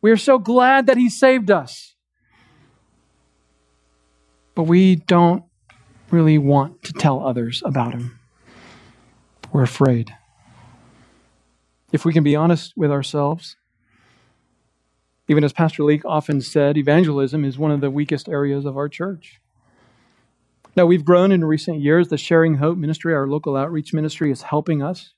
We 0.00 0.10
are 0.10 0.16
so 0.16 0.38
glad 0.38 0.86
that 0.86 0.96
he 0.96 1.10
saved 1.10 1.50
us, 1.50 1.94
but 4.54 4.62
we 4.62 4.96
don't 4.96 5.44
really 6.10 6.38
want 6.38 6.82
to 6.84 6.92
tell 6.94 7.26
others 7.26 7.62
about 7.66 7.92
him. 7.92 8.18
We're 9.56 9.62
afraid. 9.62 10.14
If 11.90 12.04
we 12.04 12.12
can 12.12 12.22
be 12.22 12.36
honest 12.36 12.74
with 12.76 12.90
ourselves, 12.90 13.56
even 15.28 15.44
as 15.44 15.54
Pastor 15.54 15.82
Leake 15.82 16.04
often 16.04 16.42
said, 16.42 16.76
evangelism 16.76 17.42
is 17.42 17.56
one 17.56 17.70
of 17.70 17.80
the 17.80 17.90
weakest 17.90 18.28
areas 18.28 18.66
of 18.66 18.76
our 18.76 18.90
church. 18.90 19.40
Now, 20.76 20.84
we've 20.84 21.06
grown 21.06 21.32
in 21.32 21.42
recent 21.42 21.80
years. 21.80 22.08
The 22.08 22.18
Sharing 22.18 22.56
Hope 22.56 22.76
ministry, 22.76 23.14
our 23.14 23.26
local 23.26 23.56
outreach 23.56 23.94
ministry, 23.94 24.30
is 24.30 24.42
helping 24.42 24.82
us, 24.82 25.14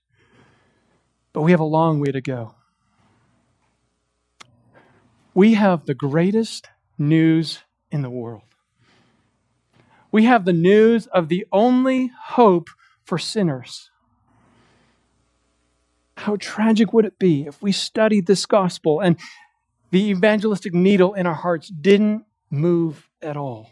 but 1.32 1.42
we 1.42 1.50
have 1.50 1.58
a 1.58 1.64
long 1.64 1.98
way 1.98 2.12
to 2.12 2.20
go. 2.20 2.54
We 5.34 5.54
have 5.54 5.86
the 5.86 5.94
greatest 5.94 6.68
news 6.96 7.64
in 7.90 8.02
the 8.02 8.10
world. 8.10 8.42
We 10.12 10.26
have 10.26 10.44
the 10.44 10.52
news 10.52 11.08
of 11.08 11.28
the 11.28 11.44
only 11.50 12.12
hope 12.26 12.68
for 13.02 13.18
sinners. 13.18 13.90
How 16.18 16.36
tragic 16.36 16.92
would 16.92 17.04
it 17.04 17.18
be 17.18 17.46
if 17.46 17.62
we 17.62 17.70
studied 17.70 18.26
this 18.26 18.44
gospel 18.44 18.98
and 19.00 19.16
the 19.90 20.10
evangelistic 20.10 20.74
needle 20.74 21.14
in 21.14 21.26
our 21.26 21.34
hearts 21.34 21.68
didn't 21.68 22.24
move 22.50 23.08
at 23.22 23.36
all. 23.36 23.70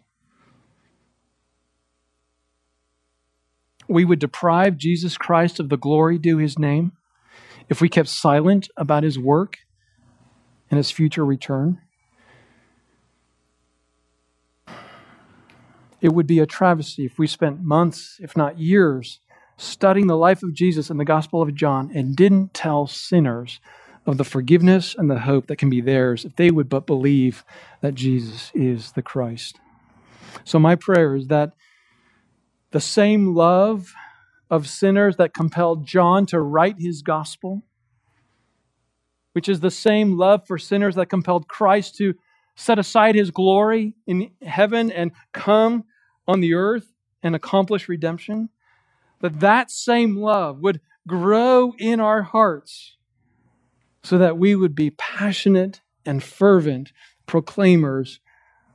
We 3.88 4.04
would 4.04 4.18
deprive 4.18 4.76
Jesus 4.76 5.16
Christ 5.16 5.60
of 5.60 5.68
the 5.68 5.76
glory 5.76 6.18
due 6.18 6.38
his 6.38 6.56
name 6.58 6.92
if 7.68 7.80
we 7.80 7.88
kept 7.88 8.08
silent 8.08 8.68
about 8.76 9.02
his 9.02 9.18
work 9.18 9.58
and 10.70 10.78
his 10.78 10.90
future 10.90 11.24
return. 11.24 11.80
It 16.00 16.12
would 16.12 16.26
be 16.26 16.38
a 16.38 16.46
travesty 16.46 17.04
if 17.04 17.18
we 17.18 17.26
spent 17.26 17.60
months, 17.60 18.18
if 18.20 18.36
not 18.36 18.58
years, 18.58 19.20
studying 19.56 20.06
the 20.06 20.16
life 20.16 20.42
of 20.42 20.52
Jesus 20.52 20.90
and 20.90 21.00
the 21.00 21.04
Gospel 21.04 21.42
of 21.42 21.54
John 21.54 21.90
and 21.94 22.14
didn't 22.14 22.54
tell 22.54 22.86
sinners 22.86 23.60
of 24.04 24.18
the 24.18 24.24
forgiveness 24.24 24.94
and 24.96 25.10
the 25.10 25.20
hope 25.20 25.46
that 25.46 25.56
can 25.56 25.70
be 25.70 25.80
theirs 25.80 26.24
if 26.24 26.36
they 26.36 26.50
would 26.50 26.68
but 26.68 26.86
believe 26.86 27.44
that 27.80 27.94
Jesus 27.94 28.50
is 28.54 28.92
the 28.92 29.02
Christ. 29.02 29.58
So, 30.44 30.58
my 30.58 30.76
prayer 30.76 31.16
is 31.16 31.28
that 31.28 31.52
the 32.70 32.80
same 32.80 33.34
love 33.34 33.94
of 34.50 34.68
sinners 34.68 35.16
that 35.16 35.34
compelled 35.34 35.86
John 35.86 36.26
to 36.26 36.40
write 36.40 36.76
his 36.78 37.02
gospel, 37.02 37.62
which 39.32 39.48
is 39.48 39.60
the 39.60 39.70
same 39.70 40.16
love 40.16 40.46
for 40.46 40.58
sinners 40.58 40.94
that 40.94 41.06
compelled 41.06 41.48
Christ 41.48 41.96
to 41.96 42.14
set 42.54 42.78
aside 42.78 43.14
his 43.14 43.30
glory 43.30 43.94
in 44.06 44.30
heaven 44.42 44.90
and 44.90 45.12
come 45.32 45.84
on 46.28 46.40
the 46.40 46.54
earth 46.54 46.92
and 47.22 47.34
accomplish 47.34 47.88
redemption, 47.88 48.48
that 49.20 49.40
that 49.40 49.70
same 49.70 50.16
love 50.16 50.60
would 50.60 50.80
grow 51.06 51.72
in 51.78 52.00
our 52.00 52.22
hearts 52.22 52.96
so 54.02 54.18
that 54.18 54.38
we 54.38 54.54
would 54.54 54.74
be 54.74 54.90
passionate 54.90 55.80
and 56.04 56.22
fervent 56.22 56.92
proclaimers 57.26 58.20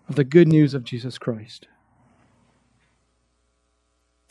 of 0.09 0.15
the 0.15 0.23
good 0.23 0.47
news 0.47 0.73
of 0.73 0.83
Jesus 0.83 1.17
Christ. 1.17 1.67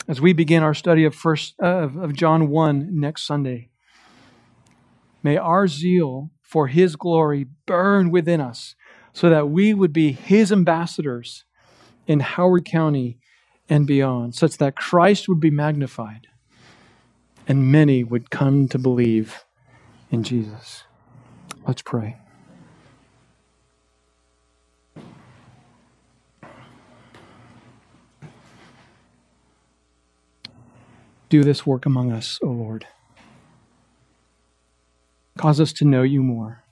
As 0.06 0.20
we 0.20 0.32
begin 0.32 0.62
our 0.62 0.74
study 0.74 1.04
of 1.04 1.14
first 1.14 1.54
uh, 1.62 1.88
of 1.98 2.14
John 2.14 2.48
1 2.48 2.88
next 3.00 3.26
Sunday, 3.26 3.70
may 5.22 5.36
our 5.36 5.68
zeal 5.68 6.30
for 6.42 6.66
his 6.66 6.96
glory 6.96 7.46
burn 7.66 8.10
within 8.10 8.40
us 8.40 8.74
so 9.12 9.30
that 9.30 9.48
we 9.48 9.72
would 9.72 9.92
be 9.92 10.12
his 10.12 10.50
ambassadors 10.50 11.44
in 12.06 12.20
Howard 12.20 12.64
County 12.64 13.18
and 13.70 13.86
beyond, 13.86 14.34
such 14.34 14.58
that 14.58 14.74
Christ 14.74 15.28
would 15.28 15.40
be 15.40 15.50
magnified 15.50 16.26
and 17.46 17.70
many 17.70 18.02
would 18.04 18.30
come 18.30 18.68
to 18.68 18.78
believe 18.78 19.44
in 20.10 20.24
Jesus. 20.24 20.82
Let's 21.66 21.80
pray. 21.80 22.16
Do 31.28 31.44
this 31.44 31.64
work 31.64 31.86
among 31.86 32.10
us, 32.10 32.40
O 32.42 32.48
Lord. 32.48 32.88
Cause 35.38 35.60
us 35.60 35.72
to 35.74 35.84
know 35.84 36.02
you 36.02 36.24
more, 36.24 36.64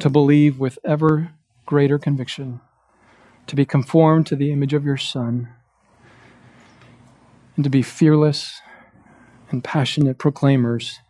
to 0.00 0.10
believe 0.10 0.58
with 0.58 0.78
ever 0.84 1.30
greater 1.64 1.96
conviction 1.96 2.60
to 3.50 3.56
be 3.56 3.66
conformed 3.66 4.28
to 4.28 4.36
the 4.36 4.52
image 4.52 4.72
of 4.72 4.84
your 4.84 4.96
Son, 4.96 5.48
and 7.56 7.64
to 7.64 7.68
be 7.68 7.82
fearless 7.82 8.60
and 9.50 9.64
passionate 9.64 10.18
proclaimers 10.18 11.00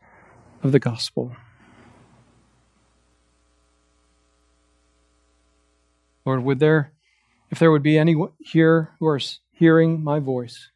of 0.62 0.72
the 0.72 0.78
gospel. 0.78 1.36
Lord, 6.24 6.42
would 6.42 6.60
there, 6.60 6.94
if 7.50 7.58
there 7.58 7.70
would 7.70 7.82
be 7.82 7.98
any 7.98 8.16
here 8.38 8.92
who 8.98 9.06
are 9.06 9.20
hearing 9.52 10.02
my 10.02 10.18
voice, 10.18 10.70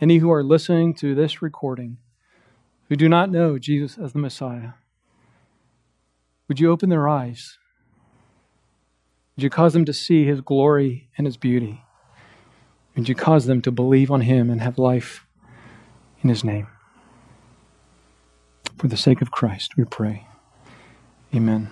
any 0.00 0.18
who 0.18 0.32
are 0.32 0.42
listening 0.42 0.94
to 0.94 1.14
this 1.14 1.40
recording 1.40 1.98
who 2.88 2.96
do 2.96 3.08
not 3.08 3.30
know 3.30 3.56
Jesus 3.56 3.96
as 3.98 4.14
the 4.14 4.18
Messiah, 4.18 4.70
would 6.48 6.58
you 6.58 6.72
open 6.72 6.88
their 6.88 7.08
eyes? 7.08 7.56
Would 9.36 9.42
you 9.42 9.50
cause 9.50 9.72
them 9.72 9.84
to 9.86 9.92
see 9.92 10.24
his 10.24 10.40
glory 10.40 11.08
and 11.16 11.26
his 11.26 11.36
beauty? 11.36 11.84
Would 12.96 13.08
you 13.08 13.14
cause 13.14 13.46
them 13.46 13.62
to 13.62 13.70
believe 13.70 14.10
on 14.10 14.22
him 14.22 14.50
and 14.50 14.60
have 14.60 14.78
life 14.78 15.26
in 16.22 16.28
his 16.28 16.44
name? 16.44 16.66
For 18.76 18.88
the 18.88 18.96
sake 18.96 19.22
of 19.22 19.30
Christ, 19.30 19.76
we 19.76 19.84
pray. 19.84 20.26
Amen. 21.34 21.70